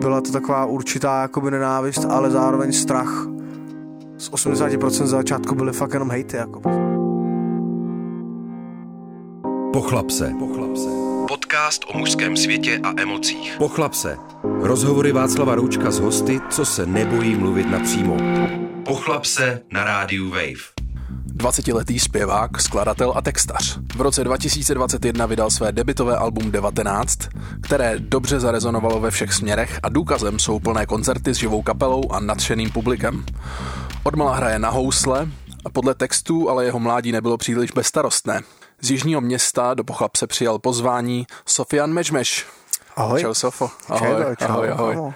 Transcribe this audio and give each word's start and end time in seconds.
byla 0.00 0.20
to 0.20 0.32
taková 0.32 0.66
určitá 0.66 1.22
jakoby 1.22 1.50
nenávist, 1.50 2.04
ale 2.04 2.30
zároveň 2.30 2.72
strach. 2.72 3.26
Z 4.18 4.30
80% 4.30 5.06
začátku 5.06 5.54
byly 5.54 5.72
fakt 5.72 5.92
jenom 5.92 6.10
hejty. 6.10 6.36
Jako. 6.36 6.60
Pochlap 9.72 10.10
se. 10.10 10.32
Podcast 11.28 11.84
o 11.94 11.98
mužském 11.98 12.36
světě 12.36 12.80
a 12.82 13.00
emocích. 13.00 13.54
Pochlap 13.58 13.94
se. 13.94 14.16
Rozhovory 14.42 15.12
Václava 15.12 15.54
Roučka 15.54 15.90
s 15.90 15.98
hosty, 15.98 16.40
co 16.50 16.64
se 16.64 16.86
nebojí 16.86 17.34
mluvit 17.34 17.70
napřímo. 17.70 18.16
Pochlap 18.84 19.24
se 19.24 19.62
na 19.72 19.84
rádiu 19.84 20.30
Wave. 20.30 20.85
20-letý 21.36 21.98
zpěvák, 22.00 22.60
skladatel 22.60 23.12
a 23.16 23.22
textař. 23.22 23.78
V 23.96 24.00
roce 24.00 24.24
2021 24.24 25.26
vydal 25.26 25.50
své 25.50 25.72
debitové 25.72 26.16
album 26.16 26.50
19, 26.50 27.18
které 27.62 27.98
dobře 27.98 28.40
zarezonovalo 28.40 29.00
ve 29.00 29.10
všech 29.10 29.32
směrech 29.32 29.80
a 29.82 29.88
důkazem 29.88 30.38
jsou 30.38 30.58
plné 30.60 30.86
koncerty 30.86 31.34
s 31.34 31.38
živou 31.38 31.62
kapelou 31.62 32.12
a 32.12 32.20
nadšeným 32.20 32.70
publikem. 32.70 33.26
Odmala 34.02 34.34
hraje 34.36 34.58
na 34.58 34.70
housle 34.70 35.28
a 35.64 35.70
podle 35.70 35.94
textů 35.94 36.50
ale 36.50 36.64
jeho 36.64 36.78
mládí 36.78 37.12
nebylo 37.12 37.36
příliš 37.36 37.70
bezstarostné. 37.72 38.40
Z 38.82 38.90
jižního 38.90 39.20
města 39.20 39.74
do 39.74 39.84
Pochlap 39.84 40.16
se 40.16 40.26
přijal 40.26 40.58
pozvání 40.58 41.26
Sofian 41.46 41.92
Mežmeš. 41.92 42.46
Ahoj. 42.96 43.20
Čau 43.20 43.34
Sofo. 43.34 43.70
Ahoj, 43.88 44.08
Ahoj, 44.22 44.36
čau, 44.38 44.44
ahoj, 44.48 44.68
ahoj. 44.70 44.94
ahoj. 44.96 45.12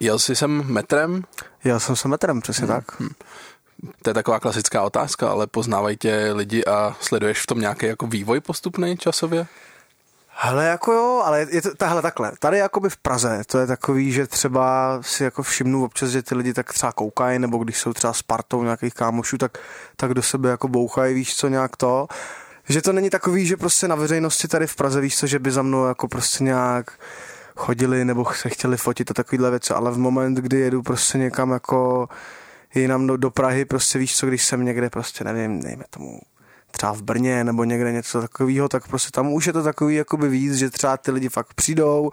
Jel 0.00 0.18
jsi 0.18 0.36
sem 0.36 0.62
metrem? 0.66 1.22
Já 1.64 1.78
jsem 1.78 1.96
se 1.96 2.08
metrem, 2.08 2.40
přesně 2.40 2.66
Hmm. 2.66 2.76
tak. 2.76 2.84
To 4.02 4.10
je 4.10 4.14
taková 4.14 4.40
klasická 4.40 4.82
otázka, 4.82 5.30
ale 5.30 5.46
poznávají 5.46 5.96
tě 5.96 6.30
lidi 6.32 6.64
a 6.64 6.96
sleduješ 7.00 7.42
v 7.42 7.46
tom 7.46 7.60
nějaký 7.60 7.86
jako 7.86 8.06
vývoj 8.06 8.40
postupný 8.40 8.96
časově? 8.96 9.46
Hele, 10.40 10.66
jako 10.66 10.92
jo, 10.92 11.22
ale 11.24 11.46
je 11.50 11.62
to 11.62 11.74
tahle 11.74 12.02
takhle. 12.02 12.32
Tady 12.38 12.58
jakoby 12.58 12.90
v 12.90 12.96
Praze, 12.96 13.42
to 13.46 13.58
je 13.58 13.66
takový, 13.66 14.12
že 14.12 14.26
třeba 14.26 14.98
si 15.02 15.24
jako 15.24 15.42
všimnu 15.42 15.84
občas, 15.84 16.10
že 16.10 16.22
ty 16.22 16.34
lidi 16.34 16.54
tak 16.54 16.72
třeba 16.72 16.92
koukají, 16.92 17.38
nebo 17.38 17.58
když 17.58 17.78
jsou 17.78 17.92
třeba 17.92 18.12
s 18.12 18.22
partou 18.22 18.62
nějakých 18.62 18.94
kámošů, 18.94 19.38
tak, 19.38 19.58
tak 19.96 20.14
do 20.14 20.22
sebe 20.22 20.50
jako 20.50 20.68
bouchají, 20.68 21.14
víš 21.14 21.36
co, 21.36 21.48
nějak 21.48 21.76
to. 21.76 22.06
Že 22.68 22.82
to 22.82 22.92
není 22.92 23.10
takový, 23.10 23.46
že 23.46 23.56
prostě 23.56 23.88
na 23.88 23.94
veřejnosti 23.94 24.48
tady 24.48 24.66
v 24.66 24.76
Praze, 24.76 25.00
víš 25.00 25.18
co, 25.18 25.26
že 25.26 25.38
by 25.38 25.50
za 25.50 25.62
mnou 25.62 25.86
jako 25.86 26.08
prostě 26.08 26.44
nějak 26.44 26.90
chodili 27.56 28.04
nebo 28.04 28.26
se 28.34 28.48
chtěli 28.48 28.76
fotit 28.76 29.10
a 29.10 29.14
takovýhle 29.14 29.50
věci, 29.50 29.74
ale 29.74 29.90
v 29.90 29.98
moment, 29.98 30.34
kdy 30.34 30.60
jedu 30.60 30.82
prostě 30.82 31.18
někam 31.18 31.50
jako 31.50 32.08
jinam 32.74 33.06
do, 33.06 33.16
do 33.16 33.30
Prahy, 33.30 33.64
prostě 33.64 33.98
víš 33.98 34.16
co, 34.16 34.26
když 34.26 34.44
jsem 34.44 34.64
někde 34.64 34.90
prostě, 34.90 35.24
nevím, 35.24 35.60
dejme 35.60 35.84
tomu 35.90 36.20
třeba 36.70 36.92
v 36.92 37.02
Brně 37.02 37.44
nebo 37.44 37.64
někde 37.64 37.92
něco 37.92 38.20
takového, 38.20 38.68
tak 38.68 38.88
prostě 38.88 39.10
tam 39.12 39.32
už 39.32 39.46
je 39.46 39.52
to 39.52 39.62
takový 39.62 39.94
jakoby 39.94 40.28
víc, 40.28 40.54
že 40.54 40.70
třeba 40.70 40.96
ty 40.96 41.10
lidi 41.10 41.28
fakt 41.28 41.54
přijdou, 41.54 42.10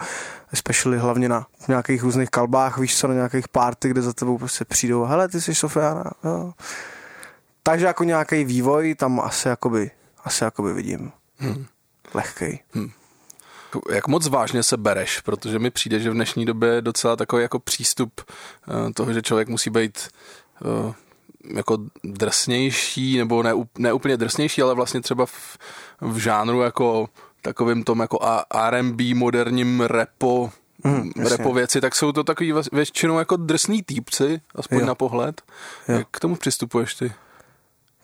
especially 0.53 0.97
hlavně 0.97 1.29
na 1.29 1.47
nějakých 1.67 2.03
různých 2.03 2.29
kalbách, 2.29 2.77
víš 2.77 2.97
co, 2.97 3.07
na 3.07 3.13
nějakých 3.13 3.47
party, 3.47 3.89
kde 3.89 4.01
za 4.01 4.13
tebou 4.13 4.37
prostě 4.37 4.65
přijdou, 4.65 5.03
hele, 5.03 5.27
ty 5.27 5.41
jsi 5.41 5.55
Sofiana, 5.55 6.11
jo. 6.23 6.53
Takže 7.63 7.85
jako 7.85 8.03
nějaký 8.03 8.43
vývoj 8.43 8.95
tam 8.95 9.19
asi 9.19 9.47
jakoby, 9.47 9.91
asi 10.23 10.43
jakoby 10.43 10.73
vidím. 10.73 11.11
Hmm. 11.37 11.65
Lehkej. 12.13 12.59
Jak 13.91 14.07
moc 14.07 14.27
vážně 14.27 14.63
se 14.63 14.77
bereš? 14.77 15.19
Protože 15.19 15.59
mi 15.59 15.71
přijde, 15.71 15.99
že 15.99 16.09
v 16.09 16.13
dnešní 16.13 16.45
době 16.45 16.69
je 16.69 16.81
docela 16.81 17.15
takový 17.15 17.41
jako 17.41 17.59
přístup 17.59 18.21
eh, 18.21 18.93
toho, 18.93 19.13
že 19.13 19.21
člověk 19.21 19.47
musí 19.47 19.69
být 19.69 20.09
jako 21.55 21.77
drsnější, 22.03 23.17
nebo 23.17 23.43
ne, 23.43 23.53
ne 23.77 23.93
úplně 23.93 24.17
drsnější, 24.17 24.61
ale 24.61 24.75
vlastně 24.75 25.01
třeba 25.01 25.25
v, 25.25 25.57
v 26.01 26.17
žánru 26.17 26.61
jako 26.61 27.09
takovým 27.41 27.83
tom 27.83 27.99
jako 27.99 28.19
R&B 28.55 29.13
moderním 29.15 29.81
repo, 29.81 30.51
Mhm, 30.83 30.95
mm, 31.01 31.11
jasně. 31.17 31.37
repo 31.37 31.53
věci, 31.53 31.81
tak 31.81 31.95
jsou 31.95 32.11
to 32.11 32.23
takový 32.23 32.53
většinou 32.73 33.19
jako 33.19 33.35
drsný 33.37 33.83
týpci, 33.83 34.41
aspoň 34.55 34.77
Jo. 34.79 34.85
na 34.85 34.95
pohled. 34.95 35.41
Jo. 35.87 35.95
Jak 35.97 36.07
k 36.11 36.19
tomu 36.19 36.35
přistupuješ 36.35 36.95
ty? 36.95 37.13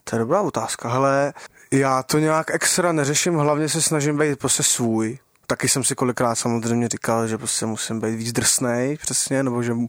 To 0.03 0.15
je 0.15 0.19
dobrá 0.19 0.41
otázka, 0.41 0.89
hele, 0.89 1.33
já 1.71 2.03
to 2.03 2.19
nějak 2.19 2.51
extra 2.53 2.91
neřeším, 2.91 3.33
hlavně 3.35 3.69
se 3.69 3.81
snažím 3.81 4.17
být 4.17 4.39
prostě 4.39 4.63
svůj. 4.63 5.19
Taky 5.47 5.69
jsem 5.69 5.83
si 5.83 5.95
kolikrát 5.95 6.35
samozřejmě 6.35 6.87
říkal, 6.87 7.27
že 7.27 7.37
prostě 7.37 7.65
musím 7.65 7.99
být 7.99 8.15
víc 8.15 8.31
drsnej, 8.31 8.97
přesně, 9.01 9.43
nebo 9.43 9.63
že 9.63 9.73
mu- 9.73 9.87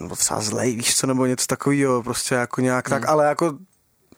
nebo 0.00 0.16
třeba 0.16 0.40
zlej, 0.40 0.76
víš 0.76 0.96
co, 0.96 1.06
nebo 1.06 1.26
něco 1.26 1.46
takového, 1.46 2.02
prostě 2.02 2.34
jako 2.34 2.60
nějak 2.60 2.88
tak, 2.88 3.08
ale 3.08 3.26
jako 3.26 3.58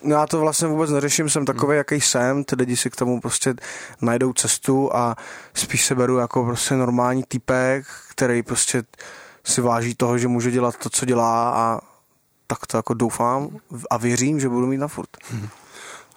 já 0.02 0.26
to 0.26 0.40
vlastně 0.40 0.68
vůbec 0.68 0.90
neřeším, 0.90 1.30
jsem 1.30 1.44
takový, 1.44 1.76
jaký 1.76 2.00
jsem, 2.00 2.44
ty 2.44 2.56
lidi 2.56 2.76
si 2.76 2.90
k 2.90 2.96
tomu 2.96 3.20
prostě 3.20 3.54
najdou 4.02 4.32
cestu 4.32 4.96
a 4.96 5.16
spíš 5.54 5.86
se 5.86 5.94
beru 5.94 6.18
jako 6.18 6.44
prostě 6.44 6.74
normální 6.74 7.24
typek, 7.28 7.86
který 8.10 8.42
prostě 8.42 8.82
si 9.44 9.60
váží 9.60 9.94
toho, 9.94 10.18
že 10.18 10.28
může 10.28 10.50
dělat 10.50 10.76
to, 10.76 10.90
co 10.90 11.06
dělá 11.06 11.50
a 11.50 11.80
tak 12.46 12.66
to 12.66 12.76
jako 12.76 12.94
doufám 12.94 13.48
a 13.90 13.96
věřím, 13.96 14.40
že 14.40 14.48
budu 14.48 14.66
mít 14.66 14.78
na 14.78 14.88
furt. 14.88 15.08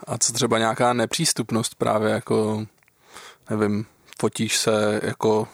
A 0.08 0.18
co 0.18 0.34
třeba 0.34 0.58
nějaká 0.58 0.94
nepřístupnost 0.94 1.76
právě 1.76 2.12
jako, 2.12 2.66
nevím, 3.50 3.86
fotíš 4.20 4.58
se 4.58 5.02
jako 5.04 5.48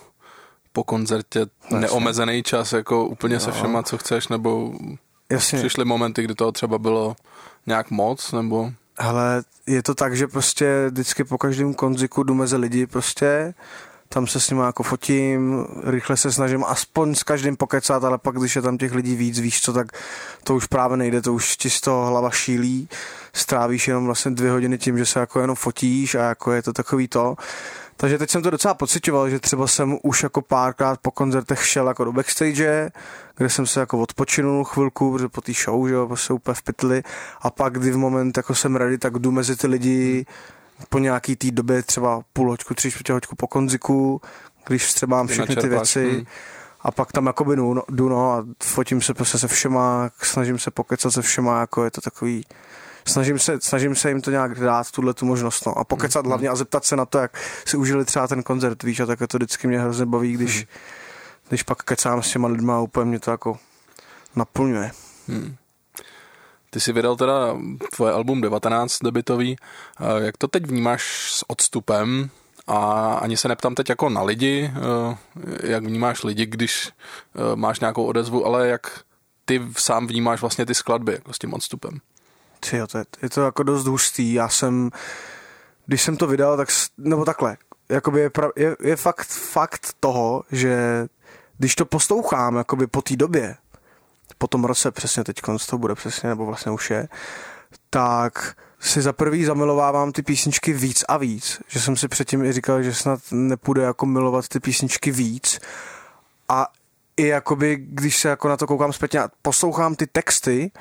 po 0.78 0.84
koncertě 0.84 1.46
neomezený 1.70 2.44
čas, 2.44 2.74
jako 2.74 3.06
úplně 3.06 3.40
se 3.40 3.52
všema, 3.52 3.84
co 3.84 3.98
chceš, 3.98 4.28
nebo 4.28 4.74
Jasně. 5.30 5.60
přišly 5.60 5.86
momenty, 5.86 6.24
kdy 6.24 6.36
toho 6.36 6.52
třeba 6.52 6.78
bylo 6.78 7.16
nějak 7.66 7.92
moc, 7.92 8.32
nebo 8.32 8.72
Hele, 9.00 9.44
je 9.68 9.84
to 9.84 9.96
tak, 9.96 10.18
že 10.18 10.28
prostě 10.28 10.88
vždycky 10.90 11.24
po 11.24 11.38
každém 11.38 11.74
konziku 11.74 12.24
jdu 12.24 12.34
mezi 12.34 12.56
lidi 12.56 12.88
prostě, 12.88 13.54
tam 14.10 14.28
se 14.28 14.40
s 14.40 14.50
nimi 14.50 14.62
jako 14.62 14.84
fotím, 14.84 15.66
rychle 15.84 16.18
se 16.18 16.32
snažím 16.32 16.64
aspoň 16.64 17.16
s 17.16 17.24
každým 17.24 17.58
pokecat, 17.58 18.04
ale 18.04 18.18
pak, 18.18 18.36
když 18.36 18.56
je 18.56 18.62
tam 18.62 18.78
těch 18.78 18.94
lidí 18.94 19.16
víc, 19.16 19.40
víš 19.40 19.62
co, 19.62 19.74
tak 19.74 19.88
to 20.44 20.56
už 20.56 20.66
právě 20.66 20.98
nejde, 20.98 21.22
to 21.22 21.34
už 21.34 21.58
ti 21.58 21.70
z 21.70 21.82
toho 21.82 22.06
hlava 22.06 22.32
šílí, 22.32 22.90
strávíš 23.34 23.88
jenom 23.88 24.06
vlastně 24.06 24.32
dvě 24.32 24.52
hodiny 24.52 24.78
tím, 24.78 24.98
že 24.98 25.06
se 25.06 25.20
jako 25.20 25.42
jenom 25.42 25.56
fotíš 25.56 26.16
a 26.16 26.22
jako 26.22 26.52
je 26.52 26.62
to 26.62 26.74
takový 26.74 27.08
to. 27.08 27.36
Takže 27.98 28.18
teď 28.18 28.30
jsem 28.30 28.42
to 28.42 28.50
docela 28.50 28.74
pocitoval, 28.74 29.30
že 29.30 29.40
třeba 29.40 29.68
jsem 29.68 29.98
už 30.04 30.24
jako 30.24 30.42
párkrát 30.42 31.00
po 31.02 31.12
koncertech 31.12 31.66
šel 31.66 31.88
jako 31.88 32.04
do 32.04 32.14
backstage, 32.14 32.92
kde 33.38 33.50
jsem 33.50 33.66
se 33.66 33.80
jako 33.80 34.00
odpočinul 34.00 34.64
chvilku, 34.64 35.12
protože 35.12 35.28
po 35.28 35.42
té 35.42 35.54
show, 35.54 35.88
že 35.88 35.94
jo, 35.94 36.08
prostě 36.08 36.34
úplně 36.34 36.56
v 36.56 36.62
pytli 36.62 37.04
a 37.42 37.50
pak, 37.50 37.74
kdy 37.74 37.92
v 37.92 37.98
moment 37.98 38.38
jako 38.38 38.56
jsem 38.56 38.76
ready, 38.76 38.98
tak 38.98 39.14
jdu 39.20 39.32
mezi 39.32 39.56
ty 39.56 39.68
lidi 39.68 40.26
po 40.90 41.00
nějaký 41.00 41.36
té 41.36 41.52
době, 41.52 41.84
třeba 41.84 42.22
půl 42.34 42.50
hoďku, 42.50 42.74
tři 42.74 42.92
čtvrtě 42.92 43.14
hoďku 43.14 43.36
po 43.36 43.48
konziku, 43.48 44.22
když 44.68 44.94
třeba 44.94 45.18
mám 45.18 45.28
Ty 45.28 45.34
všechny 45.34 45.56
ty 45.56 45.68
věci 45.68 46.12
hm. 46.12 46.26
a 46.82 46.92
pak 46.92 47.12
tam 47.12 47.26
jakoby 47.26 47.56
jdu, 47.56 47.74
no, 47.74 47.84
jdu 47.90 48.10
no 48.10 48.32
a 48.32 48.46
fotím 48.64 49.02
se 49.02 49.14
prostě 49.14 49.38
se 49.38 49.48
všema, 49.48 50.10
snažím 50.22 50.60
se 50.60 50.72
pokecat 50.72 51.14
se 51.14 51.22
všema, 51.22 51.60
jako 51.60 51.84
je 51.84 51.92
to 51.92 52.02
takový, 52.02 52.46
snažím 53.08 53.40
se, 53.40 53.58
snažím 53.62 53.96
se 53.96 54.10
jim 54.10 54.22
to 54.22 54.32
nějak 54.32 54.60
dát, 54.60 54.92
tuhle 54.92 55.14
tu 55.14 55.26
možnost, 55.26 55.66
no. 55.66 55.78
A 55.78 55.84
pokecat 55.84 56.24
Mhm. 56.26 56.30
hlavně 56.30 56.50
a 56.50 56.56
zeptat 56.56 56.86
se 56.86 56.96
na 56.96 57.06
to, 57.06 57.18
jak 57.18 57.38
si 57.66 57.78
užili 57.78 58.06
třeba 58.06 58.28
ten 58.28 58.44
koncert, 58.44 58.84
víš, 58.84 59.00
a 59.00 59.06
tak 59.06 59.20
to 59.28 59.38
vždycky 59.38 59.68
mě 59.68 59.80
hrozně 59.80 60.06
baví, 60.06 60.34
když, 60.34 60.56
Mhm. 60.58 60.66
když 61.50 61.64
pak 61.64 61.84
kecám 61.84 62.24
s 62.24 62.32
těma 62.32 62.48
lidma 62.48 62.76
a 62.78 62.80
úplně 62.80 63.06
mě 63.06 63.20
to 63.20 63.32
jako 63.32 63.58
naplňuje. 64.36 64.92
ty 66.70 66.80
si 66.80 66.94
vydal 66.94 67.16
teda 67.16 67.58
tvoje 67.96 68.14
album 68.14 68.42
19 68.42 69.00
debitový. 69.04 69.56
Eh, 70.00 70.26
Jak 70.26 70.38
to 70.38 70.48
teď 70.48 70.66
vnímáš 70.66 71.32
s 71.32 71.44
odstupem? 71.50 72.30
A 72.68 73.14
ani 73.22 73.38
se 73.38 73.48
neptám 73.48 73.76
teď 73.76 73.90
jako 73.90 74.10
na 74.10 74.22
lidi, 74.22 74.72
eh, 74.76 75.18
jak 75.64 75.84
vnímáš 75.84 76.24
lidi, 76.24 76.46
když 76.46 76.90
eh, 76.90 77.56
máš 77.56 77.80
nějakou 77.80 78.04
odezvu, 78.06 78.46
ale 78.46 78.68
jak 78.68 78.82
ty 79.46 79.62
sám 79.78 80.08
vnímáš 80.08 80.42
vlastně 80.42 80.66
ty 80.66 80.76
skladby 80.76 81.12
jako 81.12 81.34
s 81.34 81.40
tím 81.40 81.54
odstupem. 81.54 82.00
Ty 82.60 82.78
jo, 82.78 82.88
to 82.88 82.98
je, 82.98 83.06
je 83.22 83.30
to 83.30 83.42
jako 83.42 83.64
dost 83.64 83.88
hustý. 83.88 84.34
Já 84.34 84.50
jsem, 84.50 84.90
když 85.86 86.02
jsem 86.02 86.18
to 86.18 86.28
vydal, 86.28 86.58
tak, 86.58 86.68
nebo 86.98 87.26
takhle, 87.26 87.58
jakoby 87.90 88.20
je, 88.20 88.30
pra, 88.30 88.50
je, 88.56 88.76
je 88.84 88.96
fakt, 88.96 89.28
fakt 89.28 89.94
toho, 90.00 90.44
že 90.52 91.06
když 91.58 91.76
to 91.76 91.86
poslouchám 91.86 92.56
jakoby 92.56 92.88
po 92.88 93.02
té 93.02 93.16
době, 93.16 93.56
po 94.38 94.48
tom 94.48 94.66
roce 94.66 94.92
přesně 94.92 95.24
teď 95.24 95.42
to 95.70 95.78
bude 95.78 95.96
přesně, 95.96 96.30
nebo 96.30 96.46
vlastně 96.46 96.72
už 96.72 96.90
je, 96.90 97.08
tak 97.90 98.56
si 98.80 99.02
za 99.02 99.14
prvý 99.14 99.46
zamilovávám 99.46 100.12
ty 100.12 100.22
písničky 100.22 100.74
víc 100.74 101.04
a 101.08 101.18
víc. 101.18 101.62
Že 101.68 101.80
jsem 101.80 101.98
si 101.98 102.08
předtím 102.08 102.46
i 102.46 102.54
říkal, 102.54 102.84
že 102.84 102.94
snad 102.94 103.20
nepůjde 103.32 103.82
jako 103.82 104.06
milovat 104.06 104.48
ty 104.48 104.60
písničky 104.60 105.12
víc. 105.12 105.60
A 106.50 106.68
i 107.18 107.28
jakoby, 107.28 107.76
když 107.76 108.18
se 108.18 108.30
jako 108.30 108.48
na 108.48 108.58
to 108.58 108.68
koukám 108.68 108.94
zpětně 108.94 109.20
a 109.20 109.30
poslouchám 109.42 109.96
ty 109.96 110.08
texty, 110.08 110.72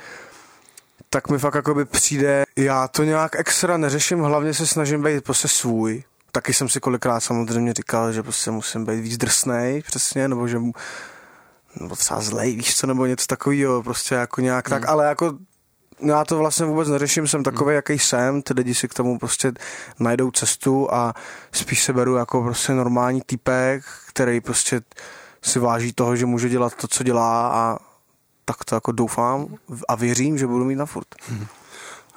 tak 1.16 1.28
mi 1.28 1.38
fakt 1.38 1.54
jakoby 1.54 1.84
přijde, 1.84 2.44
já 2.56 2.88
to 2.88 3.04
nějak 3.04 3.36
extra 3.36 3.76
neřeším, 3.76 4.20
hlavně 4.20 4.54
se 4.54 4.66
snažím 4.66 5.02
být 5.02 5.24
prostě 5.24 5.48
svůj. 5.48 6.04
Taky 6.32 6.54
jsem 6.54 6.68
si 6.68 6.80
kolikrát 6.80 7.20
samozřejmě 7.20 7.72
říkal, 7.72 8.12
že 8.12 8.22
prostě 8.22 8.50
musím 8.50 8.84
být 8.84 9.00
víc 9.00 9.16
drsnej, 9.16 9.82
přesně, 9.82 10.28
nebo 10.28 10.48
že 10.48 10.58
mu- 10.58 10.72
nebo 11.80 11.96
třeba 11.96 12.20
zlej, 12.20 12.56
víš 12.56 12.76
co, 12.76 12.86
nebo 12.86 13.06
něco 13.06 13.26
takového, 13.26 13.82
prostě 13.82 14.14
jako 14.14 14.40
nějak 14.40 14.68
tak, 14.68 14.88
ale 14.88 15.06
jako 15.06 15.32
já 16.00 16.24
to 16.24 16.38
vlastně 16.38 16.66
vůbec 16.66 16.88
neřeším, 16.88 17.28
jsem 17.28 17.42
takový, 17.42 17.74
jaký 17.74 17.98
jsem, 17.98 18.42
ty 18.42 18.54
lidi 18.54 18.74
si 18.74 18.88
k 18.88 18.94
tomu 18.94 19.18
prostě 19.18 19.52
najdou 20.00 20.30
cestu 20.30 20.94
a 20.94 21.14
spíš 21.52 21.84
se 21.84 21.92
beru 21.92 22.16
jako 22.16 22.42
prostě 22.42 22.72
normální 22.72 23.22
typek, 23.26 23.84
který 24.08 24.40
prostě 24.40 24.80
si 25.42 25.58
váží 25.58 25.92
toho, 25.92 26.16
že 26.16 26.26
může 26.26 26.48
dělat 26.48 26.74
to, 26.74 26.88
co 26.88 27.04
dělá 27.04 27.48
a 27.48 27.78
tak 28.48 28.64
to 28.64 28.74
jako 28.74 28.92
doufám 28.92 29.46
a 29.88 29.94
věřím, 29.94 30.38
že 30.38 30.46
budu 30.46 30.64
mít 30.64 30.76
na 30.76 30.86
furt. 30.86 31.06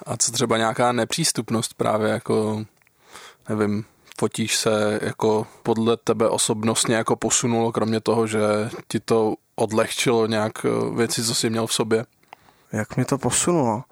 A 0.06 0.16
co 0.16 0.32
třeba 0.32 0.56
nějaká 0.56 0.92
nepřístupnost 0.92 1.74
právě 1.74 2.10
jako, 2.10 2.64
nevím, 3.48 3.84
fotíš 4.18 4.56
se 4.56 5.00
jako 5.02 5.46
podle 5.62 5.96
tebe 5.96 6.28
osobnostně 6.28 6.94
jako 6.94 7.16
posunulo, 7.16 7.72
kromě 7.72 8.00
toho, 8.00 8.26
že 8.26 8.38
ti 8.88 9.00
to 9.00 9.34
odlehčilo 9.54 10.26
nějak 10.26 10.64
eh, 10.64 10.96
věci, 10.96 11.24
co 11.24 11.34
jsi 11.34 11.50
měl 11.50 11.66
v 11.66 11.74
sobě? 11.74 12.06
Jak 12.72 12.96
mě 12.96 13.04
to 13.04 13.18
posunulo? 13.18 13.84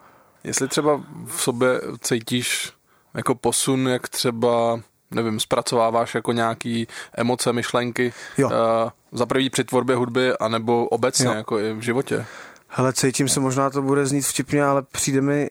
Jestli 0.44 0.68
třeba 0.68 1.02
v 1.26 1.42
sobě 1.42 1.80
cítíš 2.00 2.72
jako 3.14 3.34
posun, 3.34 3.88
jak 3.88 4.08
třeba 4.08 4.80
nevím, 5.10 5.40
zpracováváš 5.40 6.14
jako 6.14 6.32
nějaký 6.32 6.88
emoce, 7.14 7.52
myšlenky 7.52 8.12
jo. 8.38 8.48
Uh, 8.48 8.90
za 9.12 9.26
první 9.26 9.50
při 9.50 9.64
tvorbě 9.64 9.96
hudby, 9.96 10.32
anebo 10.40 10.88
obecně 10.88 11.26
jo. 11.26 11.32
jako 11.32 11.58
i 11.58 11.72
v 11.74 11.80
životě? 11.80 12.26
Hele, 12.68 12.92
cítím 12.92 13.28
se, 13.28 13.40
možná 13.40 13.70
to 13.70 13.82
bude 13.82 14.06
znít 14.06 14.26
vtipně, 14.26 14.64
ale 14.64 14.82
přijde 14.82 15.20
mi, 15.20 15.48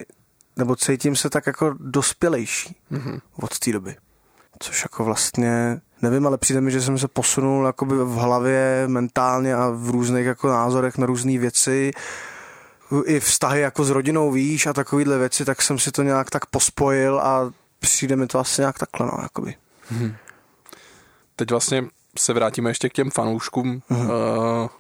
nebo 0.56 0.76
cítím 0.76 1.16
se 1.16 1.30
tak 1.30 1.48
jako 1.48 1.76
dospělejší 1.80 2.76
mm-hmm. 2.92 3.20
od 3.42 3.60
té 3.60 3.72
doby. 3.72 3.96
Což 4.60 4.84
jako 4.84 5.04
vlastně, 5.04 5.82
nevím, 6.02 6.28
ale 6.28 6.38
přijde 6.38 6.62
mi, 6.62 6.72
že 6.72 6.82
jsem 6.82 6.98
se 6.98 7.08
posunul 7.08 7.66
jakoby 7.66 7.96
v 7.96 8.16
hlavě, 8.16 8.84
mentálně 8.88 9.56
a 9.56 9.70
v 9.70 9.90
různých 9.90 10.26
jako 10.26 10.48
názorech 10.48 10.98
na 10.98 11.06
různé 11.06 11.38
věci 11.38 11.92
i 13.06 13.20
vztahy 13.20 13.62
jako 13.62 13.84
s 13.84 13.90
rodinou, 13.90 14.32
víš, 14.32 14.68
a 14.68 14.74
takovýhle 14.74 15.18
věci, 15.18 15.46
tak 15.46 15.62
jsem 15.62 15.80
si 15.80 15.92
to 15.92 16.04
nějak 16.04 16.30
tak 16.30 16.46
pospojil 16.46 17.20
a 17.20 17.52
přijde 17.80 18.16
mi 18.16 18.28
to 18.28 18.40
asi 18.40 18.62
nějak 18.62 18.80
takhle, 18.80 19.08
no, 19.08 19.18
jakoby. 19.22 19.56
Hmm. 19.90 20.16
Teď 21.36 21.52
vlastně 21.52 21.86
se 22.18 22.34
vrátíme 22.34 22.70
ještě 22.70 22.90
k 22.90 22.94
těm 22.94 23.12
fanouškům. 23.12 23.82
Hmm. 23.90 24.02
Uh, 24.02 24.10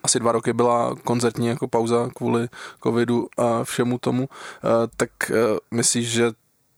asi 0.03 0.19
dva 0.19 0.31
roky 0.31 0.53
byla 0.53 0.95
koncertní 1.03 1.47
jako 1.47 1.67
pauza 1.67 2.09
kvůli 2.15 2.47
covidu 2.83 3.27
a 3.37 3.63
všemu 3.63 3.97
tomu. 3.97 4.21
Uh, 4.21 4.69
tak 4.97 5.09
uh, 5.29 5.35
myslíš, 5.71 6.09
že 6.09 6.31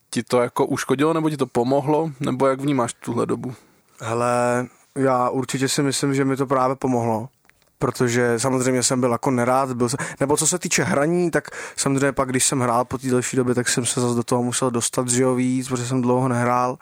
ti 0.10 0.24
to 0.24 0.42
jako 0.42 0.66
uškodilo, 0.66 1.14
nebo 1.14 1.30
ti 1.30 1.38
to 1.38 1.46
pomohlo, 1.46 2.12
nebo 2.20 2.48
jak 2.48 2.62
vnímáš 2.62 2.94
tuhle 2.94 3.26
dobu? 3.26 3.54
Hele, 4.02 4.68
já 4.96 5.30
určitě 5.30 5.70
si 5.70 5.84
myslím, 5.84 6.14
že 6.14 6.26
mi 6.26 6.38
to 6.38 6.48
právě 6.48 6.76
pomohlo 6.76 7.30
protože 7.80 8.40
samozřejmě 8.40 8.84
jsem 8.84 9.00
byl 9.00 9.12
jako 9.12 9.32
nerád, 9.32 9.74
byl 9.74 9.90
nebo 10.20 10.38
co 10.38 10.48
se 10.48 10.60
týče 10.60 10.84
hraní, 10.84 11.32
tak 11.32 11.50
samozřejmě 11.76 12.12
pak, 12.12 12.30
když 12.30 12.48
jsem 12.48 12.60
hrál 12.60 12.86
po 12.86 12.98
té 12.98 13.08
další 13.08 13.38
době, 13.38 13.56
tak 13.56 13.70
jsem 13.70 13.86
se 13.86 14.02
zase 14.02 14.16
do 14.16 14.24
toho 14.24 14.44
musel 14.44 14.72
dostat, 14.72 15.08
že 15.08 15.24
jo, 15.24 15.36
víc, 15.36 15.68
protože 15.68 15.86
jsem 15.86 16.02
dlouho 16.02 16.28
nehrál. 16.28 16.78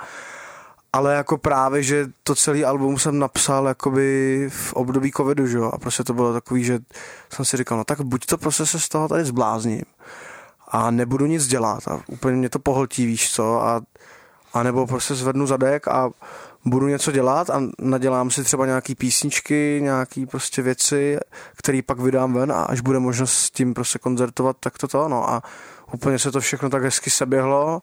Ale 0.93 1.15
jako 1.15 1.37
právě, 1.37 1.83
že 1.83 2.07
to 2.23 2.35
celý 2.35 2.65
album 2.65 2.99
jsem 2.99 3.19
napsal 3.19 3.67
jakoby 3.67 4.49
v 4.51 4.73
období 4.73 5.11
covidu, 5.11 5.47
že 5.47 5.57
jo, 5.57 5.71
a 5.73 5.77
prostě 5.77 6.03
to 6.03 6.13
bylo 6.13 6.33
takový, 6.33 6.63
že 6.63 6.79
jsem 7.33 7.45
si 7.45 7.57
říkal, 7.57 7.77
no 7.77 7.83
tak 7.83 8.01
buď 8.01 8.25
to 8.25 8.37
prostě 8.37 8.65
se 8.65 8.79
z 8.79 8.89
toho 8.89 9.07
tady 9.07 9.25
zblázním 9.25 9.83
a 10.67 10.91
nebudu 10.91 11.25
nic 11.25 11.47
dělat 11.47 11.87
a 11.87 12.01
úplně 12.07 12.35
mě 12.35 12.49
to 12.49 12.59
pohltí, 12.59 13.05
víš 13.05 13.31
co, 13.31 13.63
a, 13.63 13.81
a 14.53 14.63
nebo 14.63 14.87
prostě 14.87 15.15
zvednu 15.15 15.47
zadek 15.47 15.87
a 15.87 16.09
budu 16.69 16.87
něco 16.87 17.11
dělat 17.11 17.49
a 17.49 17.61
nadělám 17.79 18.31
si 18.31 18.43
třeba 18.43 18.65
nějaký 18.65 18.95
písničky, 18.95 19.79
nějaký 19.83 20.25
prostě 20.25 20.61
věci, 20.61 21.17
které 21.57 21.79
pak 21.85 21.99
vydám 21.99 22.33
ven 22.33 22.51
a 22.51 22.63
až 22.63 22.81
bude 22.81 22.99
možnost 22.99 23.33
s 23.33 23.51
tím 23.51 23.73
prostě 23.73 23.99
koncertovat, 23.99 24.57
tak 24.59 24.77
to 24.77 24.87
to, 24.87 25.07
no. 25.07 25.29
A 25.29 25.43
úplně 25.93 26.19
se 26.19 26.31
to 26.31 26.39
všechno 26.39 26.69
tak 26.69 26.83
hezky 26.83 27.09
seběhlo, 27.09 27.81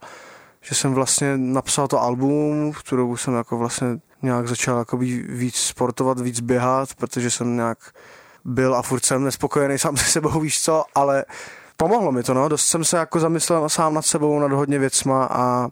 že 0.61 0.75
jsem 0.75 0.95
vlastně 0.95 1.37
napsal 1.37 1.89
to 1.89 2.03
album, 2.03 2.73
v 2.73 2.83
tu 2.83 2.97
dobu 2.97 3.17
jsem 3.17 3.35
jako 3.35 3.59
vlastně 3.59 3.89
nějak 4.23 4.49
začal 4.49 4.79
jako 4.79 4.97
víc 4.97 5.57
sportovat, 5.57 6.21
víc 6.21 6.41
běhat, 6.41 6.95
protože 6.95 7.31
jsem 7.31 7.57
nějak 7.57 7.79
byl 8.45 8.75
a 8.75 8.83
furt 8.83 9.05
jsem 9.05 9.25
nespokojený 9.25 9.79
sám 9.79 9.97
se 9.97 10.05
sebou, 10.05 10.41
víš 10.41 10.63
co, 10.63 10.85
ale 10.95 11.25
pomohlo 11.77 12.13
mi 12.13 12.23
to, 12.23 12.35
no, 12.35 12.49
dost 12.49 12.67
jsem 12.67 12.85
se 12.85 12.97
jako 12.97 13.21
zamyslel 13.21 13.69
sám 13.69 13.95
nad 13.95 14.07
sebou, 14.07 14.39
nad 14.39 14.53
hodně 14.53 14.79
věcma 14.79 15.29
a 15.31 15.69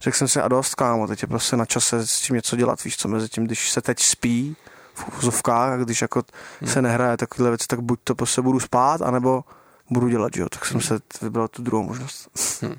řekl 0.00 0.16
jsem 0.16 0.28
si 0.28 0.40
a 0.40 0.48
dost, 0.48 0.74
kámo, 0.74 1.06
teď 1.06 1.22
je 1.22 1.28
prostě 1.28 1.56
na 1.56 1.64
čase 1.64 2.06
s 2.06 2.20
tím 2.20 2.36
něco 2.36 2.56
dělat, 2.56 2.84
víš 2.84 2.96
co, 2.96 3.08
mezi 3.08 3.28
tím, 3.28 3.44
když 3.44 3.70
se 3.70 3.82
teď 3.82 4.00
spí 4.00 4.56
v 4.94 5.18
úzovkách 5.18 5.72
a 5.72 5.76
když 5.76 6.02
jako 6.02 6.22
hmm. 6.60 6.70
se 6.70 6.82
nehraje 6.82 7.16
takovéhle 7.16 7.50
věci, 7.50 7.66
tak 7.66 7.80
buď 7.80 8.00
to 8.04 8.14
prostě 8.14 8.42
budu 8.42 8.60
spát, 8.60 9.02
anebo 9.02 9.44
budu 9.90 10.08
dělat, 10.08 10.36
jo, 10.36 10.48
tak 10.48 10.64
jsem 10.64 10.80
hmm. 10.80 10.82
se 10.86 10.98
vybral 11.22 11.48
tu 11.48 11.62
druhou 11.62 11.82
možnost. 11.82 12.28
Hmm. 12.62 12.74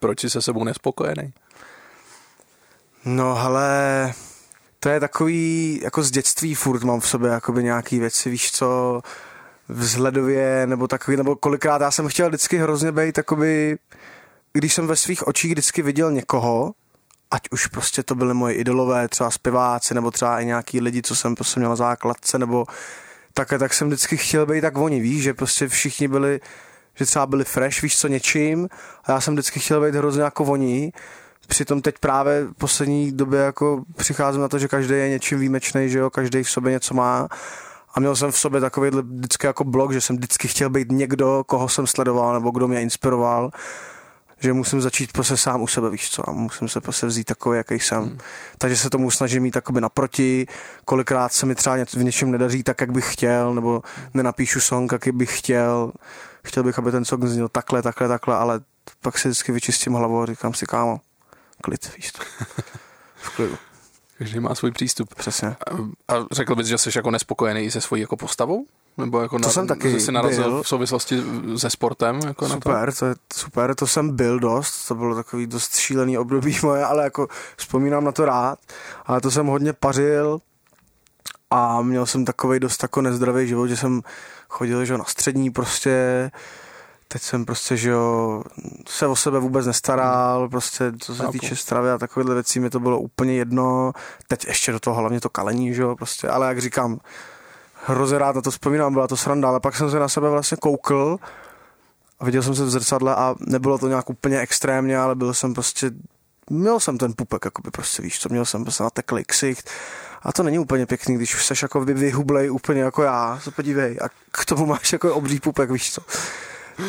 Proč 0.00 0.20
jsi 0.20 0.30
se 0.30 0.42
sebou 0.42 0.64
nespokojený? 0.64 1.32
No, 3.04 3.34
hele, 3.34 4.12
to 4.80 4.88
je 4.88 5.00
takový, 5.00 5.80
jako 5.82 6.02
z 6.02 6.10
dětství 6.10 6.54
furt 6.54 6.82
mám 6.82 7.00
v 7.00 7.08
sobě 7.08 7.30
jakoby 7.30 7.64
nějaký 7.64 7.98
věci, 7.98 8.30
víš 8.30 8.52
co, 8.52 9.00
vzhledově, 9.68 10.66
nebo 10.66 10.88
takový, 10.88 11.16
nebo 11.16 11.36
kolikrát 11.36 11.80
já 11.80 11.90
jsem 11.90 12.08
chtěl 12.08 12.28
vždycky 12.28 12.58
hrozně 12.58 12.92
být 12.92 13.12
takový 13.12 13.76
když 14.56 14.74
jsem 14.74 14.86
ve 14.86 14.96
svých 14.96 15.26
očích 15.26 15.52
vždycky 15.52 15.82
viděl 15.82 16.12
někoho, 16.12 16.72
ať 17.30 17.42
už 17.50 17.66
prostě 17.66 18.02
to 18.02 18.14
byly 18.14 18.34
moje 18.34 18.54
idolové, 18.54 19.08
třeba 19.08 19.30
zpěváci, 19.30 19.94
nebo 19.94 20.10
třeba 20.10 20.40
i 20.40 20.46
nějaký 20.46 20.80
lidi, 20.80 21.02
co 21.02 21.16
jsem 21.16 21.34
prostě 21.34 21.60
měl 21.60 21.70
na 21.70 21.76
základce, 21.76 22.38
nebo 22.38 22.66
tak, 23.34 23.48
tak 23.58 23.74
jsem 23.74 23.88
vždycky 23.88 24.16
chtěl 24.16 24.46
být 24.46 24.60
tak 24.60 24.76
oni, 24.78 25.00
víš, 25.00 25.22
že 25.22 25.34
prostě 25.34 25.68
všichni 25.68 26.08
byli, 26.08 26.40
že 26.94 27.06
třeba 27.06 27.26
byli 27.26 27.44
fresh, 27.44 27.82
víš 27.82 27.98
co, 27.98 28.08
něčím. 28.08 28.68
A 29.04 29.12
já 29.12 29.20
jsem 29.20 29.34
vždycky 29.34 29.60
chtěl 29.60 29.80
být 29.80 29.94
hrozně 29.94 30.22
jako 30.22 30.44
oni, 30.44 30.92
přitom 31.46 31.82
teď 31.82 31.98
právě 31.98 32.44
v 32.44 32.52
poslední 32.52 33.12
době 33.12 33.40
jako 33.40 33.82
přicházím 33.96 34.40
na 34.40 34.48
to, 34.48 34.58
že 34.58 34.68
každý 34.68 34.94
je 34.94 35.08
něčím 35.08 35.38
výjimečný, 35.38 35.90
že 35.90 35.98
jo, 35.98 36.10
každý 36.10 36.42
v 36.42 36.50
sobě 36.50 36.72
něco 36.72 36.94
má. 36.94 37.28
A 37.94 38.00
měl 38.00 38.16
jsem 38.16 38.30
v 38.30 38.38
sobě 38.38 38.60
takový 38.60 38.90
vždycky 38.90 39.46
jako 39.46 39.64
blog, 39.64 39.92
že 39.92 40.00
jsem 40.00 40.16
vždycky 40.16 40.48
chtěl 40.48 40.70
být 40.70 40.92
někdo, 40.92 41.44
koho 41.46 41.68
jsem 41.68 41.86
sledoval 41.86 42.34
nebo 42.34 42.50
kdo 42.50 42.68
mě 42.68 42.82
inspiroval 42.82 43.50
že 44.40 44.52
musím 44.52 44.80
začít 44.80 45.12
prostě 45.12 45.36
sám 45.36 45.62
u 45.62 45.66
sebe, 45.66 45.90
víš 45.90 46.10
co, 46.10 46.28
a 46.28 46.32
musím 46.32 46.68
se 46.68 46.80
prostě 46.80 47.06
vzít 47.06 47.24
takový, 47.24 47.56
jaký 47.56 47.74
jsem. 47.74 48.02
Hmm. 48.02 48.18
Takže 48.58 48.76
se 48.76 48.90
tomu 48.90 49.10
snažím 49.10 49.42
mít 49.42 49.50
takoby 49.50 49.80
naproti, 49.80 50.46
kolikrát 50.84 51.32
se 51.32 51.46
mi 51.46 51.54
třeba 51.54 51.76
v 51.76 52.04
něčem 52.04 52.30
nedaří 52.30 52.62
tak, 52.62 52.80
jak 52.80 52.92
bych 52.92 53.12
chtěl, 53.12 53.54
nebo 53.54 53.82
nenapíšu 54.14 54.60
song, 54.60 54.92
jaký 54.92 55.12
bych 55.12 55.38
chtěl. 55.38 55.92
Chtěl 56.44 56.62
bych, 56.62 56.78
aby 56.78 56.90
ten 56.90 57.04
song 57.04 57.24
zněl 57.24 57.48
takhle, 57.48 57.82
takhle, 57.82 58.08
takhle, 58.08 58.36
ale 58.36 58.60
pak 59.00 59.18
si 59.18 59.28
vždycky 59.28 59.52
vyčistím 59.52 59.92
hlavu 59.92 60.22
a 60.22 60.26
říkám 60.26 60.54
si, 60.54 60.66
kámo, 60.66 61.00
klid, 61.62 61.96
víš 61.96 62.12
to. 62.12 62.22
V 63.16 63.36
klidu. 63.36 63.56
Každý 64.18 64.40
má 64.40 64.54
svůj 64.54 64.70
přístup. 64.70 65.14
Přesně. 65.14 65.48
A, 65.48 66.14
a 66.14 66.26
řekl 66.32 66.54
bys, 66.54 66.66
že 66.66 66.78
jsi 66.78 66.90
jako 66.96 67.10
nespokojený 67.10 67.70
se 67.70 67.80
svojí 67.80 68.02
jako 68.02 68.16
postavou? 68.16 68.66
Nebo 68.96 69.20
jako 69.20 69.38
to 69.38 69.46
na, 69.46 69.52
jsem 69.52 69.66
taky 69.66 70.00
jsi 70.00 70.12
narazil 70.12 70.50
byl. 70.50 70.62
v 70.62 70.68
souvislosti 70.68 71.22
se 71.56 71.70
sportem? 71.70 72.20
Jako 72.26 72.48
super, 72.48 72.86
na 72.86 72.86
to? 72.86 72.98
to 72.98 73.06
je 73.06 73.14
super, 73.34 73.74
to 73.74 73.86
jsem 73.86 74.16
byl 74.16 74.38
dost, 74.38 74.88
to 74.88 74.94
bylo 74.94 75.14
takový 75.14 75.46
dost 75.46 75.76
šílený 75.76 76.18
období 76.18 76.58
moje, 76.62 76.84
ale 76.84 77.04
jako 77.04 77.28
vzpomínám 77.56 78.04
na 78.04 78.12
to 78.12 78.24
rád, 78.24 78.58
ale 79.06 79.20
to 79.20 79.30
jsem 79.30 79.46
hodně 79.46 79.72
pařil 79.72 80.38
a 81.50 81.82
měl 81.82 82.06
jsem 82.06 82.24
takový 82.24 82.60
dost 82.60 82.82
jako 82.82 83.02
nezdravý 83.02 83.48
život, 83.48 83.66
že 83.66 83.76
jsem 83.76 84.02
chodil 84.48 84.84
že 84.84 84.98
na 84.98 85.04
střední 85.04 85.50
prostě, 85.50 86.30
teď 87.08 87.22
jsem 87.22 87.44
prostě, 87.44 87.76
že 87.76 87.90
jo, 87.90 88.42
se 88.88 89.06
o 89.06 89.16
sebe 89.16 89.38
vůbec 89.38 89.66
nestaral, 89.66 90.40
hmm. 90.40 90.50
prostě 90.50 90.92
co 91.00 91.14
se 91.14 91.26
týče 91.32 91.56
stravy 91.56 91.90
a 91.90 91.98
takovéhle 91.98 92.34
věcí 92.34 92.60
mi 92.60 92.70
to 92.70 92.80
bylo 92.80 93.00
úplně 93.00 93.34
jedno, 93.34 93.92
teď 94.28 94.46
ještě 94.46 94.72
do 94.72 94.80
toho 94.80 94.96
hlavně 94.96 95.20
to 95.20 95.28
kalení, 95.28 95.74
že 95.74 95.82
jo, 95.82 95.96
prostě, 95.96 96.28
ale 96.28 96.48
jak 96.48 96.60
říkám, 96.60 96.98
hrozně 97.84 98.18
rád 98.18 98.36
na 98.36 98.42
to 98.42 98.50
vzpomínám, 98.50 98.92
byla 98.92 99.08
to 99.08 99.16
sranda, 99.16 99.48
ale 99.48 99.60
pak 99.60 99.76
jsem 99.76 99.90
se 99.90 99.98
na 99.98 100.08
sebe 100.08 100.30
vlastně 100.30 100.56
koukl 100.56 101.18
a 102.20 102.24
viděl 102.24 102.42
jsem 102.42 102.54
se 102.54 102.64
v 102.64 102.70
zrcadle 102.70 103.14
a 103.14 103.34
nebylo 103.40 103.78
to 103.78 103.88
nějak 103.88 104.10
úplně 104.10 104.40
extrémně, 104.40 104.98
ale 104.98 105.14
byl 105.14 105.34
jsem 105.34 105.54
prostě, 105.54 105.90
měl 106.50 106.80
jsem 106.80 106.98
ten 106.98 107.12
pupek, 107.16 107.44
jakoby 107.44 107.70
prostě 107.70 108.02
víš 108.02 108.20
co, 108.20 108.28
měl 108.28 108.44
jsem 108.44 108.64
prostě 108.64 108.82
nateklý 108.82 109.24
ksicht 109.24 109.70
a 110.22 110.32
to 110.32 110.42
není 110.42 110.58
úplně 110.58 110.86
pěkný, 110.86 111.14
když 111.14 111.34
už 111.34 111.46
seš 111.46 111.62
jako 111.62 111.80
vyhublej 111.80 112.50
úplně 112.50 112.80
jako 112.80 113.02
já, 113.02 113.40
se 113.42 113.50
podívej 113.50 113.98
a 114.02 114.08
k 114.30 114.44
tomu 114.44 114.66
máš 114.66 114.92
jako 114.92 115.14
obří 115.14 115.40
pupek, 115.40 115.70
víš 115.70 115.92
co. 115.92 116.02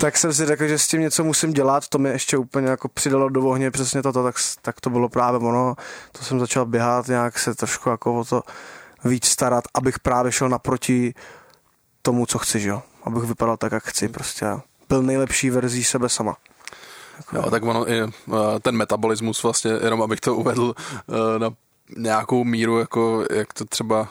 Tak 0.01 0.17
jsem 0.17 0.33
si 0.33 0.45
řekl, 0.45 0.67
že 0.67 0.77
s 0.77 0.87
tím 0.87 1.01
něco 1.01 1.23
musím 1.23 1.53
dělat, 1.53 1.87
to 1.87 1.97
mi 1.97 2.09
ještě 2.09 2.37
úplně 2.37 2.67
jako 2.67 2.87
přidalo 2.87 3.29
do 3.29 3.41
ohně 3.41 3.71
přesně 3.71 4.03
toto, 4.03 4.23
tak, 4.23 4.35
tak 4.61 4.81
to 4.81 4.89
bylo 4.89 5.09
právě 5.09 5.39
ono, 5.39 5.75
to 6.11 6.23
jsem 6.23 6.39
začal 6.39 6.65
běhat, 6.65 7.07
nějak 7.07 7.39
se 7.39 7.55
trošku 7.55 7.89
jako 7.89 8.13
o 8.13 8.25
to 8.25 8.43
víc 9.03 9.25
starat, 9.25 9.63
abych 9.73 9.99
právě 9.99 10.31
šel 10.31 10.49
naproti 10.49 11.13
tomu, 12.01 12.25
co 12.25 12.37
chci, 12.37 12.59
že 12.59 12.69
jo? 12.69 12.81
Abych 13.03 13.23
vypadal 13.23 13.57
tak, 13.57 13.71
jak 13.71 13.83
chci 13.83 14.09
prostě. 14.09 14.45
Byl 14.89 15.03
nejlepší 15.03 15.49
verzí 15.49 15.83
sebe 15.83 16.09
sama. 16.09 16.37
Jako, 17.17 17.35
jo, 17.35 17.51
tak 17.51 17.63
ono 17.63 17.91
i 17.91 18.01
eh, 18.01 18.09
ten 18.61 18.77
metabolismus 18.77 19.43
vlastně, 19.43 19.71
jenom 19.83 20.01
abych 20.01 20.19
to 20.19 20.35
uvedl 20.35 20.75
eh, 20.77 21.39
na 21.39 21.49
nějakou 21.97 22.43
míru, 22.43 22.79
jako 22.79 23.25
jak 23.31 23.53
to 23.53 23.65
třeba 23.65 24.07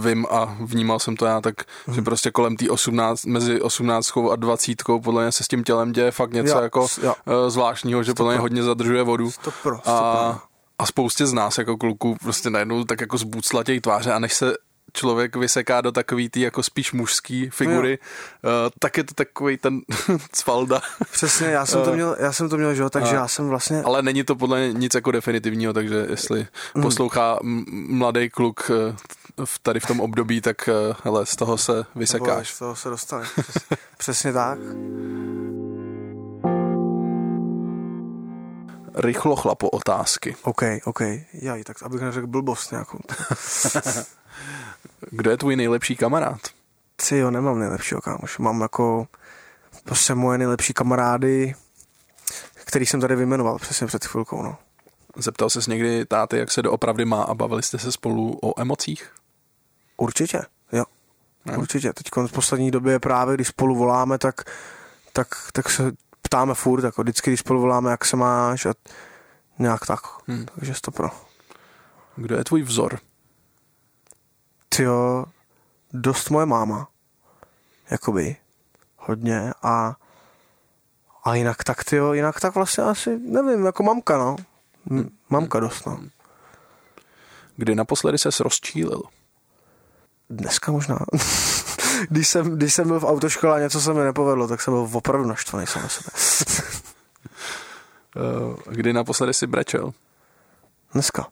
vím 0.00 0.26
a 0.30 0.56
vnímal 0.60 0.98
jsem 0.98 1.16
to 1.16 1.26
já, 1.26 1.40
tak 1.40 1.54
hmm. 1.86 1.94
že 1.94 2.02
prostě 2.02 2.30
kolem 2.30 2.56
té 2.56 2.70
18, 2.70 3.24
mezi 3.24 3.60
18 3.60 4.16
a 4.32 4.36
20 4.36 4.82
podle 5.02 5.22
mě 5.22 5.32
se 5.32 5.44
s 5.44 5.48
tím 5.48 5.64
tělem 5.64 5.92
děje 5.92 6.10
fakt 6.10 6.32
něco 6.32 6.56
jo, 6.56 6.62
jako 6.62 6.86
jo. 7.02 7.14
Eh, 7.26 7.50
zvláštního, 7.50 8.02
že 8.02 8.14
podle 8.14 8.32
mě 8.32 8.40
hodně 8.40 8.62
zadržuje 8.62 9.02
vodu. 9.02 9.30
Stopro, 9.30 9.78
stopro. 9.78 9.92
A 9.92 10.42
a 10.78 10.86
spoustě 10.86 11.26
z 11.26 11.32
nás 11.32 11.58
jako 11.58 11.76
kluků 11.76 12.16
prostě 12.22 12.50
najednou 12.50 12.84
tak 12.84 13.00
jako 13.00 13.18
zbuclatějí 13.18 13.80
tváře 13.80 14.12
a 14.12 14.18
než 14.18 14.34
se 14.34 14.54
člověk 14.92 15.36
vyseká 15.36 15.80
do 15.80 15.92
takový 15.92 16.28
ty 16.28 16.40
jako 16.40 16.62
spíš 16.62 16.92
mužský 16.92 17.50
figury, 17.50 17.98
uh, 17.98 18.50
tak 18.78 18.96
je 18.96 19.04
to 19.04 19.14
takový 19.14 19.56
ten 19.56 19.80
cvalda. 20.32 20.80
Přesně, 21.12 21.46
já 21.46 21.66
jsem 21.66 21.82
to 21.82 21.92
měl, 21.92 22.16
já 22.20 22.32
jsem 22.32 22.48
to 22.48 22.56
měl, 22.56 22.74
že 22.74 22.82
jo, 22.82 22.90
takže 22.90 23.10
uh, 23.10 23.14
já 23.14 23.28
jsem 23.28 23.48
vlastně... 23.48 23.82
Ale 23.82 24.02
není 24.02 24.24
to 24.24 24.36
podle 24.36 24.72
nic 24.72 24.94
jako 24.94 25.10
definitivního, 25.10 25.72
takže 25.72 26.06
jestli 26.10 26.46
mm. 26.74 26.82
poslouchá 26.82 27.38
mladý 27.88 28.30
kluk 28.30 28.70
v 29.44 29.58
tady 29.58 29.80
v 29.80 29.86
tom 29.86 30.00
období, 30.00 30.40
tak 30.40 30.68
hele, 31.04 31.26
z 31.26 31.36
toho 31.36 31.58
se 31.58 31.84
vysekáš. 31.94 32.50
z 32.50 32.58
toho 32.58 32.76
se 32.76 32.88
dostane. 32.88 33.26
Přesně, 33.40 33.76
přesně 33.98 34.32
tak. 34.32 34.58
Rychlo 38.98 39.36
chlapo 39.36 39.70
otázky. 39.70 40.36
OK, 40.42 40.62
OK. 40.84 41.00
Jaj, 41.32 41.64
tak 41.64 41.82
abych 41.82 42.00
neřekl 42.00 42.26
blbost 42.26 42.70
nějakou. 42.70 42.98
Kdo 45.10 45.30
je 45.30 45.36
tvůj 45.36 45.56
nejlepší 45.56 45.96
kamarád? 45.96 46.40
Ty 47.08 47.18
jo, 47.18 47.30
nemám 47.30 47.58
nejlepšího 47.58 48.00
kámoš. 48.00 48.38
Mám 48.38 48.60
jako 48.60 49.08
prostě 49.84 50.14
moje 50.14 50.38
nejlepší 50.38 50.72
kamarády, 50.72 51.54
který 52.54 52.86
jsem 52.86 53.00
tady 53.00 53.16
vyjmenoval 53.16 53.58
přesně 53.58 53.86
před 53.86 54.04
chvilkou, 54.04 54.42
no. 54.42 54.56
Zeptal 55.16 55.50
ses 55.50 55.66
někdy 55.66 56.04
táty, 56.04 56.38
jak 56.38 56.50
se 56.50 56.62
doopravdy 56.62 57.04
má 57.04 57.22
a 57.22 57.34
bavili 57.34 57.62
jste 57.62 57.78
se 57.78 57.92
spolu 57.92 58.38
o 58.42 58.60
emocích? 58.60 59.10
Určitě, 59.96 60.40
jo. 60.72 60.84
Ne? 61.44 61.56
Určitě. 61.56 61.92
Teď 61.92 62.06
v 62.26 62.32
poslední 62.32 62.70
době 62.70 62.98
právě, 62.98 63.34
když 63.34 63.48
spolu 63.48 63.74
voláme, 63.74 64.18
tak, 64.18 64.40
tak, 65.12 65.28
tak 65.52 65.70
se 65.70 65.92
ptáme 66.28 66.54
furt, 66.54 66.84
jako 66.84 67.02
vždycky, 67.02 67.30
když 67.30 67.40
spolu 67.40 67.60
voláme, 67.60 67.90
jak 67.90 68.04
se 68.04 68.16
máš 68.16 68.66
a 68.66 68.74
nějak 69.58 69.86
tak. 69.86 70.00
Hmm. 70.26 70.46
Takže 70.46 70.74
to 70.80 70.90
pro. 70.90 71.10
Kdo 72.16 72.36
je 72.36 72.44
tvůj 72.44 72.62
vzor? 72.62 72.98
Ty 74.68 74.82
jo, 74.82 75.24
dost 75.92 76.30
moje 76.30 76.46
máma. 76.46 76.88
Jakoby. 77.90 78.36
Hodně 78.96 79.52
a 79.62 79.96
a 81.24 81.34
jinak 81.34 81.64
tak, 81.64 81.84
ty 81.84 81.96
jo, 81.96 82.12
jinak 82.12 82.40
tak 82.40 82.54
vlastně 82.54 82.84
asi, 82.84 83.18
nevím, 83.18 83.66
jako 83.66 83.82
mamka, 83.82 84.18
no. 84.18 84.36
Hmm. 84.90 85.08
Mamka 85.30 85.60
dost, 85.60 85.86
no. 85.86 86.00
Kdy 87.56 87.74
naposledy 87.74 88.18
ses 88.18 88.40
rozčílil? 88.40 89.02
Dneska 90.30 90.72
možná. 90.72 90.98
když, 92.10 92.28
jsem, 92.28 92.56
když 92.56 92.74
jsem 92.74 92.88
byl 92.88 93.00
v 93.00 93.04
autoškole 93.04 93.56
a 93.56 93.58
něco 93.58 93.80
se 93.80 93.94
mi 93.94 94.00
nepovedlo, 94.00 94.48
tak 94.48 94.60
jsem 94.60 94.74
byl 94.74 94.88
opravdu 94.92 95.28
naštvaný 95.28 95.66
sám 95.66 95.82
na 95.82 95.88
sebe. 95.88 96.10
Eh, 98.16 98.56
kdy 98.70 98.92
naposledy 98.92 99.34
si 99.34 99.46
brečel? 99.46 99.92
Dneska. 100.92 101.26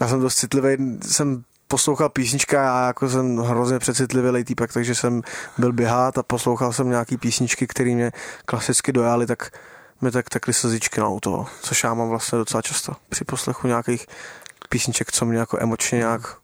Já 0.00 0.08
jsem 0.08 0.20
dost 0.20 0.34
citlivý, 0.34 0.98
jsem 1.02 1.44
poslouchal 1.68 2.08
písnička 2.08 2.78
a 2.78 2.86
jako 2.86 3.08
jsem 3.08 3.36
hrozně 3.36 3.78
přecitlivý 3.78 4.44
týpek, 4.44 4.72
takže 4.72 4.94
jsem 4.94 5.22
byl 5.58 5.72
běhat 5.72 6.18
a 6.18 6.22
poslouchal 6.22 6.72
jsem 6.72 6.90
nějaký 6.90 7.16
písničky, 7.16 7.66
které 7.66 7.94
mě 7.94 8.12
klasicky 8.44 8.92
dojaly, 8.92 9.26
tak 9.26 9.50
mi 10.00 10.10
tak 10.10 10.28
tekly 10.28 10.52
slzičky 10.52 11.00
na 11.00 11.06
auto, 11.06 11.46
což 11.62 11.84
já 11.84 11.94
mám 11.94 12.08
vlastně 12.08 12.38
docela 12.38 12.62
často 12.62 12.92
při 13.08 13.24
poslechu 13.24 13.66
nějakých 13.66 14.06
písniček, 14.68 15.12
co 15.12 15.24
mě 15.24 15.38
jako 15.38 15.58
emočně 15.60 15.98
nějak 15.98 16.36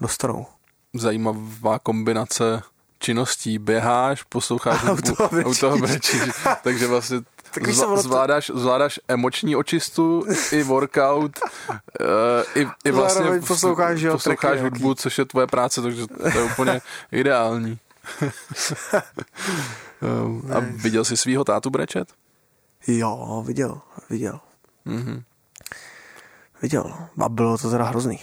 dostanou 0.00 0.46
zajímavá 0.94 1.78
kombinace 1.78 2.62
činností. 2.98 3.58
Běháš, 3.58 4.22
posloucháš 4.22 4.84
hudbu, 4.84 5.14
u 5.46 5.54
toho 5.54 5.78
brečíš. 5.78 6.22
Takže 6.62 6.86
vlastně 6.86 7.20
zv, 7.70 7.84
zvládáš, 7.96 8.50
zvládáš 8.54 9.00
emoční 9.08 9.56
očistu 9.56 10.24
i 10.52 10.62
workout, 10.62 11.40
uh, 11.68 12.62
i, 12.62 12.66
i 12.84 12.90
vlastně 12.90 13.22
Zároveň 13.22 13.42
posloucháš, 13.42 14.00
jo, 14.00 14.12
posloucháš 14.12 14.60
hudbu, 14.60 14.84
nějaký. 14.84 15.00
což 15.02 15.18
je 15.18 15.24
tvoje 15.24 15.46
práce, 15.46 15.82
takže 15.82 16.06
to 16.06 16.38
je 16.38 16.44
úplně 16.44 16.80
ideální. 17.12 17.78
a 20.54 20.60
viděl 20.60 21.04
jsi 21.04 21.16
svého 21.16 21.44
tátu 21.44 21.70
brečet? 21.70 22.08
Jo, 22.86 23.44
viděl, 23.46 23.80
viděl. 24.10 24.40
Mm-hmm. 24.86 25.22
Viděl, 26.62 26.94
a 27.20 27.28
bylo 27.28 27.58
to 27.58 27.70
teda 27.70 27.84
hrozný. 27.84 28.18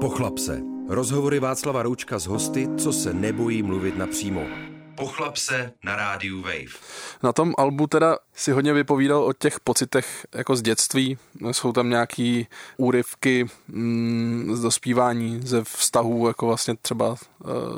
Pochlap 0.00 0.38
se. 0.38 0.73
Rozhovory 0.88 1.40
Václava 1.40 1.82
Roučka 1.82 2.18
s 2.18 2.26
hosty, 2.26 2.68
co 2.78 2.92
se 2.92 3.14
nebojí 3.14 3.62
mluvit 3.62 3.96
napřímo. 3.96 4.42
Pochlap 4.94 5.36
se 5.36 5.72
na 5.84 5.96
rádiu 5.96 6.42
Wave. 6.42 6.78
Na 7.22 7.32
tom 7.32 7.54
albu 7.58 7.86
teda 7.86 8.18
si 8.34 8.52
hodně 8.52 8.72
vypovídal 8.72 9.24
o 9.24 9.32
těch 9.32 9.60
pocitech 9.60 10.26
jako 10.34 10.56
z 10.56 10.62
dětství. 10.62 11.18
Jsou 11.52 11.72
tam 11.72 11.90
nějaký 11.90 12.46
úryvky 12.76 13.46
mm, 13.68 14.50
z 14.56 14.60
dospívání, 14.60 15.40
ze 15.44 15.64
vztahů 15.64 16.28
jako 16.28 16.46
vlastně 16.46 16.74
třeba 16.82 17.10
uh, 17.10 17.16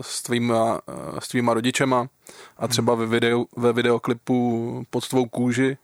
s, 0.01 0.23
tvýma, 0.23 0.81
uh, 0.89 1.19
s 1.19 1.29
tvýma 1.29 1.55
rodičema 1.55 2.09
a 2.59 2.69
třeba 2.69 2.95
ve, 2.95 3.07
video, 3.07 3.45
ve 3.57 3.73
videoklipu 3.73 4.87
pod 4.91 5.09
tvou 5.09 5.27
kůži 5.27 5.77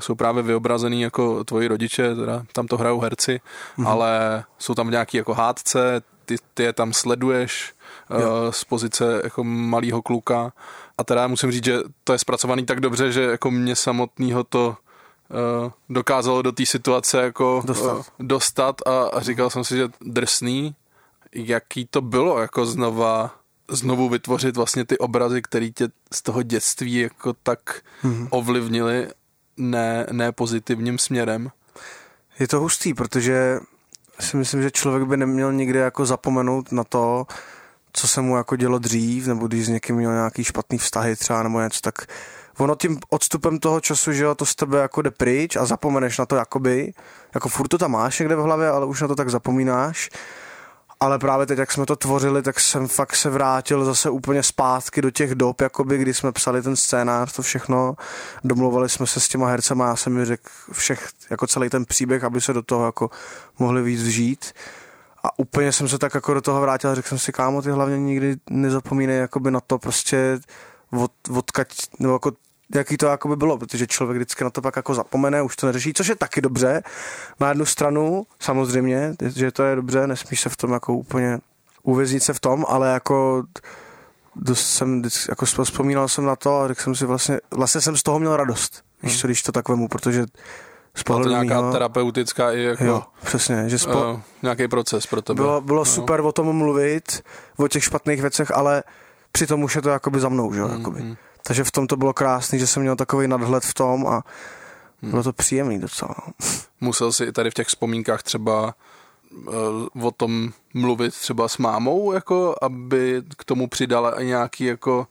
jsou 0.00 0.14
právě 0.14 0.42
vyobrazený 0.42 1.02
jako 1.02 1.44
tvoji 1.44 1.68
rodiče, 1.68 2.14
teda 2.14 2.44
tam 2.52 2.66
to 2.66 2.76
hrajou 2.76 3.00
herci, 3.00 3.40
mm-hmm. 3.78 3.88
ale 3.88 4.44
jsou 4.58 4.74
tam 4.74 4.90
nějaký 4.90 5.16
jako 5.16 5.34
hádce, 5.34 6.02
ty, 6.24 6.36
ty 6.54 6.62
je 6.62 6.72
tam 6.72 6.92
sleduješ 6.92 7.74
uh, 8.10 8.50
z 8.50 8.64
pozice 8.64 9.20
jako 9.24 9.44
malého 9.44 10.02
kluka. 10.02 10.52
A 10.98 11.04
teda 11.04 11.26
musím 11.26 11.52
říct, 11.52 11.64
že 11.64 11.78
to 12.04 12.12
je 12.12 12.18
zpracovaný 12.18 12.66
tak 12.66 12.80
dobře, 12.80 13.12
že 13.12 13.22
jako 13.22 13.50
mě 13.50 13.76
samotného 13.76 14.44
to 14.44 14.68
uh, 14.68 15.72
dokázalo 15.88 16.42
do 16.42 16.52
té 16.52 16.66
situace 16.66 17.22
jako 17.22 17.62
dostat, 17.64 17.96
uh, 17.96 18.02
dostat 18.18 18.76
a, 18.86 19.02
a 19.02 19.20
říkal 19.20 19.50
jsem 19.50 19.64
si, 19.64 19.76
že 19.76 19.88
drsný, 20.00 20.74
jaký 21.34 21.86
to 21.86 22.00
bylo 22.00 22.38
jako 22.38 22.66
znova 22.66 23.39
znovu 23.70 24.08
vytvořit 24.08 24.56
vlastně 24.56 24.84
ty 24.84 24.98
obrazy, 24.98 25.42
které 25.42 25.70
tě 25.70 25.88
z 26.12 26.22
toho 26.22 26.42
dětství 26.42 26.94
jako 26.94 27.32
tak 27.32 27.60
mm-hmm. 28.04 28.28
ovlivnili 28.30 29.08
ne, 29.56 30.06
ne 30.12 30.32
pozitivním 30.32 30.98
směrem. 30.98 31.50
Je 32.38 32.48
to 32.48 32.60
hustý, 32.60 32.94
protože 32.94 33.60
si 34.20 34.36
myslím, 34.36 34.62
že 34.62 34.70
člověk 34.70 35.08
by 35.08 35.16
neměl 35.16 35.52
nikdy 35.52 35.78
jako 35.78 36.06
zapomenout 36.06 36.72
na 36.72 36.84
to, 36.84 37.26
co 37.92 38.08
se 38.08 38.20
mu 38.20 38.36
jako 38.36 38.56
dělo 38.56 38.78
dřív, 38.78 39.26
nebo 39.26 39.46
když 39.46 39.66
s 39.66 39.68
někým 39.68 39.96
měl 39.96 40.12
nějaký 40.12 40.44
špatný 40.44 40.78
vztahy 40.78 41.16
třeba 41.16 41.42
nebo 41.42 41.60
něco, 41.60 41.80
tak 41.80 41.94
ono 42.58 42.74
tím 42.74 42.98
odstupem 43.10 43.58
toho 43.58 43.80
času, 43.80 44.12
že 44.12 44.24
jo, 44.24 44.34
to 44.34 44.46
z 44.46 44.54
tebe 44.54 44.78
jako 44.78 45.02
jde 45.02 45.10
pryč 45.10 45.56
a 45.56 45.64
zapomeneš 45.64 46.18
na 46.18 46.26
to 46.26 46.36
jakoby, 46.36 46.92
jako 47.34 47.48
furt 47.48 47.68
to 47.68 47.78
tam 47.78 47.90
máš 47.90 48.18
někde 48.18 48.36
v 48.36 48.40
hlavě, 48.40 48.68
ale 48.68 48.86
už 48.86 49.00
na 49.00 49.08
to 49.08 49.14
tak 49.14 49.30
zapomínáš 49.30 50.10
ale 51.00 51.18
právě 51.18 51.46
teď, 51.46 51.58
jak 51.58 51.72
jsme 51.72 51.86
to 51.86 51.96
tvořili, 51.96 52.42
tak 52.42 52.60
jsem 52.60 52.88
fakt 52.88 53.16
se 53.16 53.30
vrátil 53.30 53.84
zase 53.84 54.10
úplně 54.10 54.42
zpátky 54.42 55.02
do 55.02 55.10
těch 55.10 55.34
dob, 55.34 55.60
jakoby, 55.60 55.98
kdy 55.98 56.14
jsme 56.14 56.32
psali 56.32 56.62
ten 56.62 56.76
scénář, 56.76 57.32
to 57.32 57.42
všechno, 57.42 57.94
domluvali 58.44 58.88
jsme 58.88 59.06
se 59.06 59.20
s 59.20 59.28
těma 59.28 59.48
hercema, 59.48 59.86
já 59.86 59.96
jsem 59.96 60.12
mi 60.12 60.24
řekl 60.24 60.50
všech, 60.72 61.08
jako 61.30 61.46
celý 61.46 61.68
ten 61.68 61.84
příběh, 61.84 62.24
aby 62.24 62.40
se 62.40 62.52
do 62.52 62.62
toho 62.62 62.86
jako 62.86 63.10
mohli 63.58 63.82
víc 63.82 64.04
žít. 64.04 64.52
A 65.24 65.38
úplně 65.38 65.72
jsem 65.72 65.88
se 65.88 65.98
tak 65.98 66.14
jako 66.14 66.34
do 66.34 66.40
toho 66.40 66.60
vrátil 66.60 66.90
a 66.90 66.94
řekl 66.94 67.08
jsem 67.08 67.18
si, 67.18 67.32
kámo, 67.32 67.62
ty 67.62 67.70
hlavně 67.70 67.98
nikdy 67.98 68.36
nezapomínej 68.50 69.18
jakoby 69.18 69.50
na 69.50 69.60
to 69.60 69.78
prostě 69.78 70.38
od, 70.92 71.12
odkaď, 71.36 71.68
nebo 71.98 72.12
jako 72.12 72.32
jaký 72.74 72.96
to 72.96 73.06
jako 73.06 73.28
by 73.28 73.36
bylo, 73.36 73.58
protože 73.58 73.86
člověk 73.86 74.16
vždycky 74.16 74.44
na 74.44 74.50
to 74.50 74.62
pak 74.62 74.76
jako 74.76 74.94
zapomene, 74.94 75.42
už 75.42 75.56
to 75.56 75.66
neřeší, 75.66 75.94
což 75.94 76.08
je 76.08 76.16
taky 76.16 76.40
dobře. 76.40 76.82
Na 77.40 77.48
jednu 77.48 77.64
stranu, 77.64 78.26
samozřejmě, 78.40 79.14
že 79.34 79.50
to 79.50 79.62
je 79.62 79.76
dobře, 79.76 80.06
nesmíš 80.06 80.40
se 80.40 80.48
v 80.48 80.56
tom 80.56 80.72
jako 80.72 80.94
úplně 80.94 81.38
uvěznit 81.82 82.22
se 82.22 82.32
v 82.32 82.40
tom, 82.40 82.66
ale 82.68 82.88
jako 82.88 83.42
dost 84.36 84.70
jsem, 84.70 85.02
jako 85.28 85.46
vzpomínal 85.46 86.08
jsem 86.08 86.24
na 86.24 86.36
to 86.36 86.60
a 86.60 86.68
řekl 86.68 86.82
jsem 86.82 86.94
si 86.94 87.06
vlastně, 87.06 87.40
vlastně 87.50 87.80
jsem 87.80 87.96
z 87.96 88.02
toho 88.02 88.18
měl 88.18 88.36
radost, 88.36 88.74
hmm. 88.74 89.10
když, 89.10 89.20
to, 89.20 89.28
když 89.28 89.42
to 89.42 89.52
tak 89.52 89.68
vemu, 89.68 89.88
protože 89.88 90.26
z 90.94 91.02
pohledu 91.02 91.24
to 91.24 91.30
nějaká 91.30 91.60
mýho, 91.60 91.72
terapeutická 91.72 92.52
i 92.52 92.62
jako... 92.62 92.84
Jo, 92.84 93.02
přesně. 93.24 93.68
Že 93.68 93.78
spo, 93.78 94.12
uh, 94.12 94.20
nějaký 94.42 94.68
proces 94.68 95.06
pro 95.06 95.22
tebe. 95.22 95.36
Bylo, 95.36 95.60
bylo 95.60 95.80
no. 95.80 95.84
super 95.84 96.20
o 96.20 96.32
tom 96.32 96.56
mluvit, 96.56 97.22
o 97.56 97.68
těch 97.68 97.84
špatných 97.84 98.20
věcech, 98.20 98.50
ale 98.54 98.82
přitom 99.32 99.62
už 99.62 99.76
je 99.76 99.82
to 99.82 99.88
jakoby 99.88 100.20
za 100.20 100.28
mnou, 100.28 100.52
že 100.52 100.60
jo, 100.60 100.68
mm, 100.68 100.78
jakoby. 100.78 101.02
Mm. 101.02 101.16
Takže 101.42 101.64
v 101.64 101.70
tom 101.70 101.86
to 101.86 101.96
bylo 101.96 102.12
krásný, 102.12 102.58
že 102.58 102.66
jsem 102.66 102.82
měl 102.82 102.96
takový 102.96 103.28
nadhled 103.28 103.64
v 103.64 103.74
tom 103.74 104.06
a 104.06 104.24
hmm. 105.02 105.10
bylo 105.10 105.22
to 105.22 105.32
příjemný 105.32 105.78
docela. 105.78 106.14
Musel 106.80 107.12
si 107.12 107.32
tady 107.32 107.50
v 107.50 107.54
těch 107.54 107.66
vzpomínkách 107.66 108.22
třeba 108.22 108.74
uh, 109.94 110.06
o 110.06 110.10
tom 110.10 110.50
mluvit 110.74 111.14
třeba 111.14 111.48
s 111.48 111.58
mámou, 111.58 112.12
jako 112.12 112.54
aby 112.62 113.22
k 113.36 113.44
tomu 113.44 113.68
přidala 113.68 114.20
i 114.20 114.26
nějaký 114.26 114.64
jako... 114.64 115.06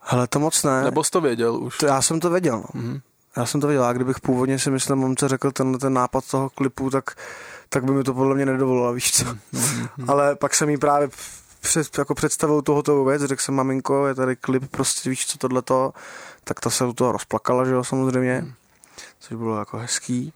Hele, 0.00 0.26
to 0.26 0.40
moc 0.40 0.62
ne. 0.62 0.84
Nebo 0.84 1.04
jsi 1.04 1.10
to 1.10 1.20
věděl 1.20 1.56
už? 1.56 1.78
To 1.78 1.86
já 1.86 2.02
jsem 2.02 2.20
to 2.20 2.30
věděl, 2.30 2.56
no. 2.56 2.80
Hmm. 2.80 3.00
Já 3.36 3.46
jsem 3.46 3.60
to 3.60 3.66
věděl, 3.66 3.84
a 3.84 3.92
kdybych 3.92 4.20
původně 4.20 4.58
si 4.58 4.70
myslel, 4.70 4.96
mamce 4.96 5.28
řekl 5.28 5.50
ten, 5.50 5.78
ten 5.78 5.92
nápad 5.92 6.24
toho 6.30 6.50
klipu, 6.50 6.90
tak, 6.90 7.10
tak 7.68 7.84
by 7.84 7.92
mi 7.92 8.04
to 8.04 8.14
podle 8.14 8.34
mě 8.34 8.46
nedovolila, 8.46 8.92
víš 8.92 9.12
co. 9.12 9.24
Hmm. 9.24 9.88
Ale 10.08 10.36
pak 10.36 10.54
jsem 10.54 10.70
jí 10.70 10.76
právě 10.76 11.08
před, 11.60 11.98
jako 11.98 12.14
představil 12.14 12.62
tohoto 12.62 13.04
věc, 13.04 13.22
řekl 13.22 13.42
jsem, 13.42 13.54
maminko, 13.54 14.06
je 14.06 14.14
tady 14.14 14.36
klip, 14.36 14.70
prostě 14.70 15.10
víš, 15.10 15.26
co 15.26 15.38
tohleto, 15.38 15.92
tak 16.44 16.60
ta 16.60 16.70
se 16.70 16.84
u 16.84 16.92
toho 16.92 17.12
rozplakala, 17.12 17.64
že 17.64 17.72
jo, 17.72 17.84
samozřejmě, 17.84 18.38
hmm. 18.38 18.52
což 19.18 19.36
bylo 19.36 19.58
jako 19.58 19.78
hezký. 19.78 20.32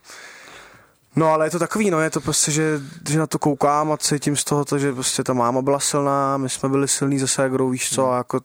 No 1.17 1.27
ale 1.27 1.47
je 1.47 1.51
to 1.51 1.59
takový, 1.59 1.91
no 1.91 2.01
je 2.01 2.11
to 2.11 2.21
prostě, 2.21 2.53
že, 2.53 2.81
že 3.09 3.19
na 3.19 3.27
to 3.27 3.39
koukám 3.39 3.93
a 3.93 3.97
cítím 3.97 4.37
z 4.37 4.45
toho, 4.45 4.65
to, 4.65 4.79
že 4.79 4.93
prostě 4.93 5.25
ta 5.25 5.33
máma 5.33 5.63
byla 5.63 5.81
silná, 5.81 6.37
my 6.37 6.49
jsme 6.49 6.69
byli 6.69 6.89
silní 6.89 7.19
ze 7.19 7.29
ségrou, 7.29 7.71
víš 7.71 7.95
co, 7.95 8.11
a 8.11 8.17
jako 8.17 8.41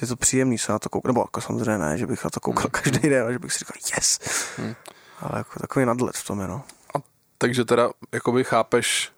je 0.00 0.06
to 0.06 0.16
příjemný 0.16 0.58
se 0.58 0.72
na 0.72 0.78
to 0.78 0.88
koukat, 0.88 1.08
nebo 1.08 1.20
jako 1.20 1.40
samozřejmě 1.40 1.78
ne, 1.78 1.98
že 1.98 2.06
bych 2.06 2.24
na 2.24 2.30
to 2.30 2.40
koukal 2.40 2.66
každý 2.70 3.08
den, 3.08 3.22
ale 3.22 3.32
že 3.32 3.38
bych 3.38 3.52
si 3.52 3.58
říkal 3.58 3.76
yes, 3.96 4.18
hmm. 4.56 4.74
ale 5.20 5.38
jako 5.38 5.60
takový 5.60 5.86
nadlet 5.86 6.16
v 6.16 6.26
tom 6.26 6.40
je, 6.40 6.48
no. 6.48 6.62
A 6.94 6.98
takže 7.38 7.64
teda 7.64 7.90
jakoby 8.12 8.44
chápeš, 8.44 9.12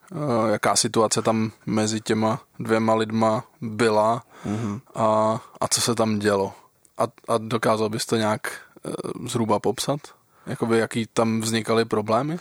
jaká 0.50 0.76
situace 0.76 1.22
tam 1.22 1.52
mezi 1.66 2.00
těma 2.00 2.40
dvěma 2.58 2.94
lidma 2.94 3.44
byla 3.60 4.22
mm-hmm. 4.46 4.80
a, 4.94 5.40
a 5.60 5.68
co 5.68 5.80
se 5.80 5.94
tam 5.94 6.18
dělo. 6.18 6.54
A, 6.98 7.02
a 7.28 7.38
dokázal 7.38 7.88
bys 7.88 8.06
to 8.06 8.16
nějak 8.16 8.40
uh, 8.84 9.26
zhruba 9.26 9.58
popsat? 9.58 10.00
Jakoby 10.46 10.78
jaký 10.78 11.06
tam 11.06 11.40
vznikaly 11.40 11.84
problémy? 11.84 12.38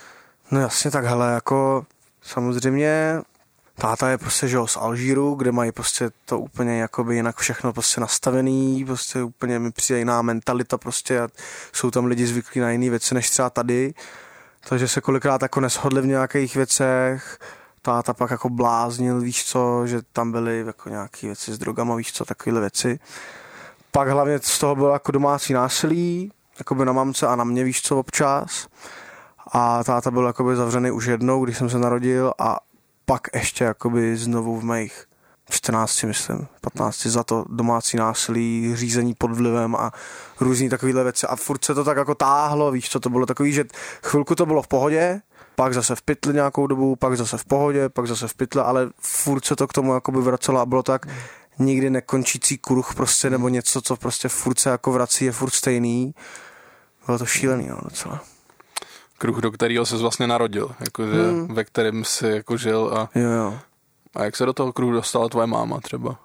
No 0.50 0.60
jasně, 0.60 0.90
tak 0.90 1.04
hele, 1.04 1.32
jako 1.32 1.86
samozřejmě 2.22 3.22
táta 3.74 4.10
je 4.10 4.18
prostě, 4.18 4.48
že 4.48 4.58
z 4.66 4.76
Alžíru, 4.76 5.34
kde 5.34 5.52
mají 5.52 5.72
prostě 5.72 6.10
to 6.24 6.38
úplně 6.38 6.80
jakoby 6.80 7.14
jinak 7.14 7.36
všechno 7.36 7.72
prostě 7.72 8.00
nastavený, 8.00 8.84
prostě 8.84 9.22
úplně 9.22 9.58
mi 9.58 9.72
přijde 9.72 9.98
jiná 9.98 10.22
mentalita 10.22 10.78
prostě 10.78 11.20
a 11.20 11.28
jsou 11.72 11.90
tam 11.90 12.04
lidi 12.04 12.26
zvyklí 12.26 12.60
na 12.60 12.70
jiné 12.70 12.90
věci 12.90 13.14
než 13.14 13.30
třeba 13.30 13.50
tady, 13.50 13.94
takže 14.68 14.88
se 14.88 15.00
kolikrát 15.00 15.42
jako 15.42 15.60
neshodli 15.60 16.02
v 16.02 16.06
nějakých 16.06 16.56
věcech, 16.56 17.38
táta 17.82 18.14
pak 18.14 18.30
jako 18.30 18.48
bláznil, 18.48 19.20
víš 19.20 19.44
co, 19.44 19.86
že 19.86 20.00
tam 20.12 20.32
byly 20.32 20.64
jako 20.66 20.88
nějaké 20.88 21.26
věci 21.26 21.52
s 21.52 21.58
drogama, 21.58 21.94
víš 21.94 22.12
co, 22.12 22.24
takovéhle 22.24 22.60
věci. 22.60 22.98
Pak 23.90 24.08
hlavně 24.08 24.38
z 24.42 24.58
toho 24.58 24.74
bylo 24.74 24.92
jako 24.92 25.12
domácí 25.12 25.52
násilí, 25.52 26.32
jako 26.58 26.74
by 26.74 26.84
na 26.84 26.92
mamce 26.92 27.26
a 27.26 27.36
na 27.36 27.44
mě, 27.44 27.64
víš 27.64 27.82
co, 27.82 27.98
občas. 27.98 28.68
A 29.52 29.84
táta 29.84 30.10
byl 30.10 30.26
jakoby 30.26 30.56
zavřený 30.56 30.90
už 30.90 31.06
jednou, 31.06 31.44
když 31.44 31.58
jsem 31.58 31.70
se 31.70 31.78
narodil 31.78 32.32
a 32.38 32.58
pak 33.04 33.20
ještě 33.34 33.64
jakoby 33.64 34.16
znovu 34.16 34.60
v 34.60 34.64
mých 34.64 35.04
14, 35.50 36.02
myslím, 36.02 36.46
15 36.60 37.06
za 37.06 37.24
to 37.24 37.44
domácí 37.48 37.96
násilí, 37.96 38.76
řízení 38.76 39.14
pod 39.14 39.30
vlivem 39.30 39.76
a 39.76 39.92
různý 40.40 40.68
takovýhle 40.68 41.02
věci. 41.02 41.26
A 41.26 41.36
furt 41.36 41.64
se 41.64 41.74
to 41.74 41.84
tak 41.84 41.96
jako 41.96 42.14
táhlo, 42.14 42.70
víš 42.70 42.90
co, 42.90 43.00
to 43.00 43.10
bylo 43.10 43.26
takový, 43.26 43.52
že 43.52 43.64
chvilku 44.02 44.34
to 44.34 44.46
bylo 44.46 44.62
v 44.62 44.68
pohodě, 44.68 45.20
pak 45.54 45.74
zase 45.74 45.94
v 45.94 46.02
pytli 46.02 46.34
nějakou 46.34 46.66
dobu, 46.66 46.96
pak 46.96 47.16
zase 47.16 47.38
v 47.38 47.44
pohodě, 47.44 47.88
pak 47.88 48.06
zase 48.06 48.28
v 48.28 48.34
pytle, 48.34 48.62
ale 48.62 48.88
furt 49.00 49.44
se 49.44 49.56
to 49.56 49.66
k 49.66 49.72
tomu 49.72 49.94
jakoby 49.94 50.20
vracelo 50.20 50.60
a 50.60 50.66
bylo 50.66 50.82
tak 50.82 51.06
nikdy 51.58 51.90
nekončící 51.90 52.58
kruh 52.58 52.94
prostě, 52.94 53.30
nebo 53.30 53.48
něco, 53.48 53.82
co 53.82 53.96
prostě 53.96 54.28
furt 54.28 54.58
se 54.58 54.70
jako 54.70 54.92
vrací, 54.92 55.24
je 55.24 55.32
furt 55.32 55.50
stejný. 55.50 56.14
Bylo 57.06 57.18
to 57.18 57.26
šílený, 57.26 57.68
no, 57.68 57.78
docela 57.84 58.20
kruh, 59.22 59.40
do 59.40 59.50
kterého 59.50 59.86
se 59.86 59.96
vlastně 59.96 60.26
narodil, 60.26 60.74
jakože, 60.80 61.22
hmm. 61.22 61.54
ve 61.54 61.64
kterém 61.64 62.04
si 62.04 62.26
jako 62.26 62.56
žil 62.56 62.90
a, 62.98 63.18
jo, 63.18 63.30
jo. 63.30 63.58
a 64.14 64.24
jak 64.24 64.36
se 64.36 64.46
do 64.46 64.52
toho 64.52 64.72
kruhu 64.72 64.92
dostala 64.92 65.28
tvoje 65.28 65.46
máma 65.46 65.80
třeba? 65.80 66.18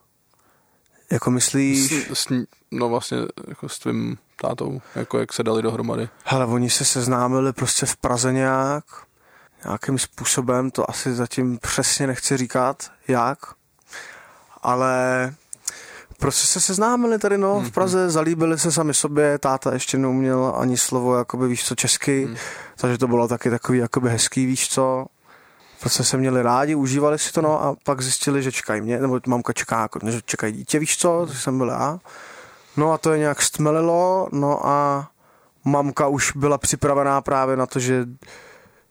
Jako 1.12 1.32
myslíš? 1.32 1.92
S, 1.92 2.12
s, 2.14 2.28
no 2.72 2.90
vlastně 2.90 3.18
jako 3.48 3.70
s 3.70 3.80
tvým 3.80 4.18
tátou, 4.42 4.82
jako 4.96 5.20
jak 5.20 5.34
se 5.34 5.44
dali 5.44 5.62
dohromady. 5.62 6.10
Hele, 6.24 6.46
oni 6.46 6.70
se 6.70 6.86
seznámili 6.86 7.54
prostě 7.54 7.86
v 7.86 7.96
Praze 7.96 8.34
nějak, 8.34 8.84
nějakým 9.66 10.00
způsobem, 10.00 10.72
to 10.72 10.90
asi 10.90 11.16
zatím 11.16 11.58
přesně 11.58 12.08
nechci 12.08 12.38
říkat, 12.38 12.92
jak, 13.08 13.40
ale 14.62 15.34
Prostě 16.20 16.48
se 16.48 16.62
seznámili 16.62 17.20
tady 17.20 17.38
no, 17.38 17.60
v 17.60 17.64
mhm. 17.64 17.72
Praze, 17.72 18.10
zalíbili 18.10 18.60
se 18.60 18.72
sami 18.72 18.94
sobě, 18.94 19.38
táta 19.38 19.74
ještě 19.74 19.98
neuměl 19.98 20.54
ani 20.58 20.78
slovo, 20.78 21.18
jakoby 21.18 21.48
víš 21.48 21.66
co, 21.66 21.76
česky, 21.76 22.26
mm. 22.26 22.36
takže 22.76 22.98
to 22.98 23.08
bylo 23.08 23.28
taky 23.28 23.50
takový 23.50 23.80
jakoby 23.80 24.10
hezký, 24.10 24.46
víš 24.46 24.70
co. 24.70 25.06
Prostě 25.80 26.04
se 26.04 26.18
měli 26.18 26.42
rádi, 26.42 26.76
užívali 26.76 27.20
si 27.20 27.32
to, 27.34 27.42
no 27.42 27.64
a 27.64 27.76
pak 27.84 28.02
zjistili, 28.02 28.44
že 28.44 28.52
čekají 28.52 28.82
mě, 28.82 29.00
nebo 29.00 29.20
mamka 29.28 29.54
čeká, 29.54 29.82
jako, 29.82 30.00
že 30.10 30.22
čekají 30.26 30.54
dítě, 30.54 30.80
víš 30.80 30.98
co, 30.98 31.26
to 31.28 31.34
jsem 31.34 31.58
byl 31.58 31.68
já. 31.68 32.00
No 32.78 32.94
a 32.94 32.98
to 32.98 33.12
je 33.12 33.20
nějak 33.20 33.42
stmelilo, 33.42 34.28
no 34.32 34.68
a 34.68 35.08
mamka 35.66 36.08
už 36.08 36.32
byla 36.36 36.58
připravená 36.58 37.22
právě 37.22 37.58
na 37.58 37.66
to, 37.66 37.80
že 37.80 38.06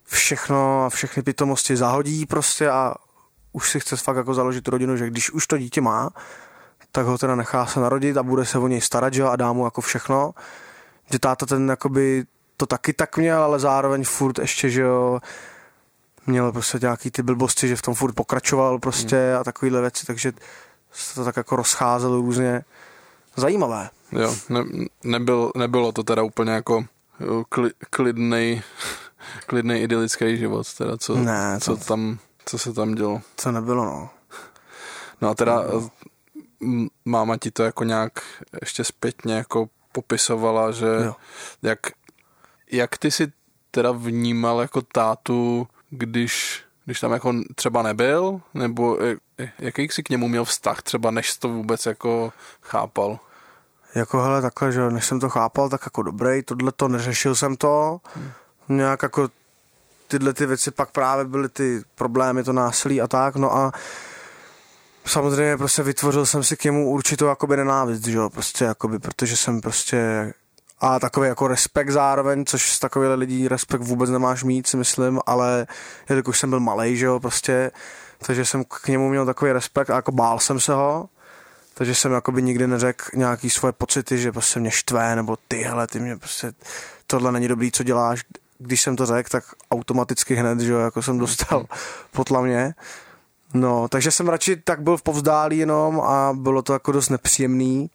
všechno 0.07 0.85
a 0.85 0.91
všechny 0.91 1.23
pitomosti 1.23 1.77
zahodí 1.77 2.27
prostě 2.27 2.71
a 2.71 2.95
už 3.53 3.71
si 3.71 3.81
chce 3.81 3.97
fakt 3.97 4.17
jako 4.17 4.35
založit 4.35 4.69
rodinu, 4.69 4.97
že 4.97 5.07
když 5.07 5.31
už 5.31 5.47
to 5.47 5.59
dítě 5.59 5.81
má, 5.81 6.11
tak 6.93 7.07
ho 7.07 7.19
teda 7.19 7.35
nechá 7.35 7.67
se 7.67 7.81
narodit 7.81 8.17
a 8.17 8.23
bude 8.23 8.47
se 8.47 8.59
o 8.59 8.69
něj 8.69 8.81
starat, 8.81 9.15
že 9.15 9.23
a 9.23 9.37
dá 9.37 9.53
mu 9.53 9.65
jako 9.65 9.81
všechno. 9.81 10.35
Že 11.13 11.19
táta 11.19 11.47
ten 11.47 11.69
jakoby 11.69 12.25
to 12.57 12.67
taky 12.67 12.93
tak 12.93 13.17
měl, 13.17 13.43
ale 13.43 13.59
zároveň 13.59 14.05
furt 14.05 14.39
ještě, 14.39 14.71
že 14.71 14.83
jo, 14.83 15.21
měl 16.27 16.53
prostě 16.53 16.79
nějaký 16.83 17.11
ty 17.11 17.23
blbosti, 17.23 17.69
že 17.69 17.77
v 17.77 17.83
tom 17.83 17.95
furt 17.95 18.13
pokračoval 18.13 18.79
prostě 18.79 19.17
hmm. 19.17 19.41
a 19.41 19.45
takovýhle 19.45 19.81
věci, 19.81 20.07
takže 20.07 20.33
se 20.93 21.15
to 21.15 21.25
tak 21.25 21.37
jako 21.37 21.57
rozcházelo 21.57 22.17
různě. 22.17 22.65
Zajímavé. 23.37 23.91
Jo, 24.13 24.35
ne, 24.49 24.65
nebyl, 25.05 25.53
nebylo 25.57 25.93
to 25.93 26.03
teda 26.03 26.23
úplně 26.23 26.53
jako 26.53 26.85
kli, 27.49 27.71
klidnej 29.47 29.83
idylický 29.83 30.39
život, 30.39 30.75
teda 30.75 30.97
co, 30.97 31.17
ne, 31.17 31.59
to, 31.65 31.77
co 31.77 31.85
tam, 31.85 32.19
co 32.45 32.59
se 32.59 32.73
tam 32.73 32.95
dělo. 32.95 33.21
Co 33.37 33.53
nebylo, 33.53 33.85
no. 33.85 34.11
No 35.21 35.29
a 35.29 35.35
teda 35.35 35.65
no 35.73 35.91
máma 37.05 37.37
ti 37.37 37.51
to 37.51 37.63
jako 37.63 37.85
nějak 37.85 38.13
ještě 38.61 38.85
zpětně 38.85 39.35
jako 39.35 39.69
popisovala, 39.93 40.73
že 40.73 40.87
jo. 40.87 41.15
jak, 41.63 41.79
jak 42.73 42.99
ty 42.99 43.11
si 43.11 43.33
teda 43.71 43.93
vnímal 43.93 44.61
jako 44.61 44.83
tátu, 44.83 45.69
když, 45.91 46.65
když 46.85 47.01
tam 47.01 47.13
jako 47.13 47.35
třeba 47.55 47.83
nebyl, 47.83 48.41
nebo 48.55 48.99
jaký 49.59 49.83
jsi 49.83 50.03
k 50.03 50.11
němu 50.11 50.29
měl 50.29 50.45
vztah 50.45 50.83
třeba, 50.83 51.11
než 51.11 51.31
jsi 51.31 51.39
to 51.39 51.49
vůbec 51.49 51.87
jako 51.87 52.33
chápal? 52.63 53.19
Jako 53.95 54.23
hele, 54.23 54.43
takhle, 54.43 54.73
že 54.73 54.91
než 54.91 55.07
jsem 55.07 55.21
to 55.21 55.29
chápal, 55.29 55.69
tak 55.69 55.81
jako 55.87 56.03
dobrý, 56.03 56.43
tohle 56.43 56.73
to 56.73 56.89
neřešil 56.89 57.35
jsem 57.35 57.57
to, 57.57 58.01
hmm. 58.15 58.31
Nějak 58.69 59.03
jako 59.03 59.29
tyhle 60.09 60.33
ty 60.33 60.47
věci 60.47 60.71
pak 60.71 60.91
právě 60.91 61.25
byly 61.25 61.49
ty 61.49 61.83
problémy, 61.95 62.45
to 62.45 62.53
násilí 62.53 63.01
a 63.01 63.07
tak, 63.07 63.37
no 63.37 63.57
a 63.57 63.73
samozřejmě 65.07 65.57
prostě 65.57 65.83
vytvořil 65.83 66.27
jsem 66.27 66.45
si 66.45 66.57
k 66.57 66.65
němu 66.65 66.91
určitou 66.91 67.27
jakoby 67.27 67.57
nenávist, 67.57 68.05
že 68.07 68.17
jo, 68.17 68.31
prostě 68.31 68.65
jakoby, 68.65 68.99
protože 68.99 69.37
jsem 69.37 69.61
prostě 69.61 70.33
a 70.81 70.99
takový 70.99 71.29
jako 71.29 71.49
respekt 71.49 71.91
zároveň, 71.91 72.45
což 72.45 72.73
z 72.73 72.79
takových 72.79 73.19
lidí 73.19 73.49
respekt 73.49 73.81
vůbec 73.81 74.11
nemáš 74.11 74.45
mít, 74.45 74.67
si 74.67 74.77
myslím, 74.77 75.21
ale 75.27 75.67
už 76.27 76.39
jsem 76.39 76.51
byl 76.51 76.61
malý, 76.61 76.97
že 76.97 77.07
jo, 77.07 77.21
prostě, 77.21 77.71
takže 78.27 78.45
jsem 78.45 78.65
k 78.65 78.89
němu 78.89 79.09
měl 79.09 79.27
takový 79.27 79.53
respekt 79.53 79.91
a 79.91 79.95
jako 79.95 80.13
bál 80.13 80.39
jsem 80.39 80.61
se 80.61 80.73
ho, 80.73 81.09
takže 81.75 81.95
jsem 81.95 82.13
jakoby 82.13 82.43
nikdy 82.43 82.67
neřekl 82.67 83.05
nějaký 83.15 83.51
svoje 83.51 83.73
pocity, 83.73 84.19
že 84.19 84.33
prostě 84.33 84.61
mě 84.61 84.71
štve, 84.71 85.17
nebo 85.17 85.37
ty, 85.49 85.63
hele, 85.63 85.87
ty 85.87 86.01
mě 86.01 86.17
prostě, 86.17 86.53
tohle 87.07 87.33
není 87.33 87.49
dobrý, 87.49 87.73
co 87.73 87.83
děláš. 87.83 88.25
Když 88.59 88.83
jsem 88.83 88.97
to 88.97 89.07
řekl, 89.07 89.29
tak 89.31 89.45
automaticky 89.71 90.35
hned, 90.35 90.61
že 90.61 90.73
jo, 90.73 90.79
jako 90.79 91.03
jsem 91.03 91.19
dostal 91.19 91.67
potla 92.13 92.41
mě. 92.41 92.75
No, 93.55 93.89
takže 93.89 94.11
jsem 94.11 94.29
radši 94.29 94.57
tak 94.57 94.83
byl 94.83 94.97
v 94.97 95.03
povzdálí 95.03 95.59
jenom 95.59 96.01
a 96.01 96.33
bylo 96.33 96.63
to 96.63 96.73
jako 96.73 96.93
dost 96.93 97.09
nepříjemný. 97.09 97.91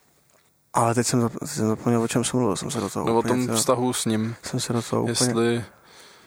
Ale 0.73 0.95
teď 0.95 1.07
jsem, 1.07 1.29
teď 1.29 1.49
jsem 1.49 1.67
zapomněl, 1.67 2.01
o 2.01 2.07
čem 2.07 2.23
jsem 2.23 2.39
mluvil, 2.39 2.55
jsem 2.55 2.71
se 2.71 2.79
do 2.79 2.89
toho 2.89 3.05
No 3.05 3.17
o 3.17 3.21
tom 3.21 3.41
třeba, 3.41 3.57
vztahu 3.57 3.93
s 3.93 4.05
ním. 4.05 4.35
Jsem 4.43 4.59
se 4.59 4.73
do 4.73 4.81
toho 4.81 5.07
jestli, 5.07 5.31
úplně... 5.31 5.65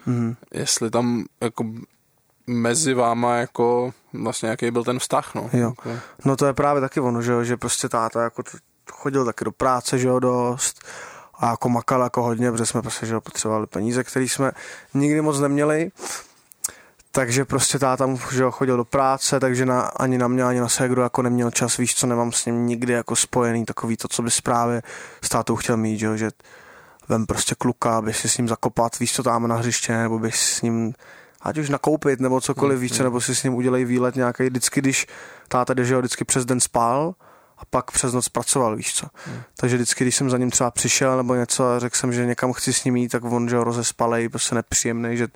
Mm. 0.06 0.36
Jestli 0.52 0.90
tam 0.90 1.24
jako 1.40 1.64
mezi 2.46 2.94
váma 2.94 3.36
jako 3.36 3.92
vlastně 4.12 4.48
jaký 4.48 4.70
byl 4.70 4.84
ten 4.84 4.98
vztah, 4.98 5.34
no. 5.34 5.50
Jo. 5.52 5.68
Jako. 5.68 5.90
No 6.24 6.36
to 6.36 6.46
je 6.46 6.52
právě 6.52 6.80
taky 6.80 7.00
ono, 7.00 7.22
že, 7.22 7.44
že 7.44 7.56
prostě 7.56 7.88
táta 7.88 8.22
jako 8.22 8.42
chodil 8.90 9.24
taky 9.24 9.44
do 9.44 9.52
práce, 9.52 9.98
že 9.98 10.08
jo, 10.08 10.18
dost 10.18 10.84
a 11.38 11.50
jako 11.50 11.68
makal 11.68 12.02
jako 12.02 12.22
hodně, 12.22 12.52
protože 12.52 12.66
jsme 12.66 12.82
prostě, 12.82 13.06
že 13.06 13.20
potřebovali 13.20 13.66
peníze, 13.66 14.04
které 14.04 14.24
jsme 14.24 14.52
nikdy 14.94 15.20
moc 15.20 15.40
neměli 15.40 15.90
takže 17.14 17.44
prostě 17.44 17.78
táta 17.78 18.06
mu 18.06 18.18
že 18.32 18.44
chodil 18.50 18.76
do 18.76 18.84
práce, 18.84 19.40
takže 19.40 19.66
na, 19.66 19.80
ani 19.82 20.18
na 20.18 20.28
mě, 20.28 20.44
ani 20.44 20.60
na 20.60 20.68
ségru 20.68 21.02
jako 21.02 21.22
neměl 21.22 21.50
čas, 21.50 21.76
víš 21.76 21.94
co, 21.94 22.06
nemám 22.06 22.32
s 22.32 22.46
ním 22.46 22.66
nikdy 22.66 22.92
jako 22.92 23.16
spojený 23.16 23.64
takový 23.64 23.96
to, 23.96 24.08
co 24.08 24.22
by 24.22 24.30
právě 24.42 24.82
s 25.22 25.28
tátou 25.28 25.56
chtěl 25.56 25.76
mít, 25.76 25.98
že, 25.98 26.18
že 26.18 26.30
vem 27.08 27.26
prostě 27.26 27.54
kluka, 27.54 27.96
aby 27.96 28.12
si 28.12 28.28
s 28.28 28.36
ním 28.36 28.48
zakopat, 28.48 28.98
víš 28.98 29.14
co, 29.14 29.22
tam 29.22 29.48
na 29.48 29.56
hřiště, 29.56 29.92
nebo 29.92 30.18
bych 30.18 30.36
s 30.36 30.62
ním 30.62 30.94
ať 31.42 31.58
už 31.58 31.68
nakoupit, 31.68 32.20
nebo 32.20 32.40
cokoliv, 32.40 32.76
mm, 32.76 32.80
víš 32.82 32.92
co, 32.92 33.02
mm. 33.02 33.04
nebo 33.04 33.20
si 33.20 33.34
s 33.34 33.42
ním 33.42 33.54
udělej 33.54 33.84
výlet 33.84 34.16
nějaký, 34.16 34.44
vždycky, 34.44 34.80
když 34.80 35.06
táta 35.48 35.74
jde, 35.74 35.84
že 35.84 35.94
ho 35.94 36.00
vždycky 36.00 36.24
přes 36.24 36.44
den 36.44 36.60
spal, 36.60 37.14
a 37.58 37.64
pak 37.64 37.90
přes 37.90 38.12
noc 38.12 38.28
pracoval, 38.28 38.76
víš 38.76 38.94
co. 38.94 39.06
Hmm. 39.26 39.42
Takže 39.56 39.76
vždycky, 39.76 40.04
když 40.04 40.16
jsem 40.16 40.30
za 40.30 40.38
ním 40.38 40.50
třeba 40.50 40.70
přišel 40.70 41.16
nebo 41.16 41.34
něco 41.34 41.68
a 41.68 41.78
řekl 41.78 41.96
jsem, 41.96 42.12
že 42.12 42.26
někam 42.26 42.52
chci 42.52 42.72
s 42.72 42.84
ním 42.84 42.96
jít, 42.96 43.08
tak 43.08 43.24
on, 43.24 43.48
že 43.48 43.56
ho 43.56 43.64
rozespalej, 43.64 44.28
prostě 44.28 44.54
nepříjemný, 44.54 45.16
že 45.16 45.28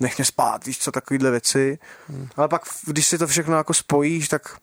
nech 0.00 0.18
mě 0.18 0.24
spát, 0.24 0.66
víš 0.66 0.78
co, 0.78 0.92
takovýhle 0.92 1.30
věci. 1.30 1.78
Hmm. 2.08 2.28
Ale 2.36 2.48
pak, 2.48 2.62
když 2.86 3.06
si 3.06 3.18
to 3.18 3.26
všechno 3.26 3.56
jako 3.56 3.74
spojíš, 3.74 4.28
tak 4.28 4.58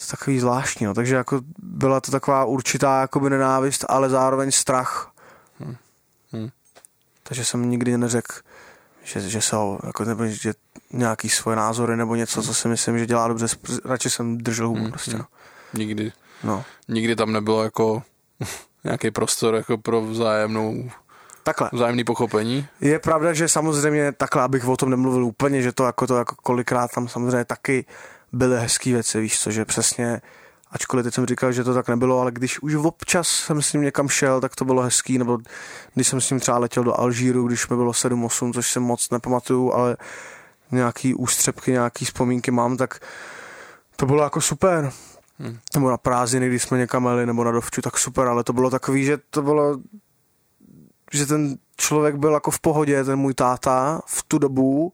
to 0.00 0.04
je 0.04 0.10
takový 0.10 0.40
zvláštní, 0.40 0.86
no. 0.86 0.94
takže 0.94 1.14
jako 1.14 1.40
byla 1.58 2.00
to 2.00 2.10
taková 2.10 2.44
určitá 2.44 3.00
jakoby 3.00 3.30
nenávist, 3.30 3.84
ale 3.88 4.08
zároveň 4.08 4.50
strach. 4.50 5.12
Hmm. 5.58 5.76
Hmm. 6.32 6.48
Takže 7.22 7.44
jsem 7.44 7.70
nikdy 7.70 7.98
neřekl, 7.98 8.34
že, 9.04 9.20
že 9.20 9.40
se 9.40 9.56
ho, 9.56 9.78
jako, 9.86 10.04
nebo 10.04 10.26
že 10.26 10.52
nějaký 10.92 11.28
svoje 11.28 11.56
názory 11.56 11.96
nebo 11.96 12.14
něco, 12.14 12.42
co 12.42 12.54
si 12.54 12.68
myslím, 12.68 12.98
že 12.98 13.06
dělá 13.06 13.28
dobře, 13.28 13.46
radši 13.84 14.10
jsem 14.10 14.38
držel 14.38 14.68
hubu 14.68 14.80
mm, 14.80 14.90
prostě, 14.90 15.18
no. 15.18 15.24
Nikdy, 15.74 16.12
no. 16.44 16.64
nikdy 16.88 17.16
tam 17.16 17.32
nebylo 17.32 17.62
jako 17.62 18.02
nějaký 18.84 19.10
prostor 19.10 19.54
jako 19.54 19.78
pro 19.78 20.02
vzájemnou 20.02 20.90
Takhle. 21.42 21.70
Vzájemný 21.72 22.04
pochopení. 22.04 22.66
Je 22.80 22.98
pravda, 22.98 23.32
že 23.32 23.48
samozřejmě 23.48 24.12
takhle, 24.12 24.42
abych 24.42 24.68
o 24.68 24.76
tom 24.76 24.90
nemluvil 24.90 25.24
úplně, 25.24 25.62
že 25.62 25.72
to 25.72 25.84
jako 25.84 26.06
to 26.06 26.16
jako 26.16 26.34
kolikrát 26.42 26.90
tam 26.94 27.08
samozřejmě 27.08 27.44
taky 27.44 27.84
byly 28.32 28.60
hezké 28.60 28.92
věci, 28.92 29.20
víš 29.20 29.40
co, 29.40 29.50
že 29.50 29.64
přesně 29.64 30.20
ačkoliv 30.70 31.04
teď 31.04 31.14
jsem 31.14 31.26
říkal, 31.26 31.52
že 31.52 31.64
to 31.64 31.74
tak 31.74 31.88
nebylo, 31.88 32.20
ale 32.20 32.32
když 32.32 32.62
už 32.62 32.74
občas 32.74 33.28
jsem 33.28 33.62
s 33.62 33.72
ním 33.72 33.82
někam 33.82 34.08
šel, 34.08 34.40
tak 34.40 34.56
to 34.56 34.64
bylo 34.64 34.82
hezký, 34.82 35.18
nebo 35.18 35.38
když 35.94 36.08
jsem 36.08 36.20
s 36.20 36.30
ním 36.30 36.40
třeba 36.40 36.58
letěl 36.58 36.84
do 36.84 37.00
Alžíru, 37.00 37.46
když 37.46 37.68
mi 37.68 37.76
bylo 37.76 37.92
7-8, 37.92 38.52
což 38.52 38.72
se 38.72 38.80
moc 38.80 39.10
nepamatuju, 39.10 39.72
ale 39.72 39.96
nějaký 40.70 41.14
ústřepky, 41.14 41.72
nějaký 41.72 42.04
vzpomínky 42.04 42.50
mám, 42.50 42.76
tak 42.76 43.00
to 43.96 44.06
bylo 44.06 44.22
jako 44.22 44.40
super. 44.40 44.92
Hmm. 45.40 45.58
Nebo 45.74 45.90
na 45.90 45.96
prázdniny, 45.96 46.48
když 46.48 46.62
jsme 46.62 46.78
někam 46.78 47.06
jeli, 47.06 47.26
nebo 47.26 47.44
na 47.44 47.50
dovču, 47.50 47.82
tak 47.82 47.98
super, 47.98 48.26
ale 48.26 48.44
to 48.44 48.52
bylo 48.52 48.70
takový, 48.70 49.04
že 49.04 49.18
to 49.30 49.42
bylo, 49.42 49.78
že 51.12 51.26
ten 51.26 51.58
člověk 51.76 52.16
byl 52.16 52.32
jako 52.32 52.50
v 52.50 52.60
pohodě, 52.60 53.04
ten 53.04 53.18
můj 53.18 53.34
táta 53.34 54.00
v 54.06 54.22
tu 54.22 54.38
dobu, 54.38 54.92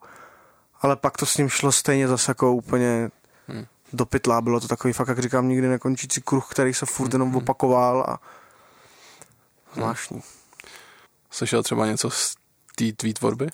ale 0.80 0.96
pak 0.96 1.16
to 1.16 1.26
s 1.26 1.36
ním 1.36 1.48
šlo 1.48 1.72
stejně 1.72 2.08
zase 2.08 2.30
jako 2.30 2.52
úplně 2.52 3.10
hmm. 3.48 3.64
do 3.92 4.06
pytla. 4.06 4.40
Bylo 4.40 4.60
to 4.60 4.68
takový 4.68 4.92
fakt, 4.92 5.08
jak 5.08 5.18
říkám, 5.18 5.48
nikdy 5.48 5.68
nekončící 5.68 6.22
kruh, 6.22 6.48
který 6.50 6.74
se 6.74 6.86
furt 6.86 7.12
jenom 7.12 7.28
hmm. 7.28 7.36
opakoval 7.36 8.04
a 8.08 8.20
zvláštní. 9.74 10.14
Hmm. 10.14 10.30
Slyšel 11.30 11.62
třeba 11.62 11.86
něco 11.86 12.10
z 12.10 12.36
té 12.74 12.92
tvý 12.92 13.14
tvorby? 13.14 13.46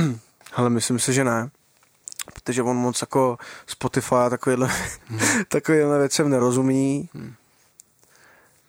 Ale 0.54 0.70
myslím 0.70 0.98
si, 0.98 1.12
že 1.12 1.24
ne. 1.24 1.50
Protože 2.32 2.62
on 2.62 2.76
moc 2.76 3.00
jako 3.00 3.38
Spotify 3.66 4.14
a 4.14 4.30
takovýhle, 4.30 4.70
hmm. 5.06 5.20
takovýhle 5.48 5.98
věcem 5.98 6.30
nerozumí. 6.30 7.08
Hmm. 7.14 7.34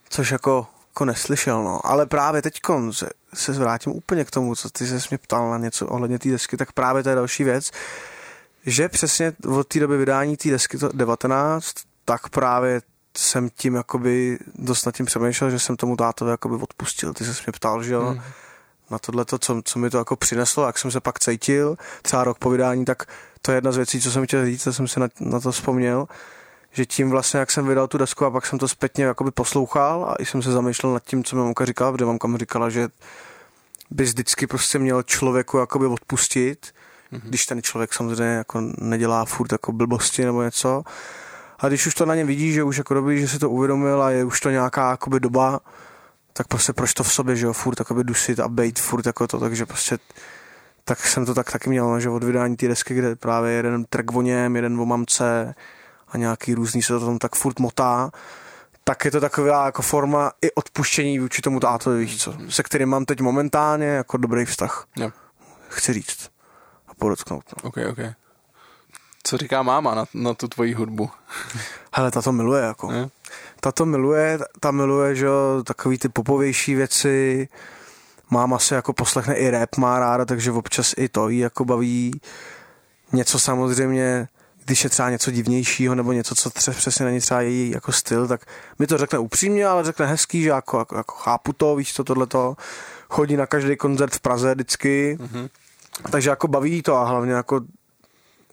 Což 0.09 0.31
jako, 0.31 0.67
jako 0.89 1.05
neslyšel, 1.05 1.63
no. 1.63 1.85
Ale 1.85 2.05
právě 2.05 2.41
teď 2.41 2.59
se, 2.91 3.09
se 3.33 3.51
vrátím 3.51 3.91
úplně 3.91 4.25
k 4.25 4.31
tomu, 4.31 4.55
co 4.55 4.69
ty 4.69 4.87
se 4.87 5.07
mě 5.09 5.17
ptal 5.17 5.51
na 5.51 5.57
něco 5.57 5.87
ohledně 5.87 6.19
té 6.19 6.29
desky, 6.29 6.57
tak 6.57 6.71
právě 6.71 7.03
to 7.03 7.09
je 7.09 7.15
další 7.15 7.43
věc, 7.43 7.71
že 8.65 8.89
přesně 8.89 9.33
od 9.47 9.67
té 9.67 9.79
doby 9.79 9.97
vydání 9.97 10.37
té 10.37 10.49
desky 10.49 10.77
to 10.77 10.89
19, 10.93 11.73
tak 12.05 12.29
právě 12.29 12.81
jsem 13.17 13.49
tím 13.49 13.75
jakoby 13.75 14.39
dost 14.55 14.85
nad 14.85 14.95
tím 14.95 15.05
přemýšlel, 15.05 15.49
že 15.49 15.59
jsem 15.59 15.75
tomu 15.75 15.95
tátovi 15.95 16.31
jakoby 16.31 16.55
odpustil. 16.55 17.13
Ty 17.13 17.25
se 17.25 17.31
mě 17.45 17.51
ptal, 17.51 17.83
že 17.83 17.93
jo, 17.93 18.13
mm. 18.13 18.21
Na 18.89 18.99
tohle, 18.99 19.25
co, 19.39 19.61
co 19.65 19.79
mi 19.79 19.89
to 19.89 19.97
jako 19.97 20.15
přineslo, 20.15 20.65
jak 20.65 20.77
jsem 20.77 20.91
se 20.91 20.99
pak 20.99 21.19
cítil, 21.19 21.77
třeba 22.01 22.23
rok 22.23 22.37
po 22.37 22.49
vydání, 22.49 22.85
tak 22.85 23.03
to 23.41 23.51
je 23.51 23.57
jedna 23.57 23.71
z 23.71 23.77
věcí, 23.77 24.01
co 24.01 24.11
jsem 24.11 24.25
chtěl 24.25 24.45
říct, 24.45 24.63
co 24.63 24.73
jsem 24.73 24.87
si 24.87 24.99
na, 24.99 25.07
na 25.19 25.39
to 25.39 25.51
vzpomněl, 25.51 26.07
že 26.71 26.85
tím 26.85 27.09
vlastně, 27.09 27.39
jak 27.39 27.51
jsem 27.51 27.67
vydal 27.67 27.87
tu 27.87 27.97
desku 27.97 28.25
a 28.25 28.31
pak 28.31 28.45
jsem 28.45 28.59
to 28.59 28.67
zpětně 28.67 29.03
jakoby 29.03 29.31
poslouchal 29.31 30.05
a 30.09 30.15
i 30.19 30.25
jsem 30.25 30.41
se 30.41 30.51
zamýšlel 30.51 30.93
nad 30.93 31.03
tím, 31.03 31.23
co 31.23 31.35
mi 31.35 31.41
mamka 31.41 31.65
říkala, 31.65 31.91
protože 31.91 32.05
mamka 32.05 32.27
mi 32.27 32.37
říkala, 32.37 32.69
že 32.69 32.87
bys 33.91 34.09
vždycky 34.09 34.47
prostě 34.47 34.79
měl 34.79 35.03
člověku 35.03 35.57
jakoby 35.57 35.85
odpustit, 35.85 36.67
mm-hmm. 37.13 37.21
když 37.23 37.45
ten 37.45 37.61
člověk 37.61 37.93
samozřejmě 37.93 38.33
jako 38.33 38.61
nedělá 38.77 39.25
furt 39.25 39.51
jako 39.51 39.71
blbosti 39.71 40.25
nebo 40.25 40.43
něco. 40.43 40.83
A 41.59 41.67
když 41.67 41.87
už 41.87 41.95
to 41.95 42.05
na 42.05 42.15
ně 42.15 42.25
vidí, 42.25 42.53
že 42.53 42.63
už 42.63 42.77
jako 42.77 42.93
dobrý, 42.93 43.21
že 43.21 43.27
si 43.27 43.39
to 43.39 43.49
uvědomil 43.49 44.03
a 44.03 44.11
je 44.11 44.23
už 44.23 44.39
to 44.39 44.49
nějaká 44.49 44.91
jakoby 44.91 45.19
doba, 45.19 45.59
tak 46.37 46.47
prostě 46.47 46.73
proč 46.73 46.93
to 46.93 47.03
v 47.03 47.13
sobě, 47.13 47.35
že 47.35 47.45
jo, 47.45 47.53
furt 47.53 47.79
jakoby 47.79 48.03
dusit 48.03 48.39
a 48.39 48.47
bejt 48.47 48.79
furt 48.79 49.05
jako 49.05 49.27
to, 49.27 49.39
takže 49.39 49.65
prostě 49.65 49.97
tak 50.83 51.05
jsem 51.05 51.25
to 51.25 51.33
tak 51.33 51.51
taky 51.51 51.69
měl, 51.69 51.89
no, 51.89 51.99
že 51.99 52.09
od 52.09 52.23
vydání 52.23 52.55
té 52.55 52.67
desky, 52.67 52.93
kde 52.93 53.15
právě 53.15 53.51
jeden 53.51 53.85
track 53.85 54.15
o 54.15 54.21
něm, 54.21 54.55
jeden 54.55 54.79
o 54.79 54.85
mamce 54.85 55.55
a 56.07 56.17
nějaký 56.17 56.53
různý 56.53 56.81
se 56.81 56.93
to 56.93 57.05
tam 57.05 57.17
tak 57.17 57.35
furt 57.35 57.59
motá, 57.59 58.11
tak 58.83 59.05
je 59.05 59.11
to 59.11 59.21
taková 59.21 59.65
jako 59.65 59.81
forma 59.81 60.31
i 60.41 60.51
odpuštění 60.51 61.19
vůči 61.19 61.41
tomu 61.41 61.59
tátovi, 61.59 61.99
víš 61.99 62.17
co, 62.17 62.33
se 62.49 62.63
kterým 62.63 62.89
mám 62.89 63.05
teď 63.05 63.21
momentálně 63.21 63.85
jako 63.85 64.17
dobrý 64.17 64.45
vztah. 64.45 64.87
Jo. 64.97 65.11
Chci 65.69 65.93
říct 65.93 66.29
a 66.87 66.93
podotknout. 66.93 67.43
No. 67.57 67.69
Ok, 67.69 67.77
ok. 67.89 67.99
Co 69.27 69.37
říká 69.37 69.63
máma 69.63 69.95
na, 69.95 70.05
na 70.13 70.33
tu 70.33 70.47
tvoji 70.47 70.73
hudbu? 70.73 71.09
Hele, 71.93 72.11
ta 72.11 72.21
to 72.21 72.31
miluje 72.31 72.63
jako. 72.63 72.91
Je? 72.91 73.09
Ta 73.59 73.71
to 73.71 73.85
miluje, 73.85 74.39
ta 74.59 74.71
miluje, 74.71 75.15
že 75.15 75.25
jo, 75.25 75.63
takový 75.63 75.97
ty 75.97 76.09
popovější 76.09 76.75
věci, 76.75 77.47
máma 78.29 78.59
se 78.59 78.75
jako 78.75 78.93
poslechne 78.93 79.35
i 79.35 79.49
rap, 79.49 79.77
má 79.77 79.99
ráda, 79.99 80.25
takže 80.25 80.51
občas 80.51 80.93
i 80.97 81.09
to 81.09 81.29
jí 81.29 81.39
jako 81.39 81.65
baví. 81.65 82.21
Něco 83.13 83.39
samozřejmě 83.39 84.27
když 84.65 84.83
je 84.83 84.89
třeba 84.89 85.09
něco 85.09 85.31
divnějšího 85.31 85.95
nebo 85.95 86.11
něco, 86.11 86.35
co 86.35 86.49
tře, 86.49 86.71
přesně 86.71 87.05
není 87.05 87.19
třeba 87.19 87.41
její 87.41 87.71
jako 87.71 87.91
styl, 87.91 88.27
tak 88.27 88.41
mi 88.79 88.87
to 88.87 88.97
řekne 88.97 89.19
upřímně, 89.19 89.67
ale 89.67 89.83
řekne 89.83 90.05
hezký, 90.05 90.41
že 90.41 90.49
jako, 90.49 90.79
jako, 90.79 90.97
jako 90.97 91.15
chápu 91.15 91.53
to, 91.53 91.75
víš 91.75 91.93
co, 91.93 92.03
tohleto. 92.03 92.55
Chodí 93.09 93.37
na 93.37 93.45
každý 93.45 93.75
koncert 93.75 94.15
v 94.15 94.19
Praze 94.19 94.53
vždycky, 94.53 95.17
mm-hmm. 95.21 95.49
takže 96.11 96.29
jako 96.29 96.47
baví 96.47 96.81
to 96.81 96.95
a 96.95 97.05
hlavně 97.05 97.33
jako 97.33 97.61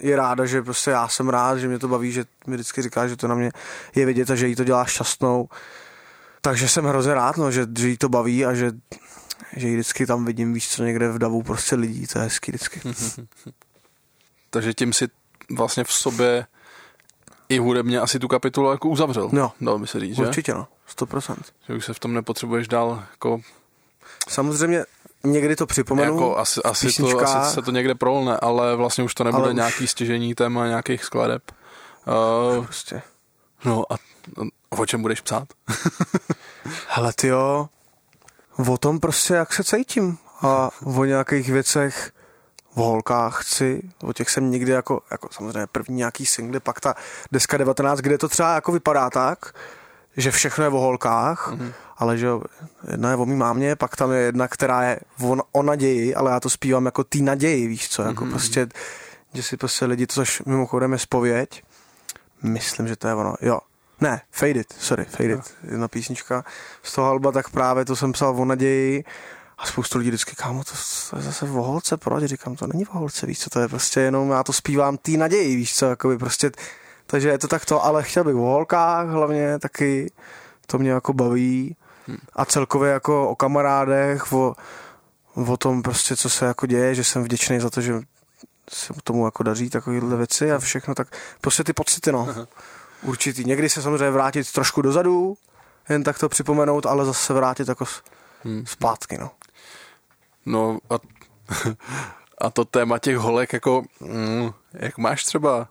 je 0.02 0.16
ráda, 0.16 0.46
že 0.46 0.62
prostě 0.62 0.90
já 0.90 1.08
jsem 1.08 1.28
rád, 1.28 1.58
že 1.58 1.68
mě 1.68 1.78
to 1.78 1.88
baví, 1.88 2.12
že 2.12 2.24
mi 2.46 2.54
vždycky 2.54 2.82
říká, 2.82 3.08
že 3.08 3.16
to 3.16 3.28
na 3.28 3.34
mě 3.34 3.50
je 3.94 4.06
vidět 4.06 4.30
a 4.30 4.34
že 4.34 4.48
jí 4.48 4.56
to 4.56 4.64
dělá 4.64 4.84
šťastnou. 4.84 5.48
Takže 6.40 6.68
jsem 6.68 6.84
hrozně 6.84 7.14
rád, 7.14 7.36
no, 7.36 7.50
že, 7.50 7.66
že 7.78 7.88
jí 7.88 7.96
to 7.96 8.08
baví 8.08 8.46
a 8.46 8.54
že, 8.54 8.72
že 9.56 9.68
jí 9.68 9.74
vždycky 9.74 10.06
tam 10.06 10.24
vidím, 10.24 10.54
víš 10.54 10.68
co, 10.68 10.84
někde 10.84 11.08
v 11.08 11.18
davu 11.18 11.42
prostě 11.42 11.76
lidí, 11.76 12.06
to 12.06 12.18
je 12.18 12.24
hezký 12.24 12.52
vždycky. 12.52 12.80
Takže 14.50 14.74
tím 14.74 14.92
si 14.92 15.08
vlastně 15.50 15.84
v 15.84 15.92
sobě 15.92 16.46
i 17.48 17.58
hudebně 17.58 18.00
asi 18.00 18.18
tu 18.18 18.28
kapitulu 18.28 18.70
jako 18.70 18.88
uzavřel. 18.88 19.28
No. 19.32 19.52
Dalo 19.60 19.78
by 19.78 19.86
se 19.86 20.00
říct, 20.00 20.18
Určitě, 20.18 20.52
že? 20.52 20.56
no. 20.56 20.68
100%. 20.98 21.36
Že 21.68 21.74
už 21.74 21.84
se 21.84 21.94
v 21.94 21.98
tom 21.98 22.14
nepotřebuješ 22.14 22.68
dál 22.68 23.04
jako... 23.10 23.40
Samozřejmě 24.28 24.84
někdy 25.24 25.56
to 25.56 25.66
připomenu. 25.66 26.14
Jako 26.14 26.36
asi, 26.36 26.60
asi, 26.62 26.92
to, 26.92 27.20
asi 27.20 27.54
se 27.54 27.62
to 27.62 27.70
někde 27.70 27.94
prolne, 27.94 28.36
ale 28.36 28.76
vlastně 28.76 29.04
už 29.04 29.14
to 29.14 29.24
nebude 29.24 29.44
ale 29.44 29.54
nějaký 29.54 29.84
už... 29.84 29.90
stěžení 29.90 30.34
téma 30.34 30.66
nějakých 30.66 31.04
skladeb. 31.04 31.42
Uh, 32.58 32.64
prostě. 32.64 33.02
No 33.64 33.92
a, 33.92 33.94
a 34.70 34.78
o 34.78 34.86
čem 34.86 35.02
budeš 35.02 35.20
psát? 35.20 35.48
Hele 36.88 37.12
ty 37.12 37.28
jo, 37.28 37.68
o 38.68 38.78
tom 38.78 39.00
prostě 39.00 39.34
jak 39.34 39.52
se 39.52 39.64
cítím 39.64 40.18
a 40.42 40.70
o 40.84 41.04
nějakých 41.04 41.48
věcech, 41.48 42.12
o 42.74 42.82
holkách 42.82 43.42
chci, 43.42 43.82
o 44.02 44.12
těch 44.12 44.30
jsem 44.30 44.50
nikdy 44.50 44.72
jako, 44.72 45.00
jako 45.10 45.28
samozřejmě 45.30 45.66
první 45.72 45.96
nějaký 45.96 46.26
singly, 46.26 46.60
pak 46.60 46.80
ta 46.80 46.94
deska 47.32 47.56
19, 47.56 47.98
kde 47.98 48.18
to 48.18 48.28
třeba 48.28 48.54
jako 48.54 48.72
vypadá 48.72 49.10
tak, 49.10 49.54
že 50.16 50.30
všechno 50.30 50.64
je 50.64 50.70
o 50.70 50.78
holkách, 50.78 51.52
mm-hmm. 51.52 51.72
Ale 52.02 52.18
že 52.18 52.28
jedna 52.90 53.10
je 53.10 53.16
o 53.16 53.26
mý 53.26 53.36
mámě, 53.36 53.76
pak 53.76 53.96
tam 53.96 54.12
je 54.12 54.18
jedna, 54.18 54.48
která 54.48 54.82
je 54.82 55.00
o, 55.20 55.36
o 55.52 55.62
naději, 55.62 56.14
ale 56.14 56.30
já 56.30 56.40
to 56.40 56.50
zpívám 56.50 56.84
jako 56.84 57.04
tý 57.04 57.22
naději, 57.22 57.66
víš 57.66 57.88
co, 57.88 58.02
jako 58.02 58.24
mm-hmm. 58.24 58.30
prostě, 58.30 58.66
že 59.34 59.42
si 59.42 59.56
prostě 59.56 59.84
lidi, 59.84 60.06
což 60.06 60.42
mimochodem 60.46 60.92
je 60.92 60.98
spověď, 60.98 61.62
myslím, 62.42 62.88
že 62.88 62.96
to 62.96 63.08
je 63.08 63.14
ono, 63.14 63.34
jo, 63.40 63.58
ne, 64.00 64.20
Fade 64.30 64.50
It, 64.60 64.74
sorry, 64.78 65.04
Fade 65.04 65.32
It, 65.32 65.54
jedna 65.70 65.88
písnička 65.88 66.44
z 66.82 66.94
toho 66.94 67.08
alba, 67.08 67.32
tak 67.32 67.50
právě 67.50 67.84
to 67.84 67.96
jsem 67.96 68.12
psal 68.12 68.40
o 68.40 68.44
naději 68.44 69.04
a 69.58 69.66
spoustu 69.66 69.98
lidí 69.98 70.10
vždycky, 70.10 70.36
kámo, 70.36 70.64
to, 70.64 70.72
to 71.10 71.16
je 71.16 71.22
zase 71.22 71.44
o 71.44 71.62
holce, 71.62 71.96
proč? 71.96 72.24
Říkám, 72.24 72.56
to 72.56 72.66
není 72.66 72.86
o 72.86 72.98
holce, 72.98 73.26
víš 73.26 73.38
co, 73.38 73.50
to 73.50 73.60
je 73.60 73.68
prostě 73.68 74.00
jenom, 74.00 74.30
já 74.30 74.42
to 74.42 74.52
zpívám 74.52 74.96
tý 74.96 75.16
naději, 75.16 75.56
víš 75.56 75.74
co, 75.76 75.86
jakoby 75.86 76.18
prostě, 76.18 76.50
takže 77.06 77.28
je 77.28 77.38
to 77.38 77.48
takto, 77.48 77.84
ale 77.84 78.02
chtěl 78.02 78.24
bych 78.24 78.34
o 78.34 78.38
holkách 78.38 79.08
hlavně 79.08 79.58
taky, 79.58 80.12
to 80.66 80.78
mě 80.78 80.90
jako 80.90 81.12
baví. 81.12 81.76
A 82.32 82.44
celkově 82.44 82.92
jako 82.92 83.28
o 83.28 83.36
kamarádech, 83.36 84.32
o, 84.32 84.54
o 85.34 85.56
tom 85.56 85.82
prostě, 85.82 86.16
co 86.16 86.30
se 86.30 86.46
jako 86.46 86.66
děje, 86.66 86.94
že 86.94 87.04
jsem 87.04 87.24
vděčný 87.24 87.60
za 87.60 87.70
to, 87.70 87.80
že 87.80 88.00
se 88.70 88.94
tomu 89.04 89.24
jako 89.24 89.42
daří 89.42 89.70
takovéhle 89.70 90.16
věci 90.16 90.52
a 90.52 90.58
všechno, 90.58 90.94
tak 90.94 91.16
prostě 91.40 91.64
ty 91.64 91.72
pocity, 91.72 92.12
no. 92.12 92.26
Aha. 92.30 92.46
Určitý. 93.02 93.44
Někdy 93.44 93.68
se 93.68 93.82
samozřejmě 93.82 94.10
vrátit 94.10 94.52
trošku 94.52 94.82
dozadu, 94.82 95.36
jen 95.88 96.02
tak 96.02 96.18
to 96.18 96.28
připomenout, 96.28 96.86
ale 96.86 97.04
zase 97.04 97.32
vrátit 97.32 97.68
jako 97.68 97.84
hmm. 98.44 98.66
zpátky, 98.66 99.18
no. 99.18 99.30
No 100.46 100.78
a, 100.90 100.94
a 102.38 102.50
to 102.50 102.64
téma 102.64 102.98
těch 102.98 103.16
holek, 103.16 103.52
jako, 103.52 103.82
mm, 104.00 104.50
jak 104.72 104.98
máš 104.98 105.24
třeba 105.24 105.68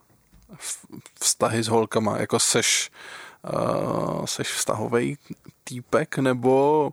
vztahy 1.20 1.62
s 1.62 1.68
holkama, 1.68 2.18
jako 2.18 2.38
seš, 2.38 2.90
uh, 3.44 4.24
seš 4.24 4.52
vztahový 4.52 5.18
týpek, 5.64 6.18
nebo 6.18 6.90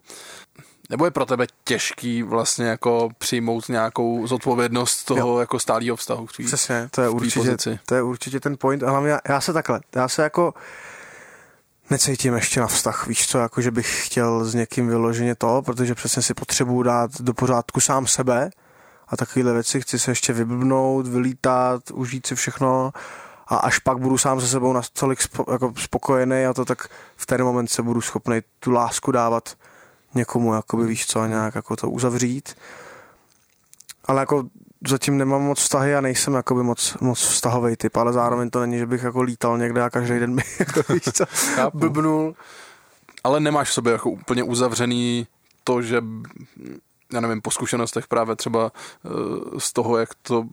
nebo 0.90 1.06
je 1.06 1.12
pro 1.12 1.26
tebe 1.26 1.48
těžký 1.64 2.24
vlastně 2.24 2.66
jako 2.66 3.10
přijmout 3.18 3.70
nějakou 3.70 4.28
zodpovědnost 4.28 5.04
toho 5.04 5.20
jo. 5.20 5.40
jako 5.40 5.60
stálého 5.60 5.96
vztahu? 5.96 6.28
Tvý, 6.28 6.46
Přesně, 6.46 6.90
to 6.92 7.02
je, 7.02 7.10
určitě, 7.10 7.58
to 7.86 7.96
je 7.96 8.02
určitě 8.02 8.40
ten 8.40 8.58
point. 8.58 8.84
A 8.84 8.90
hlavně 8.90 9.12
já, 9.12 9.20
já 9.30 9.42
se 9.42 9.54
takhle, 9.54 9.80
já 9.96 10.08
se 10.08 10.24
jako 10.24 10.54
necítím 11.90 12.34
ještě 12.34 12.60
na 12.60 12.68
vztah, 12.68 13.08
víš 13.08 13.28
co, 13.28 13.38
jako 13.38 13.62
že 13.62 13.72
bych 13.72 14.06
chtěl 14.06 14.46
s 14.46 14.56
někým 14.56 14.88
vyloženě 14.88 15.36
to, 15.36 15.62
protože 15.66 15.96
přesně 15.96 16.22
si 16.22 16.34
potřebuju 16.34 16.84
dát 16.84 17.22
do 17.22 17.34
pořádku 17.34 17.80
sám 17.80 18.08
sebe 18.08 18.50
a 19.08 19.18
takovéhle 19.18 19.54
věci. 19.54 19.82
Chci 19.82 20.00
se 20.00 20.12
ještě 20.12 20.34
vyblbnout, 20.34 21.08
vylítat, 21.08 21.92
užít 21.92 22.28
si 22.28 22.36
všechno 22.36 22.92
a 23.50 23.58
až 23.58 23.80
pak 23.80 23.98
budu 23.98 24.18
sám 24.18 24.42
se 24.42 24.48
sebou 24.48 24.74
natolik 24.74 25.22
spo, 25.22 25.46
jako 25.52 25.74
spokojený 25.78 26.46
a 26.46 26.54
to 26.54 26.66
tak 26.66 26.90
v 27.16 27.26
ten 27.26 27.44
moment 27.44 27.68
se 27.68 27.82
budu 27.82 28.02
schopný 28.02 28.42
tu 28.60 28.72
lásku 28.72 29.12
dávat 29.12 29.56
někomu, 30.16 30.54
jakoby 30.54 30.88
víš 30.88 31.08
co, 31.08 31.26
nějak 31.26 31.56
jako 31.56 31.76
to 31.76 31.90
uzavřít. 31.90 32.58
Ale 34.06 34.22
jako 34.22 34.44
zatím 34.88 35.18
nemám 35.18 35.42
moc 35.42 35.60
vztahy 35.60 35.96
a 35.96 36.02
nejsem 36.02 36.34
jakoby 36.34 36.64
moc, 36.64 36.98
moc 37.02 37.20
vztahový 37.20 37.76
typ, 37.76 37.98
ale 37.98 38.14
zároveň 38.14 38.50
to 38.50 38.60
není, 38.60 38.78
že 38.78 38.86
bych 38.86 39.04
jako 39.04 39.22
lítal 39.22 39.58
někde 39.58 39.84
a 39.84 39.90
každý 39.90 40.20
den 40.20 40.36
bych 40.36 40.60
jako, 40.60 40.94
víš 40.94 41.04
co, 41.14 41.26
blbnul. 41.74 42.36
Ale 43.24 43.40
nemáš 43.40 43.70
v 43.70 43.74
sobě 43.74 43.94
jako 43.94 44.10
úplně 44.10 44.44
uzavřený 44.44 45.28
to, 45.64 45.82
že 45.82 46.02
já 47.14 47.22
nevím, 47.22 47.42
po 47.42 47.52
zkušenostech 47.52 48.08
právě 48.08 48.36
třeba 48.36 48.72
eh, 48.72 49.10
z 49.60 49.74
toho, 49.74 49.98
jak 49.98 50.10
to 50.22 50.46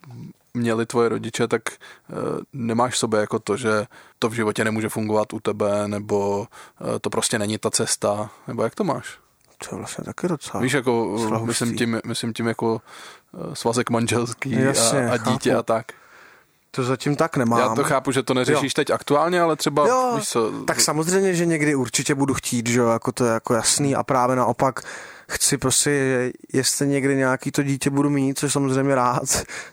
měli 0.56 0.86
tvoje 0.86 1.08
rodiče, 1.08 1.48
tak 1.48 1.62
eh, 1.68 2.14
nemáš 2.52 2.94
v 2.94 2.98
sobě 2.98 3.20
jako 3.20 3.38
to, 3.38 3.56
že 3.56 3.86
to 4.18 4.28
v 4.28 4.32
životě 4.32 4.64
nemůže 4.64 4.88
fungovat 4.88 5.32
u 5.32 5.40
tebe, 5.40 5.88
nebo 5.88 6.46
eh, 6.80 6.98
to 6.98 7.10
prostě 7.10 7.38
není 7.38 7.58
ta 7.58 7.70
cesta, 7.70 8.30
nebo 8.48 8.62
jak 8.62 8.74
to 8.74 8.84
máš? 8.84 9.18
To 9.58 9.74
je 9.74 9.78
vlastně 9.78 10.04
taky 10.04 10.28
docela 10.28 10.62
Víš, 10.62 10.72
jako, 10.72 11.18
myslím 11.44 11.76
tím, 11.76 12.00
myslím 12.06 12.32
tím 12.32 12.46
jako 12.46 12.80
svazek 13.52 13.90
manželský 13.90 14.52
Jasně, 14.52 15.10
a, 15.10 15.12
a 15.12 15.16
dítě 15.16 15.50
chápu. 15.50 15.58
a 15.58 15.62
tak. 15.62 15.86
To 16.70 16.84
zatím 16.84 17.16
tak 17.16 17.36
nemám. 17.36 17.60
Já 17.60 17.74
to 17.74 17.84
chápu, 17.84 18.12
že 18.12 18.22
to 18.22 18.34
neřešíš 18.34 18.72
jo. 18.72 18.74
teď 18.76 18.90
aktuálně, 18.90 19.40
ale 19.40 19.56
třeba, 19.56 19.88
jo, 19.88 20.12
víš 20.16 20.28
co... 20.28 20.64
Tak 20.64 20.80
samozřejmě, 20.80 21.34
že 21.34 21.46
někdy 21.46 21.74
určitě 21.74 22.14
budu 22.14 22.34
chtít, 22.34 22.66
že 22.66 22.80
jo, 22.80 22.88
jako 22.88 23.12
to 23.12 23.24
je 23.24 23.32
jako 23.32 23.54
jasný 23.54 23.94
a 23.96 24.02
právě 24.02 24.36
naopak 24.36 24.80
chci 25.28 25.58
prostě, 25.58 26.32
jestli 26.52 26.86
někdy 26.86 27.16
nějaký 27.16 27.52
to 27.52 27.62
dítě 27.62 27.90
budu 27.90 28.10
mít, 28.10 28.38
což 28.38 28.52
samozřejmě 28.52 28.94
rád, 28.94 29.22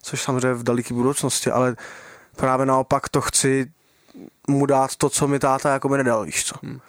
což 0.02 0.22
samozřejmě 0.22 0.54
v 0.54 0.64
daleké 0.64 0.94
budoucnosti, 0.94 1.52
ale 1.52 1.76
právě 2.36 2.66
naopak 2.66 3.10
to 3.10 3.22
chci 3.22 3.72
mu 4.48 4.66
dát 4.66 4.96
to, 4.96 5.10
co 5.10 5.28
mi 5.28 5.40
táta 5.40 5.74
jako 5.74 5.90
mi 5.90 5.98
nedal, 5.98 6.26
víš 6.26 6.46
co. 6.46 6.56
Hmm. 6.64 6.80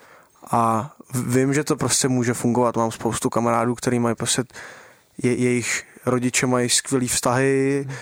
A 0.51 0.91
vím, 1.13 1.53
že 1.53 1.63
to 1.63 1.75
prostě 1.75 2.07
může 2.07 2.33
fungovat. 2.33 2.77
Mám 2.77 2.91
spoustu 2.91 3.29
kamarádů, 3.29 3.75
který 3.75 3.99
mají 3.99 4.15
prostě, 4.15 4.43
je, 5.23 5.35
jejich 5.35 5.83
rodiče 6.05 6.47
mají 6.47 6.69
skvělý 6.69 7.07
vztahy, 7.07 7.85
hmm 7.87 7.95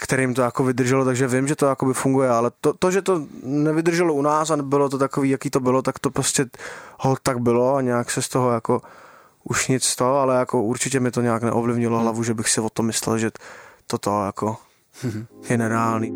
kterým 0.00 0.34
to 0.34 0.42
jako 0.42 0.64
vydrželo, 0.64 1.04
takže 1.04 1.28
vím, 1.28 1.48
že 1.48 1.56
to 1.56 1.66
jako 1.66 1.86
by 1.86 1.94
funguje, 1.94 2.28
ale 2.28 2.50
to, 2.60 2.72
to, 2.72 2.90
že 2.90 3.02
to 3.02 3.26
nevydrželo 3.42 4.14
u 4.14 4.22
nás 4.22 4.50
a 4.50 4.56
bylo 4.56 4.88
to 4.88 4.98
takový, 4.98 5.30
jaký 5.30 5.50
to 5.50 5.60
bylo, 5.60 5.82
tak 5.82 5.98
to 5.98 6.10
prostě 6.10 6.46
ho 6.98 7.16
tak 7.22 7.38
bylo 7.38 7.74
a 7.74 7.80
nějak 7.80 8.10
se 8.10 8.22
z 8.22 8.28
toho 8.28 8.52
jako 8.52 8.82
už 9.48 9.68
nic 9.68 9.96
to, 9.96 10.16
ale 10.16 10.36
jako 10.36 10.62
určitě 10.62 11.00
mi 11.00 11.10
to 11.10 11.20
nějak 11.20 11.42
neovlivnilo 11.42 11.98
hlavu, 11.98 12.22
že 12.22 12.34
bych 12.34 12.48
si 12.48 12.60
o 12.60 12.70
tom 12.70 12.86
myslel, 12.86 13.18
že 13.18 13.30
toto 13.86 14.24
jako 14.26 14.56
je 15.48 15.58
nereálný. 15.58 16.12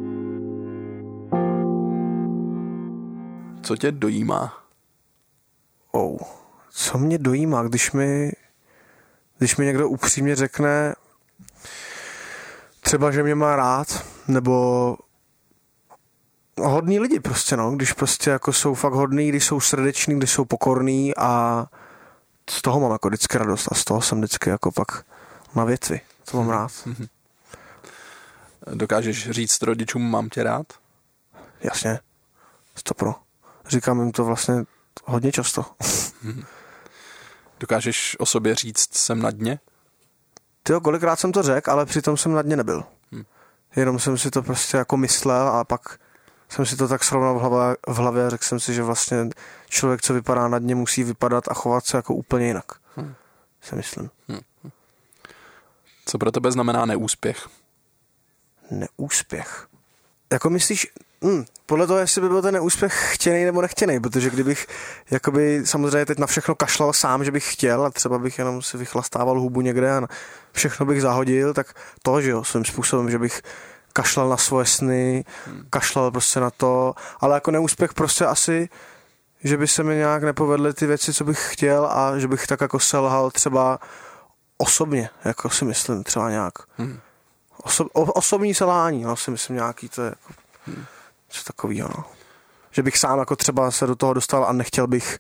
Co 3.63 3.77
tě 3.77 3.93
dojímá? 3.93 4.59
Oh, 5.93 6.19
co 6.71 6.99
mě 6.99 7.19
dojímá, 7.19 7.63
když 7.63 7.93
mi, 7.93 8.33
když 9.39 9.57
mi 9.57 9.65
někdo 9.65 9.89
upřímně 9.89 10.37
řekne, 10.37 10.95
třeba, 12.81 13.11
že 13.11 13.23
mě 13.23 13.35
má 13.35 13.57
rád, 13.57 14.07
nebo 14.29 14.97
hodní 16.59 17.01
lidi 17.01 17.21
prostě, 17.21 17.57
no, 17.57 17.71
když 17.71 17.93
prostě 17.93 18.31
jako 18.31 18.53
jsou 18.53 18.75
fakt 18.75 18.93
hodní, 18.93 19.29
když 19.29 19.45
jsou 19.45 19.61
srdeční, 19.61 20.17
když 20.17 20.31
jsou 20.31 20.45
pokorní 20.45 21.17
a 21.17 21.67
z 22.51 22.63
toho 22.63 22.81
mám 22.81 22.93
jako 22.93 23.09
vždycky 23.09 23.39
radost 23.39 23.69
a 23.73 23.75
z 23.75 23.85
toho 23.85 24.01
jsem 24.01 24.19
vždycky 24.19 24.51
jako 24.51 24.73
pak 24.73 25.05
na 25.55 25.65
větvi. 25.65 26.01
To 26.31 26.37
mám 26.37 26.49
rád. 26.49 26.89
Dokážeš 28.75 29.31
říct 29.31 29.63
rodičům, 29.63 30.11
mám 30.11 30.29
tě 30.29 30.43
rád? 30.43 30.67
Jasně. 31.61 32.01
Stopro. 32.75 33.15
Říkám 33.69 34.01
jim 34.01 34.13
to 34.13 34.25
vlastně 34.25 34.55
hodně 35.05 35.33
často. 35.33 35.65
Dokážeš 37.61 38.17
o 38.21 38.27
sobě 38.27 38.55
říct, 38.55 38.97
jsem 38.97 39.23
na 39.23 39.31
dně? 39.31 39.59
Ty 40.63 40.73
kolikrát 40.83 41.21
jsem 41.21 41.33
to 41.33 41.43
řekl, 41.43 41.71
ale 41.71 41.87
přitom 41.87 42.17
jsem 42.17 42.33
na 42.33 42.43
dně 42.43 42.57
nebyl. 42.57 42.85
Hmm. 43.13 43.25
Jenom 43.77 43.99
jsem 43.99 44.19
si 44.19 44.31
to 44.31 44.43
prostě 44.43 44.77
jako 44.77 44.97
myslel 44.97 45.49
a 45.49 45.65
pak 45.65 45.99
jsem 46.51 46.67
si 46.67 46.77
to 46.77 46.89
tak 46.89 47.05
srovnal 47.05 47.35
v 47.35 47.41
hlavě, 47.41 47.77
v 47.89 47.97
hlavě 47.97 48.27
a 48.27 48.31
řekl 48.31 48.45
jsem 48.45 48.61
si, 48.61 48.75
že 48.75 48.83
vlastně 48.83 49.29
člověk, 49.69 50.03
co 50.03 50.15
vypadá 50.15 50.49
na 50.49 50.59
dně, 50.59 50.75
musí 50.75 51.05
vypadat 51.05 51.45
a 51.49 51.55
chovat 51.55 51.87
se 51.87 51.97
jako 51.97 52.15
úplně 52.15 52.47
jinak. 52.47 52.65
Hmm. 52.97 53.15
Si 53.63 53.77
myslím. 53.77 54.11
Hmm. 54.29 54.41
Co 56.07 56.19
pro 56.19 56.33
tebe 56.33 56.53
znamená 56.53 56.87
neúspěch? 56.87 57.49
Neúspěch. 58.71 59.67
Jako 60.33 60.51
myslíš, 60.51 60.87
Hmm, 61.23 61.45
podle 61.67 61.87
toho, 61.87 61.99
jestli 61.99 62.21
by 62.21 62.29
byl 62.29 62.43
ten 62.43 62.55
neúspěch 62.55 63.11
chtěný 63.13 63.45
nebo 63.45 63.63
nechtěný, 63.63 64.01
protože 64.01 64.31
kdybych 64.31 64.67
jakoby 65.11 65.63
samozřejmě 65.65 66.07
teď 66.07 66.19
na 66.19 66.27
všechno 66.27 66.55
kašlal 66.55 66.93
sám, 66.93 67.25
že 67.25 67.31
bych 67.31 67.53
chtěl 67.53 67.85
a 67.85 67.91
třeba 67.91 68.19
bych 68.19 68.39
jenom 68.39 68.63
si 68.63 68.77
vychlastával 68.77 69.41
hubu 69.41 69.61
někde 69.61 69.93
a 69.93 70.07
všechno 70.53 70.87
bych 70.87 71.03
zahodil, 71.03 71.55
tak 71.55 71.75
to, 72.03 72.21
že 72.21 72.31
jo, 72.31 72.45
svým 72.45 72.65
způsobem, 72.65 73.11
že 73.11 73.19
bych 73.19 73.43
kašlal 73.93 74.29
na 74.29 74.37
svoje 74.37 74.67
sny, 74.67 75.25
hmm. 75.47 75.67
kašlal 75.71 76.11
prostě 76.11 76.41
na 76.41 76.51
to, 76.51 76.95
ale 77.21 77.35
jako 77.35 77.51
neúspěch 77.51 77.95
prostě 77.95 78.27
asi, 78.27 78.69
že 79.45 79.57
by 79.57 79.69
se 79.69 79.83
mi 79.83 79.97
nějak 79.97 80.23
nepovedly 80.23 80.75
ty 80.75 80.87
věci, 80.87 81.15
co 81.15 81.25
bych 81.25 81.53
chtěl 81.53 81.87
a 81.87 82.19
že 82.19 82.29
bych 82.29 82.47
tak 82.47 82.61
jako 82.61 82.81
selhal 82.81 83.31
třeba 83.31 83.79
osobně, 84.59 85.11
jako 85.25 85.51
si 85.51 85.65
myslím 85.65 86.05
třeba 86.05 86.31
nějak. 86.31 86.55
Hmm. 86.77 87.01
Oso, 87.63 87.85
o, 87.85 88.03
osobní 88.03 88.55
selhání, 88.55 89.03
no, 89.03 89.17
si 89.17 89.31
myslím 89.31 89.57
nějaký, 89.57 89.89
to 89.89 90.03
je 90.03 90.09
jako... 90.09 90.33
Hmm 90.67 90.85
Něco 91.31 91.45
takového, 91.45 91.89
no. 91.97 92.05
Že 92.71 92.83
bych 92.83 92.99
sám 92.99 93.19
jako 93.19 93.37
třeba 93.37 93.71
se 93.71 93.87
do 93.87 93.97
toho 93.97 94.15
dostal 94.15 94.45
a 94.45 94.53
nechtěl 94.53 94.87
bych 94.87 95.19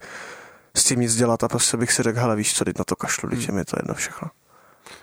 s 0.74 0.84
tím 0.84 1.00
nic 1.00 1.16
dělat 1.16 1.44
a 1.44 1.48
prostě 1.48 1.76
bych 1.76 1.92
si 1.92 2.02
řekl, 2.02 2.20
hele 2.20 2.36
víš 2.36 2.54
co, 2.54 2.64
teď 2.64 2.78
na 2.78 2.84
to 2.84 2.96
kašlu, 2.96 3.28
hmm. 3.28 3.40
je 3.40 3.52
mi 3.52 3.64
to 3.64 3.76
jedno 3.78 3.94
všechno. 3.94 4.28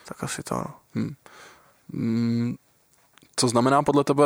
Tak 0.06 0.24
asi 0.24 0.44
to, 0.44 0.56
no. 0.56 0.74
Hmm. 0.96 1.16
Hmm. 1.94 2.56
Co 3.39 3.47
znamená 3.47 3.84
podle 3.84 4.04
tebe 4.04 4.23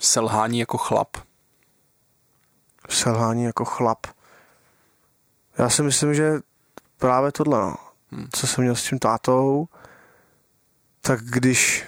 selhání 0.00 0.58
jako 0.58 0.78
chlap? 0.78 1.16
Selhání 2.88 3.44
jako 3.44 3.64
chlap. 3.64 4.06
Já 5.58 5.70
si 5.70 5.82
myslím, 5.82 6.14
že 6.14 6.32
právě 6.98 7.32
tohle, 7.32 7.60
no. 7.60 7.76
Hmm. 8.10 8.28
Co 8.32 8.46
jsem 8.46 8.64
měl 8.64 8.76
s 8.76 8.88
tím 8.88 8.98
tátou, 8.98 9.68
tak 11.00 11.20
když 11.20 11.84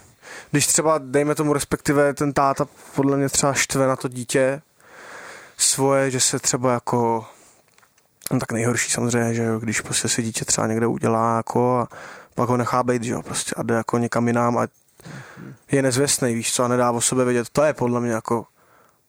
když 0.50 0.66
třeba, 0.66 0.98
dejme 0.98 1.34
tomu 1.34 1.52
respektive, 1.52 2.14
ten 2.14 2.32
táta 2.32 2.66
podle 2.94 3.16
mě 3.16 3.28
třeba 3.28 3.54
štve 3.54 3.86
na 3.86 3.96
to 3.96 4.08
dítě 4.08 4.62
svoje, 5.56 6.10
že 6.10 6.20
se 6.20 6.38
třeba 6.38 6.72
jako 6.72 7.26
no 8.32 8.38
tak 8.40 8.52
nejhorší 8.52 8.90
samozřejmě, 8.90 9.34
že 9.34 9.42
jo, 9.42 9.58
když 9.58 9.80
prostě 9.80 10.08
si 10.08 10.22
dítě 10.22 10.44
třeba 10.44 10.66
někde 10.66 10.86
udělá 10.86 11.36
jako 11.36 11.78
a 11.78 11.88
pak 12.34 12.48
ho 12.48 12.56
nechá 12.56 12.82
být, 12.82 13.02
že 13.02 13.12
jo, 13.12 13.22
prostě 13.22 13.54
a 13.56 13.62
jde 13.62 13.74
jako 13.74 13.98
někam 13.98 14.26
jinam 14.26 14.58
a 14.58 14.66
je 15.72 15.82
nezvěstný, 15.82 16.34
víš 16.34 16.52
co, 16.52 16.64
a 16.64 16.68
nedá 16.68 16.90
o 16.90 17.00
sobě 17.00 17.24
vědět, 17.24 17.48
to 17.52 17.62
je 17.62 17.74
podle 17.74 18.00
mě 18.00 18.12
jako 18.12 18.46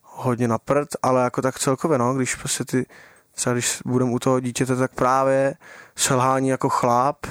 hodně 0.02 0.48
na 0.48 0.58
prd, 0.58 0.90
ale 1.02 1.24
jako 1.24 1.42
tak 1.42 1.60
celkově, 1.60 1.98
no, 1.98 2.14
když 2.14 2.36
prostě 2.36 2.66
ty, 2.66 2.86
třeba 3.36 3.54
když 3.54 3.80
budeme 3.86 4.12
u 4.12 4.20
toho 4.20 4.40
dítěte, 4.40 4.76
tak 4.76 4.92
právě 4.96 5.56
selhání 5.96 6.50
jako 6.50 6.70
chlap, 6.70 7.26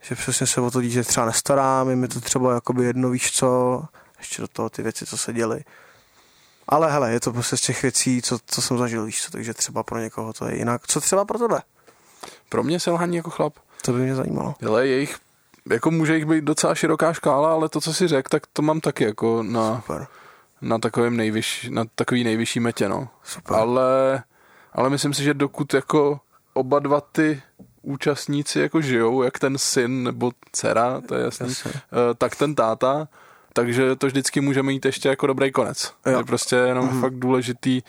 že 0.00 0.14
přesně 0.14 0.46
se 0.46 0.60
o 0.60 0.70
to 0.70 0.82
dítě 0.82 1.02
třeba 1.02 1.26
nestarám, 1.26 1.90
je 1.90 1.96
mi 1.96 2.08
to 2.08 2.20
třeba 2.20 2.54
jakoby 2.54 2.84
jedno, 2.84 3.10
víš 3.10 3.32
co, 3.32 3.82
ještě 4.18 4.42
do 4.42 4.48
toho 4.48 4.70
ty 4.70 4.82
věci, 4.82 5.06
co 5.06 5.16
se 5.16 5.32
děly. 5.32 5.64
Ale 6.68 6.92
hele, 6.92 7.12
je 7.12 7.20
to 7.20 7.32
prostě 7.32 7.56
z 7.56 7.60
těch 7.60 7.82
věcí, 7.82 8.22
co, 8.22 8.38
co 8.46 8.62
jsem 8.62 8.78
zažil, 8.78 9.04
víš 9.04 9.22
co, 9.22 9.30
takže 9.30 9.54
třeba 9.54 9.82
pro 9.82 9.98
někoho 9.98 10.32
to 10.32 10.48
je 10.48 10.56
jinak. 10.56 10.86
Co 10.86 11.00
třeba 11.00 11.24
pro 11.24 11.38
tohle? 11.38 11.62
Pro 12.48 12.62
mě 12.62 12.80
selhaní 12.80 13.16
jako 13.16 13.30
chlap. 13.30 13.54
To 13.82 13.92
by 13.92 13.98
mě 13.98 14.14
zajímalo. 14.14 14.54
Ale 14.66 14.86
jejich, 14.86 15.18
jako 15.70 15.90
může 15.90 16.14
jich 16.16 16.24
být 16.24 16.44
docela 16.44 16.74
široká 16.74 17.12
škála, 17.12 17.52
ale 17.52 17.68
to, 17.68 17.80
co 17.80 17.94
si 17.94 18.08
řekl, 18.08 18.28
tak 18.28 18.42
to 18.52 18.62
mám 18.62 18.80
taky 18.80 19.04
jako 19.04 19.42
na, 19.42 19.76
Super. 19.76 20.06
na 20.62 20.78
takovém 20.78 21.16
nejvyšší, 21.16 21.70
na 21.70 21.84
takový 21.94 22.24
nejvyšší 22.24 22.60
metě, 22.60 22.88
no. 22.88 23.08
Super. 23.22 23.56
Ale, 23.56 24.22
ale 24.72 24.90
myslím 24.90 25.14
si, 25.14 25.22
že 25.22 25.34
dokud 25.34 25.74
jako 25.74 26.20
oba 26.54 26.78
dva 26.78 27.00
ty 27.00 27.42
účastníci 27.82 28.60
jako 28.60 28.80
žijou, 28.80 29.22
jak 29.22 29.38
ten 29.38 29.58
syn 29.58 30.04
nebo 30.04 30.32
dcera, 30.52 31.00
to 31.08 31.14
je 31.14 31.24
jasný, 31.24 31.48
Jasně. 31.48 31.72
Eh, 31.74 32.14
tak 32.18 32.36
ten 32.36 32.54
táta, 32.54 33.08
takže 33.52 33.96
to 33.96 34.06
vždycky 34.06 34.40
může 34.40 34.62
mít 34.62 34.84
ještě 34.84 35.08
jako 35.08 35.26
dobrý 35.26 35.52
konec. 35.52 35.92
Jo. 36.06 36.18
Je 36.18 36.24
prostě 36.24 36.56
jenom 36.56 36.94
mm. 36.94 37.00
fakt 37.00 37.14
důležitý 37.14 37.82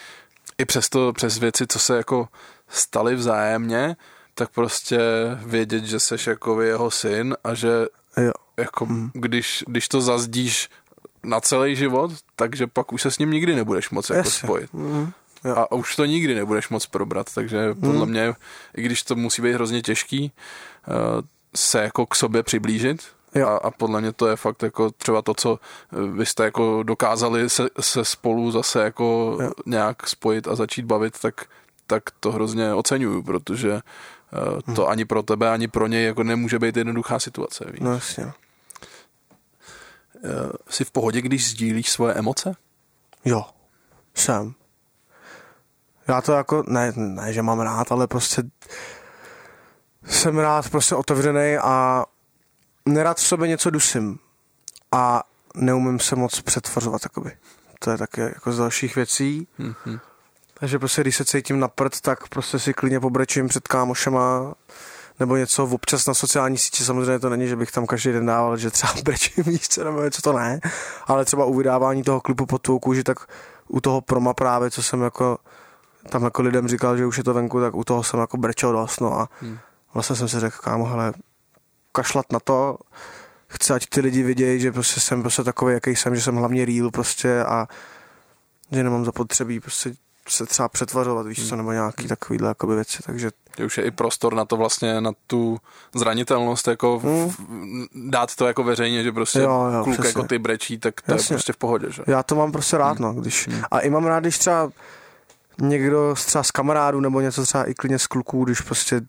i 0.57 0.65
přesto, 0.65 1.13
přes 1.13 1.37
věci, 1.37 1.67
co 1.67 1.79
se 1.79 1.97
jako 1.97 2.27
staly 2.67 3.15
vzájemně, 3.15 3.95
tak 4.37 4.49
prostě 4.49 4.99
vědět, 5.45 5.83
že 5.83 5.99
seš 5.99 6.27
jako 6.27 6.61
jeho 6.61 6.91
syn 6.91 7.35
a 7.43 7.53
že 7.53 7.71
jo. 8.17 8.31
jako 8.57 8.85
mm. 8.85 9.11
když, 9.13 9.63
když 9.67 9.87
to 9.87 10.01
zazdíš 10.01 10.69
na 11.23 11.41
celý 11.41 11.75
život, 11.75 12.11
takže 12.35 12.67
pak 12.67 12.93
už 12.93 13.01
se 13.01 13.11
s 13.11 13.19
ním 13.19 13.31
nikdy 13.31 13.55
nebudeš 13.55 13.89
moc 13.89 14.09
jako 14.09 14.29
spojit. 14.29 14.73
Mm. 14.73 15.11
Jo. 15.45 15.55
A 15.55 15.71
už 15.71 15.95
to 15.95 16.05
nikdy 16.05 16.35
nebudeš 16.35 16.69
moc 16.69 16.85
probrat, 16.85 17.33
takže 17.33 17.73
podle 17.73 18.01
hmm. 18.01 18.09
mě, 18.09 18.33
i 18.75 18.81
když 18.81 19.03
to 19.03 19.15
musí 19.15 19.41
být 19.41 19.53
hrozně 19.53 19.81
těžký, 19.81 20.31
uh, 20.87 20.95
se 21.55 21.81
jako 21.81 22.05
k 22.05 22.15
sobě 22.15 22.43
přiblížit, 22.43 23.01
A, 23.45 23.57
a 23.57 23.71
podle 23.71 24.01
mě 24.01 24.13
to 24.13 24.27
je 24.27 24.35
fakt 24.35 24.63
jako 24.63 24.91
třeba 24.91 25.21
to, 25.21 25.33
co 25.33 25.59
eh, 25.93 26.11
vy 26.11 26.25
jste 26.25 26.43
jako 26.43 26.83
dokázali 26.83 27.49
se, 27.49 27.67
se 27.79 28.05
spolu 28.05 28.51
zase 28.51 28.83
jako 28.83 29.37
jo. 29.41 29.51
nějak 29.65 30.07
spojit 30.07 30.47
a 30.47 30.55
začít 30.55 30.85
bavit, 30.85 31.19
tak, 31.19 31.45
tak 31.87 32.03
to 32.19 32.31
hrozně 32.31 32.73
oceňuju, 32.73 33.23
protože 33.23 33.81
to 34.75 34.81
hmm. 34.81 34.91
ani 34.91 35.05
pro 35.05 35.23
tebe, 35.23 35.51
ani 35.51 35.67
pro 35.67 35.87
něj 35.87 36.05
jako 36.05 36.23
nemůže 36.23 36.59
být 36.59 36.77
jednoduchá 36.77 37.19
situace. 37.19 37.65
Víš? 37.71 37.79
No 37.79 37.93
jasně. 37.93 38.25
Uh, 38.25 38.31
jsi 40.69 40.85
v 40.85 40.91
pohodě, 40.91 41.21
když 41.21 41.49
sdílíš 41.49 41.91
svoje 41.91 42.13
emoce? 42.13 42.55
Jo, 43.25 43.45
jsem. 44.15 44.53
Já 46.07 46.21
to 46.21 46.31
jako, 46.31 46.63
ne, 46.67 46.93
ne, 46.95 47.33
že 47.33 47.41
mám 47.41 47.59
rád, 47.59 47.91
ale 47.91 48.07
prostě 48.07 48.43
jsem 50.05 50.37
rád 50.37 50.69
prostě 50.69 50.95
otevřený 50.95 51.57
a 51.57 52.05
nerad 52.85 53.17
v 53.17 53.27
sobě 53.27 53.47
něco 53.47 53.69
dusím 53.69 54.19
a 54.91 55.23
neumím 55.55 55.99
se 55.99 56.15
moc 56.15 56.41
přetvořovat, 56.41 57.01
jakoby. 57.03 57.37
To 57.79 57.91
je 57.91 57.97
také 57.97 58.21
jako 58.21 58.51
z 58.51 58.57
dalších 58.57 58.95
věcí. 58.95 59.47
Mm-hmm. 59.59 59.99
Takže 60.59 60.79
prostě, 60.79 61.01
když 61.01 61.15
se 61.15 61.25
cítím 61.25 61.59
na 61.59 61.67
prd, 61.67 62.01
tak 62.01 62.27
prostě 62.27 62.59
si 62.59 62.73
klidně 62.73 62.99
pobrečím 62.99 63.47
před 63.47 63.67
kámošema 63.67 64.53
nebo 65.19 65.37
něco 65.37 65.65
občas 65.65 66.05
na 66.05 66.13
sociální 66.13 66.57
sítě, 66.57 66.83
samozřejmě 66.83 67.19
to 67.19 67.29
není, 67.29 67.47
že 67.47 67.55
bych 67.55 67.71
tam 67.71 67.85
každý 67.85 68.11
den 68.11 68.25
dával, 68.25 68.57
že 68.57 68.71
třeba 68.71 68.93
brečím 69.03 69.43
místce 69.47 69.83
nebo 69.83 70.03
něco 70.03 70.21
to 70.21 70.33
ne, 70.33 70.59
ale 71.07 71.25
třeba 71.25 71.45
u 71.45 71.53
vydávání 71.53 72.03
toho 72.03 72.21
klipu 72.21 72.45
pod 72.45 72.61
tvou 72.61 72.79
kůži, 72.79 73.03
tak 73.03 73.17
u 73.67 73.81
toho 73.81 74.01
proma 74.01 74.33
právě, 74.33 74.71
co 74.71 74.83
jsem 74.83 75.01
jako 75.01 75.37
tam 76.09 76.23
jako 76.23 76.41
lidem 76.41 76.67
říkal, 76.67 76.97
že 76.97 77.05
už 77.05 77.17
je 77.17 77.23
to 77.23 77.33
venku, 77.33 77.61
tak 77.61 77.75
u 77.75 77.83
toho 77.83 78.03
jsem 78.03 78.19
jako 78.19 78.37
brečel 78.37 78.71
dost, 78.71 79.01
no 79.01 79.19
a 79.19 79.29
hmm. 79.41 79.57
vlastně 79.93 80.15
jsem 80.15 80.27
si 80.27 80.39
řekl, 80.39 80.57
kámo, 80.61 80.85
hele, 80.85 81.13
kašlat 81.91 82.31
na 82.31 82.39
to, 82.39 82.77
chci, 83.47 83.73
ať 83.73 83.85
ty 83.85 84.01
lidi 84.01 84.23
vidějí, 84.23 84.59
že 84.59 84.71
prostě 84.71 84.99
jsem 84.99 85.21
prostě 85.21 85.43
takový, 85.43 85.73
jaký 85.73 85.95
jsem, 85.95 86.15
že 86.15 86.21
jsem 86.21 86.35
hlavně 86.35 86.65
real 86.65 86.91
prostě 86.91 87.43
a 87.43 87.67
že 88.71 88.83
nemám 88.83 89.05
zapotřebí 89.05 89.59
prostě 89.59 89.93
se 90.27 90.45
třeba 90.45 90.69
přetvařovat, 90.69 91.27
víš 91.27 91.49
co, 91.49 91.55
nebo 91.55 91.71
nějaký 91.71 92.03
hmm. 92.03 92.09
takovýhle 92.09 92.47
jakoby 92.47 92.75
věci, 92.75 92.97
takže... 93.05 93.31
Je 93.57 93.65
už 93.65 93.77
je 93.77 93.83
i 93.83 93.91
prostor 93.91 94.33
na 94.33 94.45
to 94.45 94.57
vlastně, 94.57 95.01
na 95.01 95.11
tu 95.27 95.57
zranitelnost, 95.95 96.67
jako 96.67 96.99
hmm. 96.99 97.31
dát 97.95 98.35
to 98.35 98.47
jako 98.47 98.63
veřejně, 98.63 99.03
že 99.03 99.11
prostě 99.11 99.39
jo, 99.39 99.69
jo, 99.73 99.83
kluk 99.83 99.95
přesně. 99.95 100.09
jako 100.09 100.23
ty 100.23 100.39
brečí, 100.39 100.77
tak 100.77 101.01
to 101.01 101.11
Jasně. 101.11 101.33
je 101.33 101.37
prostě 101.37 101.53
v 101.53 101.57
pohodě, 101.57 101.91
že? 101.91 102.03
Já 102.07 102.23
to 102.23 102.35
mám 102.35 102.51
prostě 102.51 102.77
rád, 102.77 102.99
hmm. 102.99 103.15
no, 103.15 103.21
když... 103.21 103.47
Hmm. 103.47 103.61
A 103.71 103.79
i 103.79 103.89
mám 103.89 104.05
rád, 104.05 104.19
když 104.19 104.37
třeba 104.37 104.71
někdo 105.61 106.15
třeba 106.15 106.43
z 106.43 106.51
kamarádů 106.51 106.99
nebo 106.99 107.21
něco 107.21 107.43
třeba 107.43 107.69
i 107.69 107.73
klidně 107.73 107.99
z 107.99 108.07
kluků, 108.07 108.45
když 108.45 108.61
prostě 108.61 109.01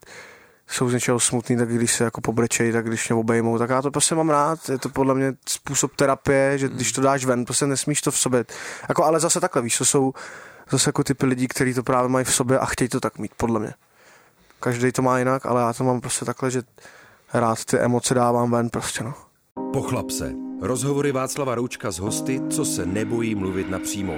jsou 0.68 0.88
z 0.88 0.92
něčeho 0.92 1.20
smutný, 1.20 1.56
tak 1.56 1.68
když 1.68 1.92
se 1.94 2.04
jako 2.04 2.20
pobrečejí, 2.20 2.72
tak 2.72 2.86
když 2.86 3.08
mě 3.08 3.16
obejmou, 3.16 3.58
tak 3.58 3.70
já 3.70 3.82
to 3.82 3.90
prostě 3.90 4.14
mám 4.14 4.30
rád. 4.30 4.68
Je 4.68 4.78
to 4.78 4.88
podle 4.88 5.14
mě 5.14 5.34
způsob 5.48 5.96
terapie, 5.96 6.58
že 6.58 6.68
když 6.68 6.92
to 6.92 7.00
dáš 7.00 7.24
ven, 7.24 7.44
prostě 7.44 7.66
nesmíš 7.66 8.00
to 8.00 8.10
v 8.10 8.18
sobě. 8.18 8.44
Jako, 8.88 9.04
ale 9.04 9.20
zase 9.20 9.40
takhle, 9.40 9.62
víš, 9.62 9.78
to 9.78 9.84
jsou 9.84 10.12
zase 10.70 10.88
jako 10.88 11.04
typy 11.04 11.26
lidí, 11.26 11.48
kteří 11.48 11.74
to 11.74 11.82
právě 11.82 12.08
mají 12.08 12.24
v 12.24 12.34
sobě 12.34 12.58
a 12.58 12.66
chtějí 12.66 12.88
to 12.88 13.00
tak 13.00 13.18
mít, 13.18 13.32
podle 13.36 13.60
mě. 13.60 13.74
Každý 14.60 14.92
to 14.92 15.02
má 15.02 15.18
jinak, 15.18 15.46
ale 15.46 15.62
já 15.62 15.72
to 15.72 15.84
mám 15.84 16.00
prostě 16.00 16.24
takhle, 16.24 16.50
že 16.50 16.62
rád 17.34 17.64
ty 17.64 17.78
emoce 17.78 18.14
dávám 18.14 18.50
ven 18.50 18.70
prostě, 18.70 19.04
no. 19.04 19.14
Pochlap 19.72 20.10
se. 20.10 20.32
Rozhovory 20.62 21.12
Václava 21.12 21.54
Roučka 21.54 21.90
s 21.90 21.98
hosty, 21.98 22.40
co 22.50 22.64
se 22.64 22.86
nebojí 22.86 23.34
mluvit 23.34 23.70
napřímo. 23.70 24.14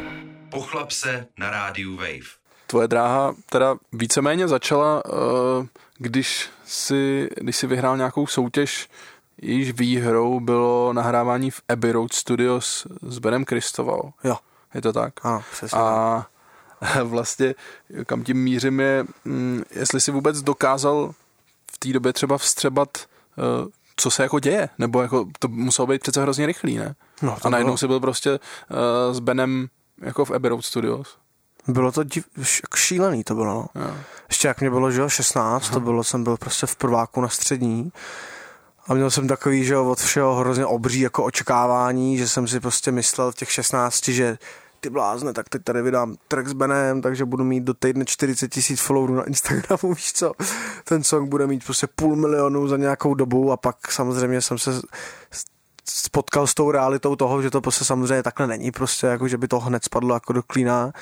Pochlap 0.51 0.91
se 0.91 1.27
na 1.39 1.51
rádiu 1.51 1.97
Wave. 1.97 2.41
Tvoje 2.67 2.89
dráha 2.89 3.35
teda 3.51 3.77
víceméně 3.93 4.49
začala, 4.49 5.03
eh, 5.07 5.67
když 5.99 6.49
si, 6.65 7.29
když 7.37 7.57
si 7.57 7.67
vyhrál 7.67 7.97
nějakou 7.97 8.27
soutěž, 8.27 8.89
jejíž 9.43 9.73
výhrou 9.73 10.41
bylo 10.41 10.93
nahrávání 10.93 11.51
v 11.51 11.61
Abbey 11.69 11.93
Road 11.93 12.13
Studios 12.13 12.87
s 13.03 13.19
Benem 13.19 13.45
Kristoval. 13.45 14.13
Jo. 14.25 14.37
Je 14.75 14.83
to 14.83 14.93
tak? 14.93 15.15
Ano, 15.23 15.43
přesně. 15.53 15.79
A 15.79 16.27
vlastně 17.05 17.55
kam 18.07 18.25
tím 18.25 18.43
mířím 18.43 18.81
je, 18.81 19.05
mm, 19.25 19.63
jestli 19.71 20.01
si 20.01 20.11
vůbec 20.11 20.43
dokázal 20.43 21.13
v 21.73 21.79
té 21.79 21.89
době 21.89 22.13
třeba 22.13 22.39
vstřebat, 22.39 22.89
eh, 22.99 23.71
co 23.97 24.11
se 24.11 24.23
jako 24.23 24.39
děje, 24.39 24.69
nebo 24.79 25.03
jako 25.03 25.27
to 25.39 25.49
muselo 25.49 25.87
být 25.87 26.03
přece 26.03 26.23
hrozně 26.23 26.47
rychlý, 26.47 26.79
ne? 26.79 26.95
No, 27.23 27.37
a 27.43 27.49
najednou 27.49 27.71
bylo. 27.71 27.79
si 27.79 27.87
byl 27.87 28.01
prostě 28.01 28.31
uh, 28.31 29.15
s 29.15 29.19
Benem 29.19 29.69
jako 30.03 30.25
v 30.25 30.31
Abbey 30.31 30.49
Road 30.49 30.65
Studios. 30.65 31.17
Bylo 31.69 31.93
to 31.93 32.05
div, 32.05 32.25
šílený 32.77 33.25
to 33.25 33.35
bylo, 33.35 33.55
no. 33.55 33.67
Jo. 33.75 33.95
Ještě 34.29 34.49
jak 34.49 34.61
mě 34.61 34.71
bylo, 34.71 34.91
že 34.91 35.01
jo, 35.01 35.09
16, 35.09 35.65
Aha. 35.65 35.75
to 35.75 35.81
bylo, 35.81 36.05
jsem 36.05 36.25
byl 36.25 36.37
prostě 36.37 36.67
v 36.67 36.77
prváku 36.77 37.21
na 37.21 37.29
střední 37.29 37.93
a 38.87 38.95
měl 38.95 39.11
jsem 39.11 39.29
takový, 39.29 39.65
že 39.65 39.75
jo, 39.75 39.91
od 39.91 39.99
všeho 39.99 40.35
hrozně 40.35 40.67
obří 40.67 41.01
jako 41.01 41.25
očekávání, 41.25 42.19
že 42.19 42.29
jsem 42.29 42.49
si 42.49 42.61
prostě 42.61 42.93
myslel 42.93 43.33
v 43.33 43.35
těch 43.35 43.53
16, 43.53 44.09
že 44.09 44.39
ty 44.81 44.91
blázne, 44.91 45.33
tak 45.33 45.49
teď 45.49 45.63
tady 45.65 45.83
vydám 45.83 46.17
track 46.29 46.49
s 46.49 46.53
Benem, 46.53 47.03
takže 47.03 47.25
budu 47.25 47.45
mít 47.45 47.65
do 47.65 47.75
týdne 47.75 48.05
40 48.05 48.49
tisíc 48.49 48.81
followerů 48.81 49.15
na 49.15 49.25
Instagramu, 49.25 49.95
víš 49.95 50.13
co, 50.13 50.33
ten 50.85 51.05
song 51.05 51.29
bude 51.29 51.47
mít 51.47 51.65
prostě 51.65 51.87
půl 51.87 52.17
milionu 52.17 52.69
za 52.69 52.77
nějakou 52.77 53.15
dobu 53.15 53.53
a 53.53 53.57
pak 53.57 53.93
samozřejmě 53.93 54.43
jsem 54.43 54.59
se 54.59 54.71
spotkal 55.85 56.47
s 56.47 56.55
tou 56.55 56.71
realitou 56.71 57.17
toho, 57.17 57.43
že 57.43 57.51
to 57.51 57.61
prostě 57.61 57.85
samozřejmě 57.85 58.23
takhle 58.23 58.47
není, 58.47 58.71
prostě 58.71 59.07
jako, 59.07 59.29
že 59.29 59.39
by 59.39 59.49
to 59.49 59.61
hned 59.61 59.85
spadlo 59.85 60.15
jako 60.15 60.33
do 60.33 60.43
klína. 60.43 60.93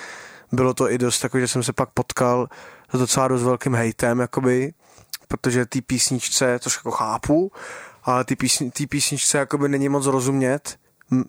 Bylo 0.52 0.74
to 0.74 0.90
i 0.90 0.98
dost 0.98 1.22
jako, 1.22 1.40
že 1.40 1.48
jsem 1.48 1.62
se 1.62 1.72
pak 1.72 1.88
potkal 1.90 2.48
s 2.92 2.98
docela 2.98 3.28
dost 3.28 3.42
velkým 3.42 3.74
hejtem, 3.74 4.20
jakoby, 4.20 4.72
protože 5.28 5.66
ty 5.66 5.80
písničce, 5.80 6.58
což 6.58 6.76
jako 6.76 6.90
chápu, 6.90 7.52
ale 8.04 8.24
ty, 8.24 8.36
písni, 8.36 8.70
ty 8.70 8.86
písničce 8.86 9.38
jakoby 9.38 9.68
není 9.68 9.88
moc 9.88 10.06
rozumět, 10.06 10.78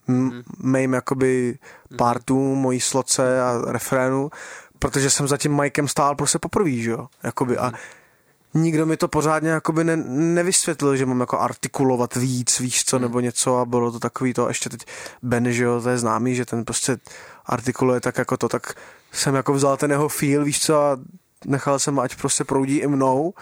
m- 0.08 0.44
mým 0.64 0.94
jakoby 0.94 1.58
partů, 1.98 2.56
mojí 2.56 2.80
sloce 2.80 3.42
a 3.42 3.62
refrénu, 3.68 4.30
protože 4.80 5.10
jsem 5.10 5.28
za 5.28 5.38
tím 5.38 5.62
Mikem 5.62 5.88
stál 5.88 6.16
prostě 6.16 6.40
poprvé, 6.40 6.72
že 6.72 6.92
jo, 6.92 7.08
jakoby 7.24 7.58
a 7.58 7.72
nikdo 8.54 8.86
mi 8.86 8.98
to 8.98 9.08
pořádně 9.08 9.50
jakoby 9.50 9.84
ne, 9.84 9.96
nevysvětlil, 10.16 10.96
že 10.96 11.06
mám 11.06 11.20
jako 11.20 11.40
artikulovat 11.40 12.16
víc, 12.16 12.60
víš 12.60 12.86
co, 12.86 13.00
nebo 13.00 13.20
něco 13.20 13.58
a 13.58 13.66
bylo 13.66 13.92
to 13.92 14.00
takový 14.00 14.34
to, 14.34 14.48
ještě 14.48 14.70
teď 14.70 14.86
Ben, 15.24 15.52
že 15.52 15.64
jo, 15.64 15.82
to 15.82 15.90
je 15.90 15.98
známý, 15.98 16.36
že 16.36 16.46
ten 16.46 16.66
prostě 16.66 16.98
artikuluje 17.46 18.02
tak 18.02 18.18
jako 18.18 18.38
to, 18.38 18.50
tak 18.50 18.74
jsem 19.12 19.36
jako 19.36 19.54
vzal 19.54 19.78
ten 19.78 19.92
jeho 19.92 20.10
feel, 20.10 20.44
víš 20.44 20.62
co, 20.62 20.82
a 20.82 20.98
nechal 21.46 21.80
jsem, 21.80 22.00
ať 22.00 22.16
prostě 22.16 22.44
proudí 22.44 22.78
i 22.78 22.88
mnou, 22.88 23.34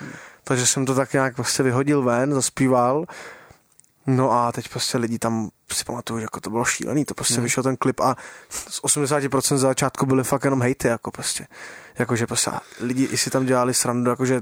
takže 0.43 0.67
jsem 0.67 0.86
to 0.86 0.95
tak 0.95 1.13
nějak 1.13 1.36
prostě 1.36 1.63
vyhodil 1.63 2.02
ven, 2.02 2.34
zaspíval, 2.34 3.06
no 4.07 4.31
a 4.31 4.51
teď 4.51 4.69
prostě 4.69 4.97
lidi 4.97 5.19
tam 5.19 5.49
si 5.73 5.83
pamatuju, 5.83 6.19
že 6.19 6.23
jako 6.23 6.39
to 6.39 6.49
bylo 6.49 6.65
šílený, 6.65 7.05
to 7.05 7.13
prostě 7.13 7.33
hmm. 7.33 7.43
vyšel 7.43 7.63
ten 7.63 7.77
klip 7.77 7.99
a 7.99 8.15
z 8.49 8.81
80% 8.81 9.57
za 9.57 9.67
začátku 9.67 10.05
byly 10.05 10.23
fakt 10.23 10.43
jenom 10.43 10.61
hejty, 10.61 10.87
jako 10.87 11.11
prostě, 11.11 11.47
jakože 11.99 12.27
prostě 12.27 12.51
lidi 12.79 13.03
i 13.03 13.17
si 13.17 13.29
tam 13.29 13.45
dělali 13.45 13.73
srandu, 13.73 14.09
jakože 14.09 14.41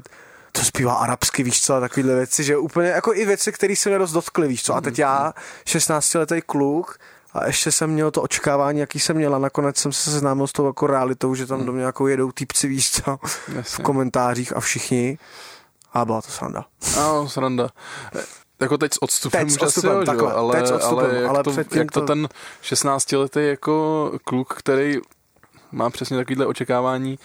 to 0.51 0.62
zpívá 0.62 0.93
arabsky, 0.93 1.43
víš 1.43 1.62
co, 1.62 1.73
a 1.73 1.80
takovýhle 1.80 2.15
věci, 2.15 2.43
že 2.43 2.58
úplně 2.58 2.89
jako 2.89 3.13
i 3.13 3.25
věci, 3.25 3.51
které 3.51 3.75
se 3.75 3.89
mě 3.89 3.97
dost 3.97 4.12
dotkly, 4.12 4.47
víš 4.47 4.63
co, 4.63 4.75
a 4.75 4.82
teď 4.82 4.99
já, 4.99 5.34
16 5.65 6.13
letý 6.13 6.41
kluk, 6.41 6.97
a 7.34 7.47
ještě 7.47 7.71
jsem 7.71 7.89
měl 7.89 8.12
to 8.12 8.21
očekávání, 8.21 8.80
jaký 8.80 8.99
jsem 8.99 9.15
měl 9.15 9.36
a 9.36 9.39
nakonec 9.39 9.78
jsem 9.78 9.91
se 9.91 10.12
seznámil 10.12 10.47
s 10.47 10.51
tou 10.51 10.67
jako 10.67 10.88
realitou, 10.88 11.36
že 11.36 11.45
tam 11.45 11.58
hmm. 11.58 11.65
do 11.65 11.73
mě 11.73 11.84
jako 11.84 12.08
jedou 12.08 12.32
týpci, 12.32 12.67
víš 12.67 12.91
co, 12.91 13.19
v 13.62 13.80
komentářích 13.80 14.56
a 14.56 14.60
všichni. 14.60 15.17
A 15.93 16.06
byla 16.06 16.21
to 16.21 16.32
sranda. 16.32 16.65
Ano, 16.97 17.30
sranda. 17.30 17.69
Jako 18.60 18.78
teď 18.78 18.94
s 18.94 19.02
odstupem 19.02 19.48
teď 19.48 19.60
s 19.60 19.62
odstupem, 19.62 19.91
jo, 19.91 20.06
takhle, 20.06 20.34
ale, 20.34 20.56
teď 20.56 20.68
s 20.68 20.72
odstupem, 20.72 21.06
ale 21.06 21.15
jak, 21.15 21.30
ale 21.30 21.44
to, 21.44 21.52
jak 21.76 21.91
to, 21.91 22.00
to 22.00 22.08
ten 22.08 22.28
16-letý 22.63 23.39
jako 23.48 24.12
kluk, 24.24 24.54
který 24.54 24.98
má 25.72 25.89
přesně 25.89 26.18
takovýhle 26.18 26.46
očekávání, 26.46 27.20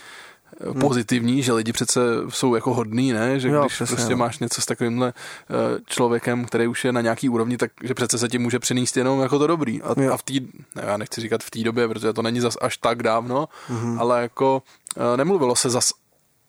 hmm. 0.64 0.80
pozitivní, 0.80 1.42
že 1.42 1.52
lidi 1.52 1.72
přece 1.72 2.00
jsou 2.28 2.54
jako 2.54 2.74
hodný, 2.74 3.12
ne? 3.12 3.40
Že 3.40 3.48
jo, 3.48 3.60
když 3.60 3.74
přesně, 3.74 3.96
prostě 3.96 4.12
jo. 4.12 4.16
máš 4.16 4.38
něco 4.38 4.62
s 4.62 4.66
takovýmhle 4.66 5.12
uh, 5.12 5.56
člověkem, 5.86 6.44
který 6.44 6.66
už 6.66 6.84
je 6.84 6.92
na 6.92 7.00
nějaký 7.00 7.28
úrovni, 7.28 7.56
tak 7.56 7.70
že 7.82 7.94
přece 7.94 8.18
se 8.18 8.28
ti 8.28 8.38
může 8.38 8.58
přinést 8.58 8.96
jenom 8.96 9.20
jako 9.20 9.38
to 9.38 9.46
dobrý. 9.46 9.82
A, 9.82 10.12
a 10.12 10.16
v 10.16 10.22
té, 10.22 10.32
ne, 10.74 10.82
já 10.86 10.96
nechci 10.96 11.20
říkat 11.20 11.42
v 11.42 11.50
té 11.50 11.60
době, 11.62 11.88
protože 11.88 12.12
to 12.12 12.22
není 12.22 12.40
zas 12.40 12.56
až 12.60 12.76
tak 12.76 13.02
dávno, 13.02 13.48
hmm. 13.68 14.00
ale 14.00 14.22
jako 14.22 14.62
uh, 14.96 15.16
nemluvilo 15.16 15.56
se 15.56 15.70
zas 15.70 15.92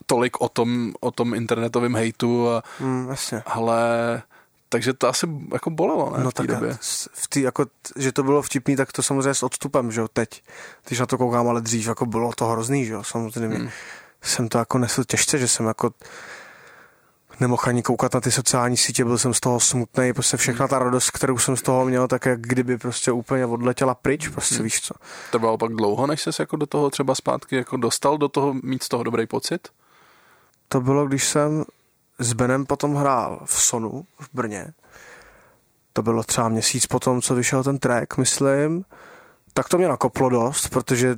tolik 0.06 0.42
o 0.42 0.50
tom, 0.50 0.94
o 1.00 1.12
tom 1.12 1.34
internetovém 1.34 1.96
hejtu, 1.96 2.50
a, 2.50 2.64
hmm, 2.80 3.10
jasně. 3.10 3.44
ale 3.46 4.22
takže 4.72 4.94
to 4.94 5.08
asi 5.08 5.28
jako 5.54 5.70
bolelo, 5.70 6.18
ne, 6.18 6.24
no 6.24 6.30
v 6.30 6.34
té 6.34 6.48
době. 6.48 6.78
V 7.14 7.28
tý, 7.28 7.42
jako, 7.42 7.66
že 7.96 8.12
to 8.12 8.24
bylo 8.24 8.42
vtipný, 8.42 8.76
tak 8.76 8.92
to 8.92 9.04
samozřejmě 9.04 9.34
s 9.34 9.44
odstupem, 9.44 9.92
že 9.92 10.02
jo, 10.02 10.08
teď. 10.08 10.44
Když 10.88 11.00
na 11.00 11.06
to 11.06 11.18
koukám, 11.18 11.48
ale 11.48 11.62
dřív 11.62 11.88
jako 11.88 12.06
bylo 12.06 12.32
to 12.34 12.46
hrozný, 12.46 12.86
že 12.86 12.94
jo, 12.94 13.04
samozřejmě. 13.04 13.58
Hmm. 13.58 13.70
Jsem 14.22 14.50
to 14.50 14.58
jako 14.58 14.78
nesl 14.78 15.04
těžce, 15.04 15.38
že 15.38 15.48
jsem 15.48 15.66
jako 15.66 15.92
nemohl 17.40 17.64
ani 17.66 17.84
koukat 17.84 18.14
na 18.14 18.22
ty 18.22 18.32
sociální 18.32 18.78
sítě, 18.78 19.06
byl 19.06 19.18
jsem 19.18 19.34
z 19.34 19.40
toho 19.40 19.60
smutný, 19.60 20.14
prostě 20.14 20.38
všechna 20.38 20.68
ta 20.68 20.80
radost, 20.80 21.12
kterou 21.12 21.38
jsem 21.38 21.58
z 21.58 21.62
toho 21.62 21.86
měl, 21.86 22.08
tak 22.08 22.26
jak 22.26 22.42
kdyby 22.42 22.78
prostě 22.78 23.12
úplně 23.12 23.46
odletěla 23.46 23.96
pryč, 23.96 24.28
prostě 24.28 24.56
hmm. 24.56 24.64
víš 24.64 24.82
co. 24.82 24.94
To 25.32 25.40
bylo 25.40 25.58
pak 25.58 25.72
dlouho, 25.72 26.08
než 26.08 26.22
ses 26.22 26.40
jako 26.40 26.56
do 26.56 26.66
toho 26.66 26.90
třeba 26.90 27.16
zpátky 27.16 27.56
jako 27.56 27.78
dostal, 27.78 28.18
do 28.18 28.28
toho 28.28 28.54
mít 28.64 28.84
z 28.84 28.90
toho 28.90 29.04
dobrý 29.04 29.28
pocit? 29.28 29.68
To 30.68 30.82
bylo, 30.82 31.08
když 31.08 31.28
jsem 31.28 31.66
s 32.22 32.34
Benem 32.34 32.66
potom 32.66 32.96
hrál 32.96 33.42
v 33.46 33.62
Sonu 33.62 34.06
v 34.20 34.30
Brně. 34.34 34.74
To 35.94 36.02
bylo 36.02 36.24
třeba 36.24 36.50
měsíc 36.50 36.86
potom, 36.86 37.22
co 37.22 37.36
vyšel 37.36 37.64
ten 37.64 37.78
track, 37.78 38.18
myslím, 38.18 38.86
tak 39.54 39.70
to 39.70 39.78
mě 39.78 39.88
nakoplo 39.88 40.30
dost, 40.30 40.68
protože 40.70 41.16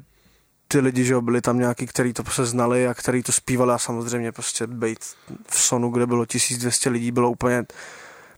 ty 0.68 0.80
lidi, 0.80 1.04
že 1.04 1.22
byli 1.22 1.42
tam 1.42 1.60
nějaký, 1.60 1.88
který 1.88 2.14
to 2.14 2.24
prostě 2.24 2.46
znali 2.46 2.88
a 2.88 2.94
který 2.94 3.24
to 3.24 3.32
zpívali 3.32 3.74
a 3.74 3.78
samozřejmě 3.78 4.32
prostě 4.32 4.68
být 4.68 5.00
v 5.48 5.60
Sonu, 5.60 5.90
kde 5.90 6.06
bylo 6.06 6.26
1200 6.26 6.90
lidí, 6.90 7.12
bylo 7.12 7.32
úplně 7.32 7.64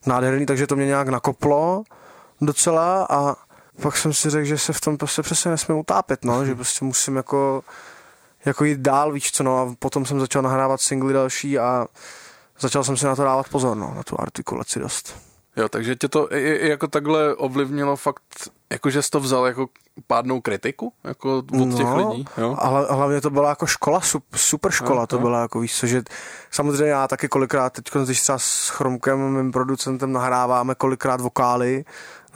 nádherný, 0.05 0.45
takže 0.45 0.67
to 0.67 0.75
mě 0.75 0.85
nějak 0.85 1.07
nakoplo 1.07 1.83
docela 2.41 3.07
a 3.09 3.35
pak 3.81 3.97
jsem 3.97 4.13
si 4.13 4.29
řekl, 4.29 4.45
že 4.45 4.57
se 4.57 4.73
v 4.73 4.81
tom 4.81 4.97
prostě 4.97 5.21
přesně 5.21 5.51
nesmím 5.51 5.77
utápět, 5.77 6.25
no, 6.25 6.45
že 6.45 6.55
prostě 6.55 6.85
musím 6.85 7.15
jako, 7.15 7.63
jako 8.45 8.65
jít 8.65 8.79
dál, 8.79 9.11
víš 9.11 9.31
co, 9.31 9.43
no 9.43 9.59
a 9.59 9.75
potom 9.79 10.05
jsem 10.05 10.19
začal 10.19 10.41
nahrávat 10.41 10.81
singly 10.81 11.13
další 11.13 11.59
a 11.59 11.87
začal 12.59 12.83
jsem 12.83 12.97
si 12.97 13.05
na 13.05 13.15
to 13.15 13.23
dávat 13.23 13.49
pozor, 13.49 13.77
no, 13.77 13.93
na 13.95 14.03
tu 14.03 14.21
artikulaci 14.21 14.79
dost. 14.79 15.15
Jo, 15.57 15.69
takže 15.69 15.95
tě 15.95 16.07
to 16.07 16.33
i, 16.33 16.55
i 16.55 16.69
jako 16.69 16.87
takhle 16.87 17.35
ovlivnilo 17.35 17.95
fakt, 17.95 18.49
jako 18.71 18.89
že 18.89 19.01
jsi 19.01 19.09
to 19.09 19.19
vzal 19.19 19.45
jako 19.45 19.67
pádnou 20.07 20.41
kritiku, 20.41 20.93
jako 21.03 21.37
od 21.37 21.51
no, 21.51 21.77
těch 21.77 21.87
lidí, 21.87 22.25
jo? 22.37 22.55
Ale 22.59 22.87
hlavně 22.89 23.21
to 23.21 23.29
byla 23.29 23.49
jako 23.49 23.65
škola, 23.65 24.01
super 24.35 24.71
škola 24.71 25.01
no, 25.01 25.07
to 25.07 25.19
byla, 25.19 25.41
jako 25.41 25.59
víš 25.59 25.75
co, 25.75 25.87
že 25.87 26.03
samozřejmě 26.51 26.91
já 26.91 27.07
taky 27.07 27.27
kolikrát, 27.27 27.73
teď 27.73 27.85
když 28.03 28.21
třeba 28.21 28.37
s 28.37 28.69
Chromkem, 28.69 29.19
mým 29.19 29.51
producentem, 29.51 30.11
nahráváme 30.11 30.75
kolikrát 30.75 31.21
vokály, 31.21 31.85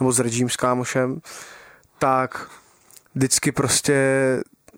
nebo 0.00 0.12
s 0.12 0.18
Regím 0.18 0.48
s 0.48 0.56
kámošem, 0.56 1.20
tak 1.98 2.50
vždycky 3.14 3.52
prostě 3.52 3.96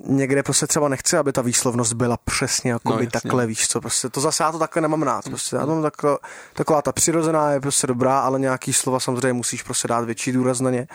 někde 0.07 0.43
prostě 0.43 0.67
třeba 0.67 0.89
nechci, 0.89 1.17
aby 1.17 1.33
ta 1.33 1.43
výslovnost 1.43 1.93
byla 1.93 2.17
přesně 2.17 2.71
jako 2.71 2.91
no, 2.91 2.97
by 2.99 3.07
takhle, 3.07 3.47
víš 3.47 3.69
co, 3.69 3.81
prostě 3.81 4.09
to 4.09 4.21
zase 4.21 4.43
já 4.43 4.53
to 4.53 4.59
takhle 4.59 4.83
nemám 4.83 5.03
rád, 5.03 5.25
prostě 5.25 5.57
já 5.57 5.67
mám 5.67 5.83
takhle, 5.83 6.19
taková 6.53 6.83
ta 6.83 6.93
přirozená 6.93 7.51
je 7.51 7.61
prostě 7.61 7.87
dobrá, 7.87 8.21
ale 8.21 8.41
nějaký 8.41 8.73
slova 8.73 9.01
samozřejmě 9.01 9.33
musíš 9.33 9.63
prostě 9.63 9.89
dát 9.89 10.05
větší 10.05 10.33
důraz 10.33 10.61
na 10.61 10.71
ně 10.71 10.87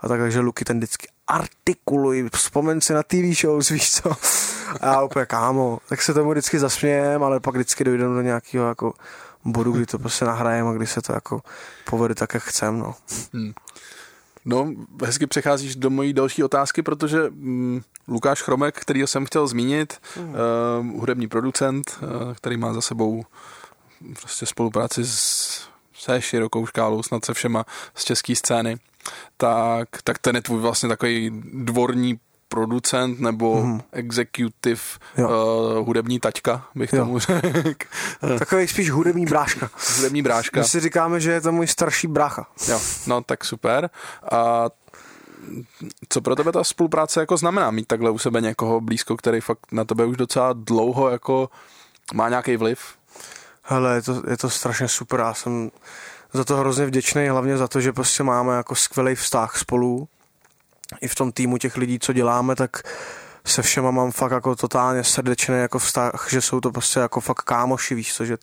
a 0.00 0.08
tak, 0.08 0.20
takže 0.20 0.40
Luky 0.40 0.64
ten 0.64 0.76
vždycky 0.76 1.08
artikuluj, 1.26 2.30
vzpomeň 2.34 2.80
si 2.80 2.94
na 2.94 3.02
TV 3.02 3.38
shows, 3.40 3.68
víš 3.70 3.92
co, 3.92 4.12
a 4.80 4.86
já 4.86 5.02
úplně 5.02 5.26
kámo, 5.26 5.78
tak 5.88 6.02
se 6.02 6.14
tomu 6.14 6.30
vždycky 6.30 6.58
zasmějem, 6.58 7.22
ale 7.22 7.40
pak 7.40 7.54
vždycky 7.54 7.84
dojdeme 7.84 8.14
do 8.14 8.22
nějakého 8.22 8.68
jako 8.68 8.92
bodu, 9.44 9.72
kdy 9.72 9.86
to 9.86 9.98
prostě 9.98 10.24
nahrajeme 10.24 10.70
a 10.70 10.72
kdy 10.72 10.86
se 10.86 11.02
to 11.02 11.12
jako 11.12 11.40
povede 11.90 12.14
tak, 12.14 12.34
jak 12.34 12.42
chcem, 12.42 12.78
no. 12.78 12.94
Hmm. 13.32 13.52
No, 14.44 14.72
hezky 15.04 15.26
přecházíš 15.26 15.76
do 15.76 15.90
mojí 15.90 16.12
další 16.12 16.42
otázky, 16.42 16.82
protože 16.82 17.22
mm, 17.30 17.80
Lukáš 18.08 18.42
Chromek, 18.42 18.80
který 18.80 19.00
jsem 19.00 19.26
chtěl 19.26 19.46
zmínit, 19.46 20.00
mm. 20.16 20.28
uh, 20.28 21.00
hudební 21.00 21.28
producent, 21.28 21.98
uh, 22.02 22.34
který 22.34 22.56
má 22.56 22.72
za 22.72 22.80
sebou 22.80 23.24
prostě 24.20 24.46
spolupráci 24.46 25.04
s, 25.04 25.68
se 25.98 26.22
širokou 26.22 26.66
škálou, 26.66 27.02
snad 27.02 27.24
se 27.24 27.34
všema 27.34 27.64
z 27.94 28.04
české 28.04 28.36
scény, 28.36 28.76
tak, 29.36 29.88
tak 30.04 30.18
ten 30.18 30.36
je 30.36 30.42
tvůj 30.42 30.60
vlastně 30.60 30.88
takový 30.88 31.42
dvorní 31.52 32.18
producent 32.54 33.20
nebo 33.20 33.60
hmm. 33.60 33.80
executive 33.92 34.80
uh, 35.18 35.26
hudební 35.86 36.20
taťka, 36.20 36.66
bych 36.74 36.92
jo. 36.92 37.04
tomu 37.04 37.18
řekl. 37.62 37.86
Takový 38.38 38.68
spíš 38.68 38.90
hudební 38.90 39.26
bráška. 39.26 39.70
hudební 39.96 40.22
bráška. 40.22 40.60
My 40.60 40.66
si 40.66 40.80
říkáme, 40.80 41.20
že 41.20 41.32
je 41.32 41.40
to 41.40 41.52
můj 41.52 41.66
starší 41.66 42.06
brácha. 42.06 42.46
Jo, 42.68 42.80
no 43.06 43.22
tak 43.22 43.44
super. 43.44 43.90
A 44.32 44.66
co 46.08 46.20
pro 46.20 46.36
tebe 46.36 46.52
ta 46.52 46.64
spolupráce 46.64 47.20
jako 47.20 47.36
znamená? 47.36 47.70
Mít 47.70 47.86
takhle 47.86 48.10
u 48.10 48.18
sebe 48.18 48.40
někoho 48.40 48.80
blízko, 48.80 49.16
který 49.16 49.40
fakt 49.40 49.58
na 49.72 49.84
tebe 49.84 50.04
už 50.04 50.16
docela 50.16 50.52
dlouho 50.52 51.10
jako 51.10 51.48
má 52.14 52.28
nějaký 52.28 52.56
vliv? 52.56 52.78
Hele, 53.62 53.94
je 53.94 54.02
to, 54.02 54.22
je 54.30 54.36
to 54.36 54.50
strašně 54.50 54.88
super. 54.88 55.20
Já 55.20 55.34
jsem 55.34 55.70
za 56.32 56.44
to 56.44 56.56
hrozně 56.56 56.86
vděčný, 56.86 57.28
hlavně 57.28 57.56
za 57.56 57.68
to, 57.68 57.80
že 57.80 57.92
prostě 57.92 58.22
máme 58.22 58.56
jako 58.56 58.74
skvělý 58.74 59.14
vztah 59.14 59.56
spolu 59.56 60.08
i 61.00 61.08
v 61.08 61.14
tom 61.14 61.32
týmu 61.32 61.58
těch 61.58 61.76
lidí, 61.76 61.98
co 61.98 62.12
děláme, 62.12 62.56
tak 62.56 62.82
se 63.46 63.62
všema 63.62 63.90
mám 63.90 64.10
fakt 64.10 64.32
jako 64.32 64.56
totálně 64.56 65.04
srdečný 65.04 65.54
jako 65.54 65.78
vztah, 65.78 66.26
že 66.30 66.40
jsou 66.40 66.60
to 66.60 66.70
prostě 66.70 67.00
jako 67.00 67.20
fakt 67.20 67.42
kámoši, 67.42 67.94
víš 67.94 68.14
co, 68.14 68.24
že 68.24 68.36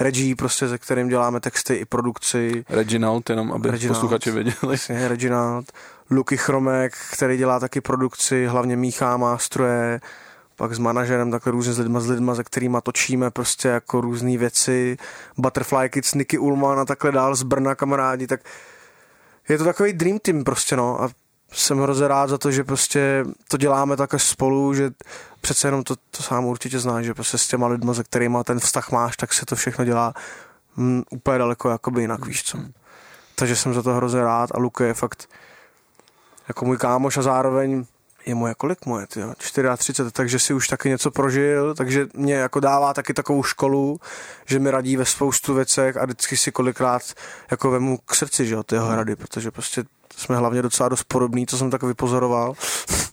Reggie 0.00 0.36
prostě, 0.36 0.68
se 0.68 0.78
kterým 0.78 1.08
děláme 1.08 1.40
texty 1.40 1.74
i 1.74 1.84
produkci. 1.84 2.64
Reginald, 2.68 3.30
jenom 3.30 3.52
aby 3.52 3.70
Reginald, 3.70 3.96
posluchači 3.96 4.30
věděli. 4.30 4.56
Vlastně, 4.62 5.08
Reginald. 5.08 5.72
Luky 6.10 6.36
Chromek, 6.36 6.96
který 7.12 7.36
dělá 7.36 7.60
taky 7.60 7.80
produkci, 7.80 8.46
hlavně 8.46 8.76
míchá 8.76 9.16
mástroje, 9.16 10.00
pak 10.56 10.74
s 10.74 10.78
manažerem, 10.78 11.30
takhle 11.30 11.52
různě 11.52 11.72
s 11.72 11.78
lidma, 11.78 12.00
s 12.00 12.08
lidma, 12.08 12.34
se 12.34 12.44
kterými 12.44 12.76
točíme 12.82 13.30
prostě 13.30 13.68
jako 13.68 14.00
různé 14.00 14.38
věci, 14.38 14.96
Butterfly 15.36 15.88
Kids, 15.88 16.14
Nicky 16.14 16.38
Ullman 16.38 16.80
a 16.80 16.84
takhle 16.84 17.12
dál 17.12 17.34
z 17.34 17.42
Brna 17.42 17.74
kamarádi, 17.74 18.26
tak 18.26 18.40
je 19.48 19.58
to 19.58 19.64
takový 19.64 19.92
dream 19.92 20.18
team 20.18 20.44
prostě 20.44 20.76
no 20.76 21.02
a 21.02 21.08
jsem 21.52 21.78
hrozně 21.78 22.08
rád 22.08 22.26
za 22.30 22.38
to, 22.38 22.50
že 22.50 22.64
prostě 22.64 23.24
to 23.48 23.56
děláme 23.56 23.96
takhle 23.96 24.18
spolu, 24.18 24.74
že 24.74 24.90
přece 25.40 25.68
jenom 25.68 25.82
to, 25.82 25.96
to 25.96 26.22
sám 26.22 26.44
určitě 26.44 26.78
znáš, 26.78 27.04
že 27.04 27.14
prostě 27.14 27.38
s 27.38 27.48
těma 27.48 27.66
lidma, 27.66 27.94
se 27.94 28.04
kterými 28.04 28.38
ten 28.44 28.60
vztah 28.60 28.90
máš, 28.90 29.16
tak 29.16 29.32
se 29.32 29.46
to 29.46 29.56
všechno 29.56 29.84
dělá 29.84 30.14
m, 30.78 31.02
úplně 31.10 31.38
daleko 31.38 31.70
jakoby 31.70 32.00
jinak, 32.00 32.26
víš 32.26 32.42
co. 32.44 32.58
Takže 33.34 33.56
jsem 33.56 33.74
za 33.74 33.82
to 33.82 33.94
hrozně 33.94 34.20
rád 34.20 34.50
a 34.54 34.58
Luke 34.58 34.86
je 34.86 34.94
fakt 34.94 35.28
jako 36.48 36.64
můj 36.64 36.76
kámoš 36.76 37.16
a 37.16 37.22
zároveň 37.22 37.84
je 38.28 38.34
moje 38.34 38.54
kolik 38.54 38.86
moje, 38.86 39.06
tyjo, 39.06 39.34
34, 39.34 40.10
takže 40.10 40.38
si 40.38 40.54
už 40.54 40.68
taky 40.68 40.88
něco 40.88 41.10
prožil, 41.10 41.74
takže 41.74 42.06
mě 42.14 42.34
jako 42.34 42.60
dává 42.60 42.94
taky 42.94 43.14
takovou 43.14 43.42
školu, 43.42 44.00
že 44.46 44.58
mi 44.58 44.70
radí 44.70 44.96
ve 44.96 45.04
spoustu 45.04 45.54
věcech 45.54 45.96
a 45.96 46.04
vždycky 46.04 46.36
si 46.36 46.52
kolikrát 46.52 47.02
jako 47.50 47.70
vemu 47.70 47.98
k 47.98 48.14
srdci, 48.14 48.46
že 48.46 48.54
jo, 48.54 48.62
ty 48.62 48.74
jeho 48.74 48.96
rady, 48.96 49.16
protože 49.16 49.50
prostě 49.50 49.84
jsme 50.16 50.36
hlavně 50.36 50.62
docela 50.62 50.88
dost 50.88 51.04
podobný, 51.04 51.46
co 51.46 51.58
jsem 51.58 51.70
tak 51.70 51.82
vypozoroval. 51.82 52.54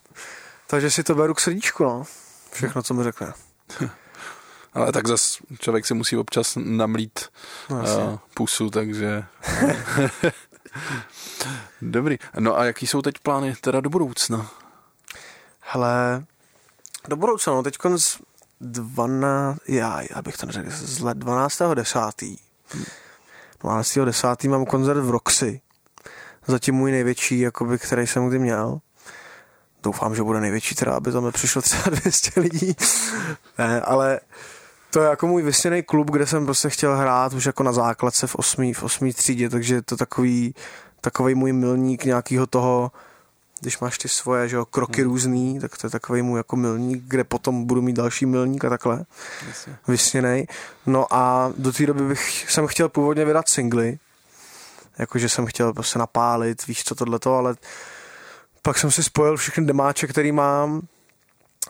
Takže 0.68 0.91
si 0.91 1.03
to 1.03 1.16
beru 1.16 1.34
k 1.34 1.39
srdíčku, 1.39 1.84
no. 1.84 2.03
Všechno, 2.51 2.84
co 2.84 2.93
mi 2.93 3.03
řekne. 3.03 3.34
Ale 4.74 4.91
tak 4.91 5.07
zas 5.07 5.38
člověk 5.59 5.86
si 5.86 5.93
musí 5.93 6.18
občas 6.18 6.57
namlít 6.63 7.20
no, 7.70 7.78
uh, 7.78 8.18
pusu, 8.34 8.70
takže... 8.70 9.24
Dobrý. 11.82 12.18
No 12.39 12.57
a 12.57 12.66
jaký 12.66 12.88
jsou 12.88 13.01
teď 13.01 13.20
plány 13.20 13.55
teda 13.61 13.82
do 13.82 13.89
budoucna? 13.89 14.51
Hele, 15.76 16.23
do 17.07 17.15
budoucna, 17.15 17.53
no 17.53 17.63
teď 17.63 17.78
z 17.95 18.17
12, 18.61 19.57
já, 19.67 20.01
já 20.15 20.21
bych 20.21 20.38
to 20.38 20.45
neřekl, 20.45 20.69
z 20.71 20.99
let 20.99 21.17
12. 21.17 21.61
10. 21.73 21.99
12. 23.59 23.97
10. 24.05 24.43
mám 24.43 24.65
koncert 24.65 25.01
v 25.01 25.09
Roxy 25.09 25.61
zatím 26.47 26.76
můj 26.76 26.91
největší, 26.91 27.39
jakoby, 27.39 27.78
který 27.78 28.07
jsem 28.07 28.30
kdy 28.30 28.39
měl. 28.39 28.80
Doufám, 29.84 30.15
že 30.15 30.23
bude 30.23 30.39
největší, 30.39 30.76
teda, 30.76 30.95
aby 30.95 31.11
tam 31.11 31.32
přišlo 31.32 31.61
třeba 31.61 31.84
200 31.89 32.39
lidí. 32.39 32.76
ne, 33.57 33.82
ale 33.82 34.19
to 34.89 35.01
je 35.01 35.09
jako 35.09 35.28
můj 35.28 35.43
vysněný 35.43 35.84
klub, 35.84 36.11
kde 36.11 36.28
jsem 36.28 36.45
prostě 36.45 36.69
chtěl 36.69 36.97
hrát 36.97 37.34
už 37.34 37.45
jako 37.45 37.63
na 37.63 37.71
základce 37.71 38.28
v 38.28 38.36
osmý, 38.36 38.73
v 38.73 38.84
osmý 38.84 39.13
třídě, 39.13 39.49
takže 39.49 39.76
je 39.76 39.82
to 39.82 39.97
takový, 39.97 40.55
takový 41.01 41.36
můj 41.36 41.53
milník 41.53 42.05
nějakého 42.05 42.47
toho, 42.47 42.91
když 43.66 43.80
máš 43.80 43.97
ty 43.97 44.09
svoje 44.09 44.49
že 44.49 44.55
jo, 44.55 44.66
kroky 44.66 45.01
hmm. 45.01 45.11
různý, 45.11 45.59
tak 45.59 45.78
to 45.78 45.88
je 45.88 45.91
takový 45.91 46.22
můj 46.22 46.39
jako 46.39 46.55
milník, 46.55 47.03
kde 47.03 47.24
potom 47.24 47.66
budu 47.66 47.82
mít 47.82 47.95
další 47.95 48.26
milník 48.26 48.66
a 48.66 48.70
takhle. 48.70 49.05
Vysněný. 49.88 50.45
No 50.86 51.13
a 51.13 51.53
do 51.57 51.72
té 51.72 51.86
doby 51.86 52.07
bych, 52.07 52.51
jsem 52.51 52.68
chtěl 52.68 52.89
původně 52.89 53.26
vydat 53.26 53.49
singly, 53.49 53.99
jakože 54.97 55.30
jsem 55.30 55.45
chtěl 55.45 55.74
prostě 55.74 55.99
napálit, 55.99 56.68
víš 56.68 56.84
co 56.84 56.95
tohleto, 56.95 57.36
ale 57.36 57.55
pak 58.61 58.78
jsem 58.78 58.91
si 58.91 59.03
spojil 59.03 59.38
všechny 59.38 59.66
demáče, 59.66 60.07
který 60.07 60.32
mám 60.32 60.82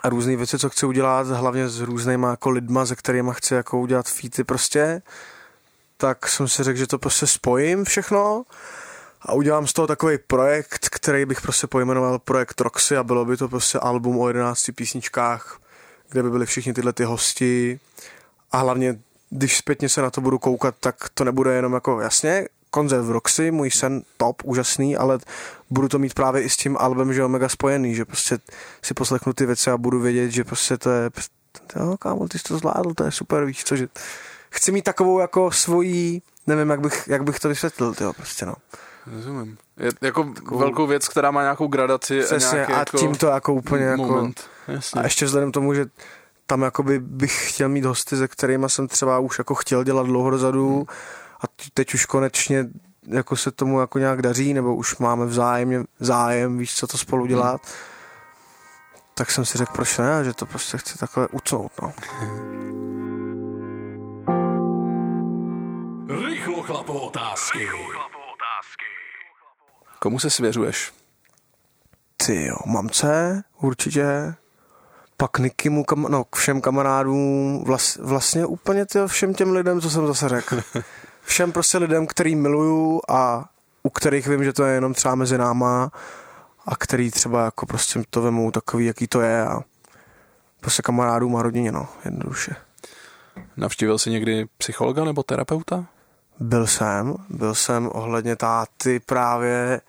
a 0.03 0.09
různé 0.09 0.35
věci, 0.35 0.59
co 0.59 0.69
chci 0.69 0.85
udělat, 0.85 1.27
hlavně 1.27 1.69
s 1.69 1.81
různýma 1.81 2.29
jako 2.29 2.49
lidma, 2.49 2.85
se 2.85 2.95
kterými 2.95 3.31
chci 3.33 3.53
jako 3.53 3.79
udělat 3.79 4.09
featy 4.09 4.43
prostě, 4.43 5.01
tak 5.97 6.27
jsem 6.27 6.47
si 6.47 6.63
řekl, 6.63 6.79
že 6.79 6.87
to 6.87 6.99
prostě 6.99 7.27
spojím 7.27 7.85
všechno 7.85 8.43
a 9.25 9.33
udělám 9.33 9.67
z 9.67 9.73
toho 9.73 9.87
takový 9.87 10.17
projekt, 10.27 10.89
který 10.91 11.25
bych 11.25 11.41
prostě 11.41 11.67
pojmenoval 11.67 12.19
projekt 12.19 12.61
Roxy 12.61 12.97
a 12.97 13.03
bylo 13.03 13.25
by 13.25 13.37
to 13.37 13.49
prostě 13.49 13.79
album 13.79 14.19
o 14.19 14.27
11 14.27 14.65
písničkách, 14.75 15.59
kde 16.09 16.23
by 16.23 16.29
byly 16.29 16.45
všichni 16.45 16.73
tyhle 16.73 16.93
ty 16.93 17.03
hosti 17.03 17.79
a 18.51 18.57
hlavně 18.57 18.99
když 19.29 19.57
zpětně 19.57 19.89
se 19.89 20.01
na 20.01 20.09
to 20.09 20.21
budu 20.21 20.39
koukat, 20.39 20.75
tak 20.79 20.95
to 21.13 21.23
nebude 21.23 21.53
jenom 21.53 21.73
jako 21.73 22.01
jasně, 22.01 22.47
koncert 22.69 23.01
v 23.01 23.11
Roxy, 23.11 23.51
můj 23.51 23.71
sen 23.71 24.01
top, 24.17 24.41
úžasný, 24.43 24.97
ale 24.97 25.19
budu 25.69 25.87
to 25.87 25.99
mít 25.99 26.13
právě 26.13 26.41
i 26.41 26.49
s 26.49 26.57
tím 26.57 26.77
albem, 26.79 27.13
že 27.13 27.21
je 27.21 27.27
mega 27.27 27.49
spojený, 27.49 27.95
že 27.95 28.05
prostě 28.05 28.39
si 28.83 28.93
poslechnu 28.93 29.33
ty 29.33 29.45
věci 29.45 29.71
a 29.71 29.77
budu 29.77 29.99
vědět, 29.99 30.31
že 30.31 30.43
prostě 30.43 30.77
to 30.77 30.89
je, 30.89 31.09
jo, 31.75 31.97
kámo, 31.99 32.27
ty 32.27 32.39
jsi 32.39 32.43
to 32.43 32.57
zvládl, 32.57 32.93
to 32.93 33.03
je 33.03 33.11
super, 33.11 33.45
víš 33.45 33.63
co, 33.63 33.75
že 33.75 33.87
chci 34.49 34.71
mít 34.71 34.83
takovou 34.83 35.19
jako 35.19 35.51
svojí, 35.51 36.21
nevím, 36.47 36.69
jak 36.69 36.79
bych, 36.79 37.07
jak 37.07 37.23
bych 37.23 37.39
to 37.39 37.49
vysvětlil, 37.49 37.95
jo, 38.01 38.13
prostě 38.13 38.45
no. 38.45 38.55
Rozumím. 39.07 39.57
Je 39.77 39.91
jako 40.01 40.23
takovou, 40.23 40.59
velkou 40.59 40.87
věc, 40.87 41.07
která 41.07 41.31
má 41.31 41.41
nějakou 41.41 41.67
gradaci 41.67 42.19
přesně, 42.19 42.49
a, 42.49 42.53
nějaký 42.53 42.73
a 42.73 42.79
jako 42.79 42.97
tím 42.97 43.15
to 43.15 43.27
jako 43.27 43.53
úplně 43.53 43.85
jako- 43.85 44.01
moment. 44.01 44.49
jako, 44.67 44.71
Jasně. 44.71 45.01
a 45.01 45.03
ještě 45.03 45.25
vzhledem 45.25 45.51
tomu, 45.51 45.73
že 45.73 45.85
tam 46.47 46.61
jakoby 46.61 46.99
bych 46.99 47.49
chtěl 47.49 47.69
mít 47.69 47.85
hosty, 47.85 48.17
se 48.17 48.27
kterými 48.27 48.69
jsem 48.69 48.87
třeba 48.87 49.19
už 49.19 49.37
jako 49.37 49.55
chtěl 49.55 49.83
dělat 49.83 50.05
dlouho 50.05 50.29
dozadu, 50.29 50.75
hmm 50.75 50.85
a 51.41 51.47
teď 51.73 51.93
už 51.93 52.05
konečně 52.05 52.67
jako 53.07 53.35
se 53.35 53.51
tomu 53.51 53.79
jako 53.79 53.99
nějak 53.99 54.21
daří, 54.21 54.53
nebo 54.53 54.75
už 54.75 54.97
máme 54.97 55.25
vzájemně 55.25 55.83
zájem, 55.99 56.57
víš, 56.57 56.75
co 56.75 56.87
to 56.87 56.97
spolu 56.97 57.25
dělat, 57.25 57.61
hmm. 57.63 59.01
tak 59.13 59.31
jsem 59.31 59.45
si 59.45 59.57
řekl, 59.57 59.73
proč 59.73 59.97
ne, 59.97 60.23
že 60.23 60.33
to 60.33 60.45
prostě 60.45 60.77
chci 60.77 60.97
takhle 60.97 61.27
ucnout, 61.27 61.71
no. 61.81 61.93
Rychlo 66.25 66.63
chlapo 66.63 66.93
otázky. 66.93 67.69
Komu 70.05 70.19
se 70.19 70.29
svěřuješ? 70.29 70.93
Ty 72.25 72.45
jo, 72.45 72.55
mamce, 72.65 73.43
určitě. 73.61 74.35
Pak 75.17 75.39
Nikimu, 75.39 75.83
kam, 75.83 76.01
no, 76.01 76.23
k 76.23 76.35
všem 76.35 76.61
kamarádům, 76.61 77.63
vlas, 77.63 77.97
vlastně 77.97 78.45
úplně 78.45 78.85
ty 78.85 78.99
všem 79.07 79.33
těm 79.33 79.51
lidem, 79.51 79.81
co 79.81 79.89
jsem 79.89 80.07
zase 80.07 80.29
řekl. 80.29 80.61
Všem 81.23 81.51
prostě 81.51 81.77
lidem, 81.77 82.07
který 82.07 82.35
miluju 82.35 83.01
a 83.09 83.49
u 83.83 83.89
kterých 83.89 84.27
vím, 84.27 84.43
že 84.43 84.53
to 84.53 84.63
je 84.63 84.73
jenom 84.73 84.93
třeba 84.93 85.15
mezi 85.15 85.37
náma 85.37 85.91
a 86.65 86.75
který 86.75 87.11
třeba 87.11 87.45
jako 87.45 87.65
prostě 87.65 88.03
to 88.09 88.21
vemu 88.21 88.51
takový, 88.51 88.85
jaký 88.85 89.07
to 89.07 89.21
je 89.21 89.45
a 89.45 89.59
prostě 90.61 90.81
kamarádům 90.81 91.35
a 91.35 91.41
rodině, 91.41 91.71
no, 91.71 91.87
jednoduše. 92.05 92.55
Navštívil 93.57 93.99
jsi 93.99 94.09
někdy 94.09 94.45
psychologa 94.57 95.03
nebo 95.03 95.23
terapeuta? 95.23 95.85
Byl 96.39 96.67
jsem, 96.67 97.15
byl 97.29 97.55
jsem 97.55 97.89
ohledně 97.93 98.35
táty 98.35 98.99
právě 98.99 99.81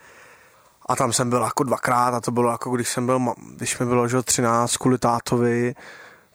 a 0.86 0.96
tam 0.96 1.12
jsem 1.12 1.30
byl 1.30 1.42
jako 1.42 1.62
dvakrát 1.62 2.14
a 2.14 2.20
to 2.20 2.30
bylo 2.30 2.50
jako 2.50 2.70
když 2.70 2.88
jsem 2.88 3.06
byl, 3.06 3.34
když 3.56 3.78
mi 3.78 3.86
bylo 3.86 4.08
že 4.08 4.22
13 4.22 4.76
kvůli 4.76 4.98
tátovi, 4.98 5.74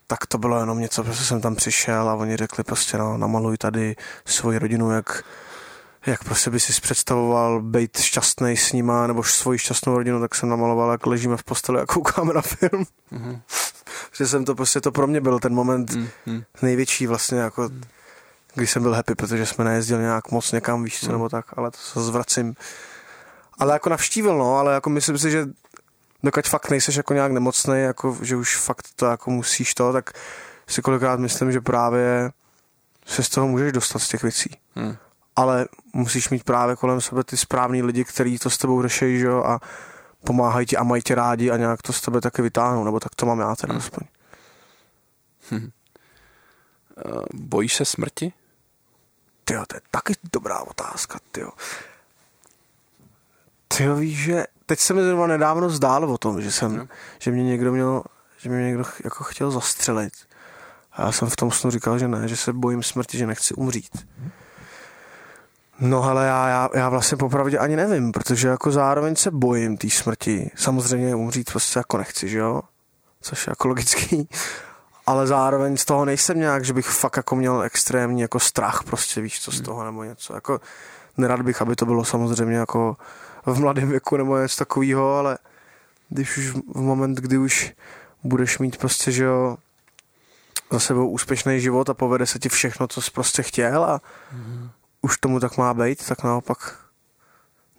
tak 0.08 0.26
to 0.26 0.38
bylo 0.38 0.60
jenom 0.60 0.80
něco, 0.80 1.04
prostě 1.04 1.24
jsem 1.24 1.42
tam 1.42 1.56
přišel 1.56 2.10
a 2.10 2.14
oni 2.14 2.38
řekli 2.38 2.64
prostě 2.64 2.98
no, 2.98 3.18
namaluj 3.18 3.58
tady 3.58 3.96
svoji 4.26 4.60
rodinu, 4.60 4.92
jak, 4.92 5.24
jak 6.06 6.24
prostě 6.24 6.50
by 6.50 6.60
si 6.60 6.82
představoval 6.82 7.62
být 7.62 7.98
šťastný 7.98 8.58
s 8.58 8.74
nima, 8.74 9.08
nebo 9.08 9.24
svoji 9.24 9.60
šťastnou 9.60 9.98
rodinu, 9.98 10.20
tak 10.20 10.36
jsem 10.36 10.50
namaloval, 10.50 10.92
jak 10.92 11.06
ležíme 11.06 11.38
v 11.38 11.44
posteli 11.44 11.82
a 11.82 11.86
koukáme 11.86 12.34
na 12.34 12.42
film. 12.42 12.86
Mm-hmm. 13.12 13.42
že 14.18 14.28
jsem 14.28 14.46
to 14.46 14.56
prostě, 14.56 14.82
to 14.82 14.92
pro 14.92 15.08
mě 15.08 15.22
byl 15.22 15.40
ten 15.40 15.54
moment 15.54 15.92
mm-hmm. 15.92 16.44
největší 16.62 17.08
vlastně 17.08 17.40
jako, 17.40 17.70
když 18.54 18.72
jsem 18.72 18.84
byl 18.84 18.94
happy, 18.94 19.16
protože 19.16 19.46
jsme 19.46 19.66
nejezdili 19.66 20.02
nějak 20.02 20.32
moc 20.32 20.52
někam, 20.52 20.84
víš 20.84 21.00
co, 21.00 21.06
mm. 21.06 21.12
nebo 21.12 21.30
tak, 21.30 21.46
ale 21.58 21.72
to 21.72 21.78
se 21.78 22.02
zvracím 22.02 22.56
ale 23.62 23.74
jako 23.74 23.90
navštívil, 23.90 24.38
no, 24.38 24.58
ale 24.58 24.74
jako 24.74 24.90
myslím 24.90 25.18
si, 25.18 25.32
že 25.32 25.48
dokud 26.24 26.48
fakt 26.48 26.70
nejseš 26.70 26.96
jako 26.96 27.14
nějak 27.14 27.32
nemocný, 27.32 27.82
jako, 27.82 28.18
že 28.22 28.36
už 28.36 28.58
fakt 28.58 28.88
to 28.96 29.06
jako 29.06 29.32
musíš 29.32 29.74
to, 29.74 29.94
tak 29.94 30.12
si 30.68 30.82
kolikrát 30.82 31.20
myslím, 31.20 31.52
že 31.52 31.62
právě 31.62 32.32
se 33.06 33.24
z 33.24 33.30
toho 33.30 33.48
můžeš 33.48 33.72
dostat 33.72 34.00
z 34.00 34.08
těch 34.08 34.24
věcí. 34.24 34.50
Hmm. 34.76 34.96
Ale 35.36 35.68
musíš 35.94 36.30
mít 36.30 36.44
právě 36.44 36.76
kolem 36.76 37.02
sebe 37.02 37.24
ty 37.24 37.38
správný 37.38 37.84
lidi, 37.84 38.04
kteří 38.06 38.40
to 38.40 38.50
s 38.50 38.58
tebou 38.58 38.82
řeší, 38.82 39.20
že 39.20 39.26
jo, 39.26 39.44
a 39.44 39.60
pomáhají 40.24 40.66
ti 40.66 40.78
a 40.78 40.84
mají 40.84 41.02
tě 41.02 41.16
rádi 41.16 41.52
a 41.52 41.58
nějak 41.58 41.82
to 41.82 41.94
z 41.94 42.02
tebe 42.02 42.22
taky 42.22 42.42
vytáhnou, 42.42 42.84
nebo 42.84 43.00
tak 43.00 43.16
to 43.16 43.26
mám 43.26 43.40
já 43.40 43.56
teda 43.56 43.74
hmm. 43.74 43.80
aspoň. 43.80 44.08
Hmm. 45.50 45.70
Uh, 47.06 47.22
bojíš 47.34 47.76
se 47.76 47.86
smrti? 47.86 48.34
Ty 49.52 49.58
to 49.68 49.76
je 49.76 49.82
taky 49.92 50.14
dobrá 50.34 50.60
otázka, 50.60 51.20
ty 51.32 51.44
ty 53.78 53.90
víš, 53.90 54.18
že 54.18 54.46
teď 54.66 54.80
se 54.80 54.94
mi 54.94 55.04
zrovna 55.04 55.28
nedávno 55.28 55.70
zdálo 55.70 56.14
o 56.14 56.18
tom, 56.18 56.42
že 56.42 56.52
jsem, 56.52 56.78
no. 56.78 56.88
že 57.20 57.32
mě 57.32 57.44
někdo 57.44 57.72
měl, 57.72 58.04
že 58.38 58.50
mě 58.50 58.64
někdo 58.64 58.84
jako 59.04 59.24
chtěl 59.24 59.52
zastřelit. 59.52 60.14
A 60.94 61.02
já 61.02 61.12
jsem 61.12 61.30
v 61.30 61.36
tom 61.36 61.52
snu 61.52 61.72
říkal, 61.72 62.00
že 62.00 62.08
ne, 62.08 62.28
že 62.28 62.38
se 62.38 62.54
bojím 62.54 62.84
smrti, 62.84 63.18
že 63.18 63.28
nechci 63.28 63.54
umřít. 63.54 64.08
No 65.80 66.04
ale 66.04 66.28
já, 66.28 66.48
já, 66.48 66.70
já 66.74 66.90
vlastně 66.90 67.18
popravdě 67.18 67.58
ani 67.58 67.76
nevím, 67.76 68.12
protože 68.12 68.48
jako 68.48 68.72
zároveň 68.72 69.16
se 69.16 69.32
bojím 69.32 69.78
té 69.78 69.90
smrti. 69.90 70.52
Samozřejmě 70.56 71.16
umřít 71.16 71.52
prostě 71.52 71.80
jako 71.80 71.98
nechci, 71.98 72.30
že 72.30 72.38
jo? 72.38 72.62
Což 73.22 73.48
je 73.48 73.52
jako 73.52 73.68
logický. 73.68 74.30
Ale 75.06 75.28
zároveň 75.28 75.78
z 75.78 75.86
toho 75.86 76.06
nejsem 76.06 76.40
nějak, 76.40 76.66
že 76.66 76.74
bych 76.74 76.86
fakt 76.86 77.18
jako 77.18 77.36
měl 77.36 77.62
extrémní 77.62 78.22
jako 78.22 78.40
strach 78.40 78.84
prostě, 78.84 79.22
víš 79.22 79.42
co 79.42 79.52
z 79.52 79.56
hmm. 79.56 79.66
toho 79.66 79.84
nebo 79.84 80.04
něco. 80.04 80.34
Jako 80.34 80.62
nerad 81.18 81.42
bych, 81.42 81.62
aby 81.62 81.76
to 81.76 81.86
bylo 81.86 82.06
samozřejmě 82.06 82.58
jako 82.58 82.98
v 83.46 83.60
mladém 83.60 83.90
věku 83.90 84.18
nebo 84.18 84.38
něco 84.38 84.58
takového, 84.58 85.16
ale 85.18 85.38
když 86.10 86.38
už 86.38 86.50
v 86.50 86.82
moment, 86.82 87.18
kdy 87.18 87.38
už 87.38 87.74
budeš 88.24 88.60
mít 88.60 88.78
prostě, 88.78 89.12
že 89.12 89.24
jo, 89.24 89.58
za 90.72 90.80
sebou 90.80 91.10
úspěšný 91.10 91.62
život 91.62 91.90
a 91.90 91.94
povede 91.94 92.26
se 92.26 92.40
ti 92.40 92.50
všechno, 92.50 92.88
co 92.88 93.02
jsi 93.02 93.12
prostě 93.12 93.44
chtěl 93.44 93.84
a 93.84 94.02
mm. 94.32 94.70
už 95.02 95.18
tomu 95.18 95.40
tak 95.40 95.58
má 95.58 95.74
být, 95.74 96.08
tak 96.08 96.24
naopak 96.24 96.80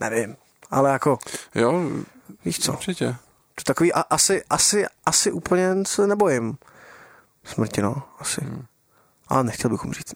nevím. 0.01 0.37
Ale 0.71 0.91
jako... 0.91 1.19
Jo, 1.55 1.83
víš 2.45 2.61
co? 2.61 2.73
Určitě. 2.73 3.17
To 3.55 3.65
takový 3.65 3.93
a, 3.93 4.01
asi, 4.01 4.45
asi, 4.51 4.87
asi 5.07 5.33
úplně 5.33 5.75
se 5.87 6.07
nebojím. 6.07 6.59
Smrti, 7.45 7.83
no, 7.83 8.03
asi. 8.19 8.45
Mm. 8.45 8.65
Ale 9.29 9.45
nechtěl 9.45 9.71
bych 9.71 9.85
umřít. 9.85 10.15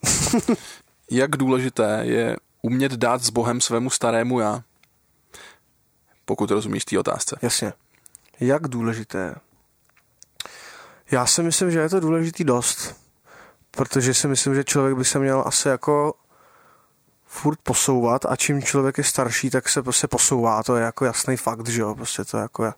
Jak 1.11 1.37
důležité 1.37 1.99
je 2.03 2.37
umět 2.61 2.91
dát 2.91 3.23
s 3.23 3.29
Bohem 3.29 3.61
svému 3.61 3.89
starému 3.89 4.39
já? 4.39 4.63
pokud 6.27 6.51
rozumíš 6.51 6.85
té 6.85 6.99
otázce. 6.99 7.37
Jasně. 7.41 7.73
Jak 8.39 8.67
důležité? 8.67 9.35
Já 11.11 11.25
si 11.25 11.43
myslím, 11.43 11.71
že 11.71 11.79
je 11.79 11.89
to 11.89 11.99
důležitý 11.99 12.43
dost, 12.43 12.95
protože 13.71 14.13
si 14.13 14.27
myslím, 14.27 14.55
že 14.55 14.63
člověk 14.63 14.97
by 14.97 15.05
se 15.05 15.19
měl 15.19 15.43
asi 15.45 15.67
jako 15.67 16.13
furt 17.25 17.59
posouvat 17.63 18.25
a 18.25 18.35
čím 18.35 18.61
člověk 18.61 18.97
je 18.97 19.03
starší, 19.03 19.49
tak 19.49 19.69
se 19.69 19.83
prostě 19.83 20.07
posouvá, 20.07 20.63
to 20.63 20.75
je 20.75 20.83
jako 20.83 21.05
jasný 21.05 21.37
fakt, 21.37 21.67
že 21.67 21.81
jo, 21.81 21.95
prostě 21.95 22.25
to 22.25 22.37
je 22.37 22.41
jako 22.41 22.73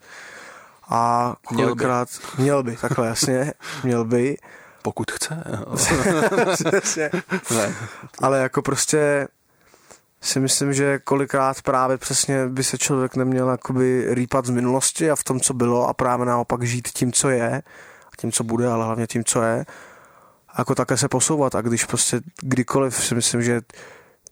a 0.90 1.36
kolikrát, 1.44 2.10
měl 2.10 2.36
by, 2.38 2.44
měl 2.44 2.64
by 2.64 2.76
takhle 2.82 3.08
jasně, 3.08 3.54
měl 3.84 4.06
by. 4.06 4.38
Pokud 4.82 5.12
chce. 5.12 5.44
Ale 8.22 8.40
jako 8.40 8.62
prostě 8.62 9.28
si 10.22 10.40
myslím, 10.40 10.74
že 10.74 11.00
kolikrát 11.00 11.62
právě 11.62 11.98
přesně 11.98 12.48
by 12.48 12.64
se 12.64 12.78
člověk 12.78 13.16
neměl 13.16 13.50
jakoby 13.50 14.06
rýpat 14.10 14.46
z 14.46 14.50
minulosti 14.50 15.12
a 15.12 15.16
v 15.16 15.24
tom, 15.24 15.40
co 15.40 15.54
bylo 15.54 15.88
a 15.88 15.94
právě 15.94 16.26
naopak 16.26 16.64
žít 16.64 16.88
tím, 16.88 17.14
co 17.14 17.30
je, 17.30 17.62
tím, 18.18 18.32
co 18.32 18.44
bude, 18.44 18.68
ale 18.68 18.86
hlavně 18.86 19.08
tím, 19.08 19.24
co 19.24 19.42
je. 19.42 19.66
A 20.50 20.62
jako 20.62 20.76
také 20.76 20.98
se 20.98 21.08
posouvat 21.08 21.56
a 21.56 21.62
když 21.62 21.86
prostě 21.86 22.22
kdykoliv 22.42 23.04
si 23.04 23.16
myslím, 23.16 23.44
že 23.44 23.62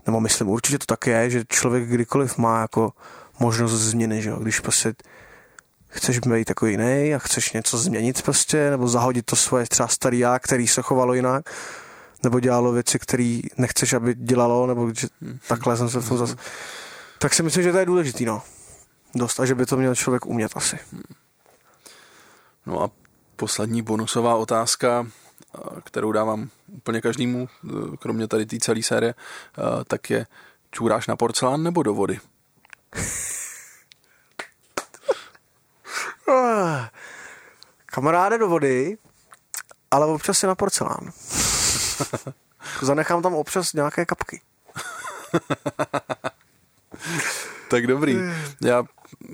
nebo 0.06 0.20
myslím 0.20 0.50
určitě 0.50 0.78
to 0.78 0.86
tak 0.86 1.08
je, 1.08 1.30
že 1.30 1.44
člověk 1.50 1.90
kdykoliv 1.90 2.38
má 2.38 2.62
jako 2.62 2.92
možnost 3.40 3.72
změny, 3.72 4.22
že 4.22 4.30
jo? 4.30 4.40
když 4.40 4.60
prostě 4.60 4.94
chceš 5.90 6.20
být 6.20 6.46
takový 6.46 6.72
jiný 6.72 7.16
a 7.16 7.20
chceš 7.20 7.54
něco 7.54 7.78
změnit 7.78 8.22
prostě, 8.22 8.70
nebo 8.70 8.88
zahodit 8.88 9.26
to 9.26 9.36
svoje 9.36 9.66
třeba 9.66 9.88
starý 9.88 10.20
já, 10.20 10.40
který 10.40 10.68
se 10.68 10.82
chovalo 10.82 11.14
jinak, 11.14 11.50
nebo 12.24 12.40
dělalo 12.40 12.72
věci, 12.72 13.00
které 13.00 13.40
nechceš, 13.58 13.94
aby 13.94 14.16
dělalo, 14.16 14.68
nebo 14.68 14.94
že 14.94 15.08
takhle 15.48 15.78
jsem 15.78 15.90
se 15.90 16.00
v 16.00 16.10
tom 16.10 16.18
zase... 16.18 16.36
Tak 17.20 17.34
si 17.34 17.44
myslím, 17.44 17.64
že 17.64 17.72
to 17.72 17.78
je 17.78 17.86
důležitý, 17.86 18.26
no. 18.26 18.42
Dost, 19.16 19.40
a 19.40 19.46
že 19.46 19.56
by 19.56 19.66
to 19.66 19.78
měl 19.78 19.96
člověk 19.96 20.26
umět 20.26 20.52
asi. 20.56 20.80
No 22.66 22.84
a 22.84 22.90
poslední 23.36 23.82
bonusová 23.82 24.36
otázka, 24.36 25.08
kterou 25.84 26.12
dávám 26.12 26.50
úplně 26.68 27.02
každému, 27.02 27.50
kromě 28.00 28.28
tady 28.28 28.46
té 28.46 28.58
celé 28.58 28.84
série, 28.84 29.16
tak 29.88 30.10
je, 30.10 30.28
čůráš 30.72 31.08
na 31.08 31.16
porcelán 31.16 31.64
nebo 31.64 31.84
do 31.84 31.94
vody? 31.94 32.20
Kamaráde 37.98 38.38
do 38.38 38.48
vody, 38.48 38.98
ale 39.92 40.06
občas 40.06 40.38
si 40.38 40.48
na 40.48 40.56
porcelán. 40.56 41.12
Zanechám 42.82 43.22
tam 43.22 43.34
občas 43.34 43.74
nějaké 43.74 44.06
kapky. 44.06 44.42
tak 47.70 47.88
dobrý. 47.88 48.18
Já 48.62 48.84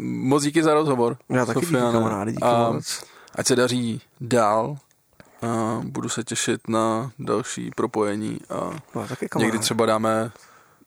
moc 0.05 0.43
díky 0.43 0.64
za 0.64 0.74
rozhovor. 0.74 1.18
Já 1.30 1.45
taky 1.45 1.59
Sofiane. 1.59 1.86
díky 1.86 1.93
kamarádi, 1.93 2.32
díky 2.32 2.43
a 2.43 2.72
moc. 2.72 3.03
Ať 3.36 3.47
se 3.47 3.55
daří 3.55 4.01
dál. 4.22 4.78
A 5.41 5.82
budu 5.84 6.09
se 6.09 6.24
těšit 6.24 6.68
na 6.68 7.11
další 7.20 7.72
propojení 7.72 8.39
a 8.49 8.80
no, 8.95 9.07
taky 9.07 9.30
někdy 9.38 9.59
třeba 9.59 9.86
dáme 9.86 10.32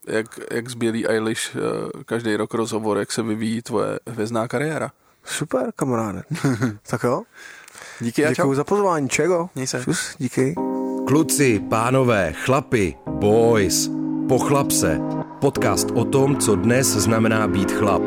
jak, 0.07 0.41
jak 0.51 0.69
z 0.69 0.75
Bělý 0.75 1.09
Eilish 1.09 1.57
eh, 1.57 1.61
každý 2.05 2.37
rok 2.37 2.55
rozhovor, 2.55 2.99
jak 2.99 3.13
se 3.13 3.23
vyvíjí 3.23 3.63
tvoje 3.63 3.99
hvězdná 4.07 4.49
kariéra. 4.49 4.93
Super, 5.27 5.73
kamaráde. 5.77 6.23
tak 6.91 7.03
jo. 7.03 7.23
Díky 8.01 8.27
a 8.27 8.29
Děkuji 8.29 8.55
za 8.55 8.65
pozvání, 8.65 9.09
čego? 9.09 9.49
Měj 9.55 9.67
se. 9.67 9.85
Čus, 9.85 10.17
díky. 10.19 10.55
Kluci, 11.07 11.61
pánové, 11.71 12.33
chlapi, 12.33 12.95
boys, 13.11 13.91
pochlapse. 14.29 15.01
Podcast 15.41 15.91
o 15.95 16.05
tom, 16.05 16.37
co 16.37 16.57
dnes 16.57 16.87
znamená 16.87 17.49
být 17.49 17.73
chlap. 17.73 18.03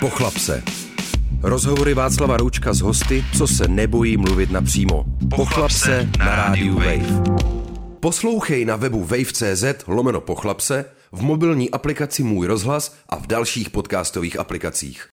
Pochlapse. 0.00 0.62
Rozhovory 1.42 1.94
Václava 1.94 2.36
Roučka 2.36 2.72
s 2.72 2.80
hosty, 2.80 3.24
co 3.38 3.46
se 3.46 3.68
nebojí 3.68 4.16
mluvit 4.16 4.50
napřímo. 4.50 5.04
Pochlapse 5.36 6.08
na 6.18 6.36
rádiu 6.36 6.74
Wave. 6.74 7.22
Poslouchej 8.00 8.64
na 8.64 8.76
webu 8.76 9.04
wave.cz 9.04 9.64
lomeno 9.86 10.20
pochlapse 10.20 10.84
v 11.12 11.22
mobilní 11.22 11.70
aplikaci 11.70 12.22
Můj 12.22 12.46
rozhlas 12.46 12.96
a 13.08 13.16
v 13.16 13.26
dalších 13.26 13.70
podcastových 13.70 14.38
aplikacích. 14.38 15.13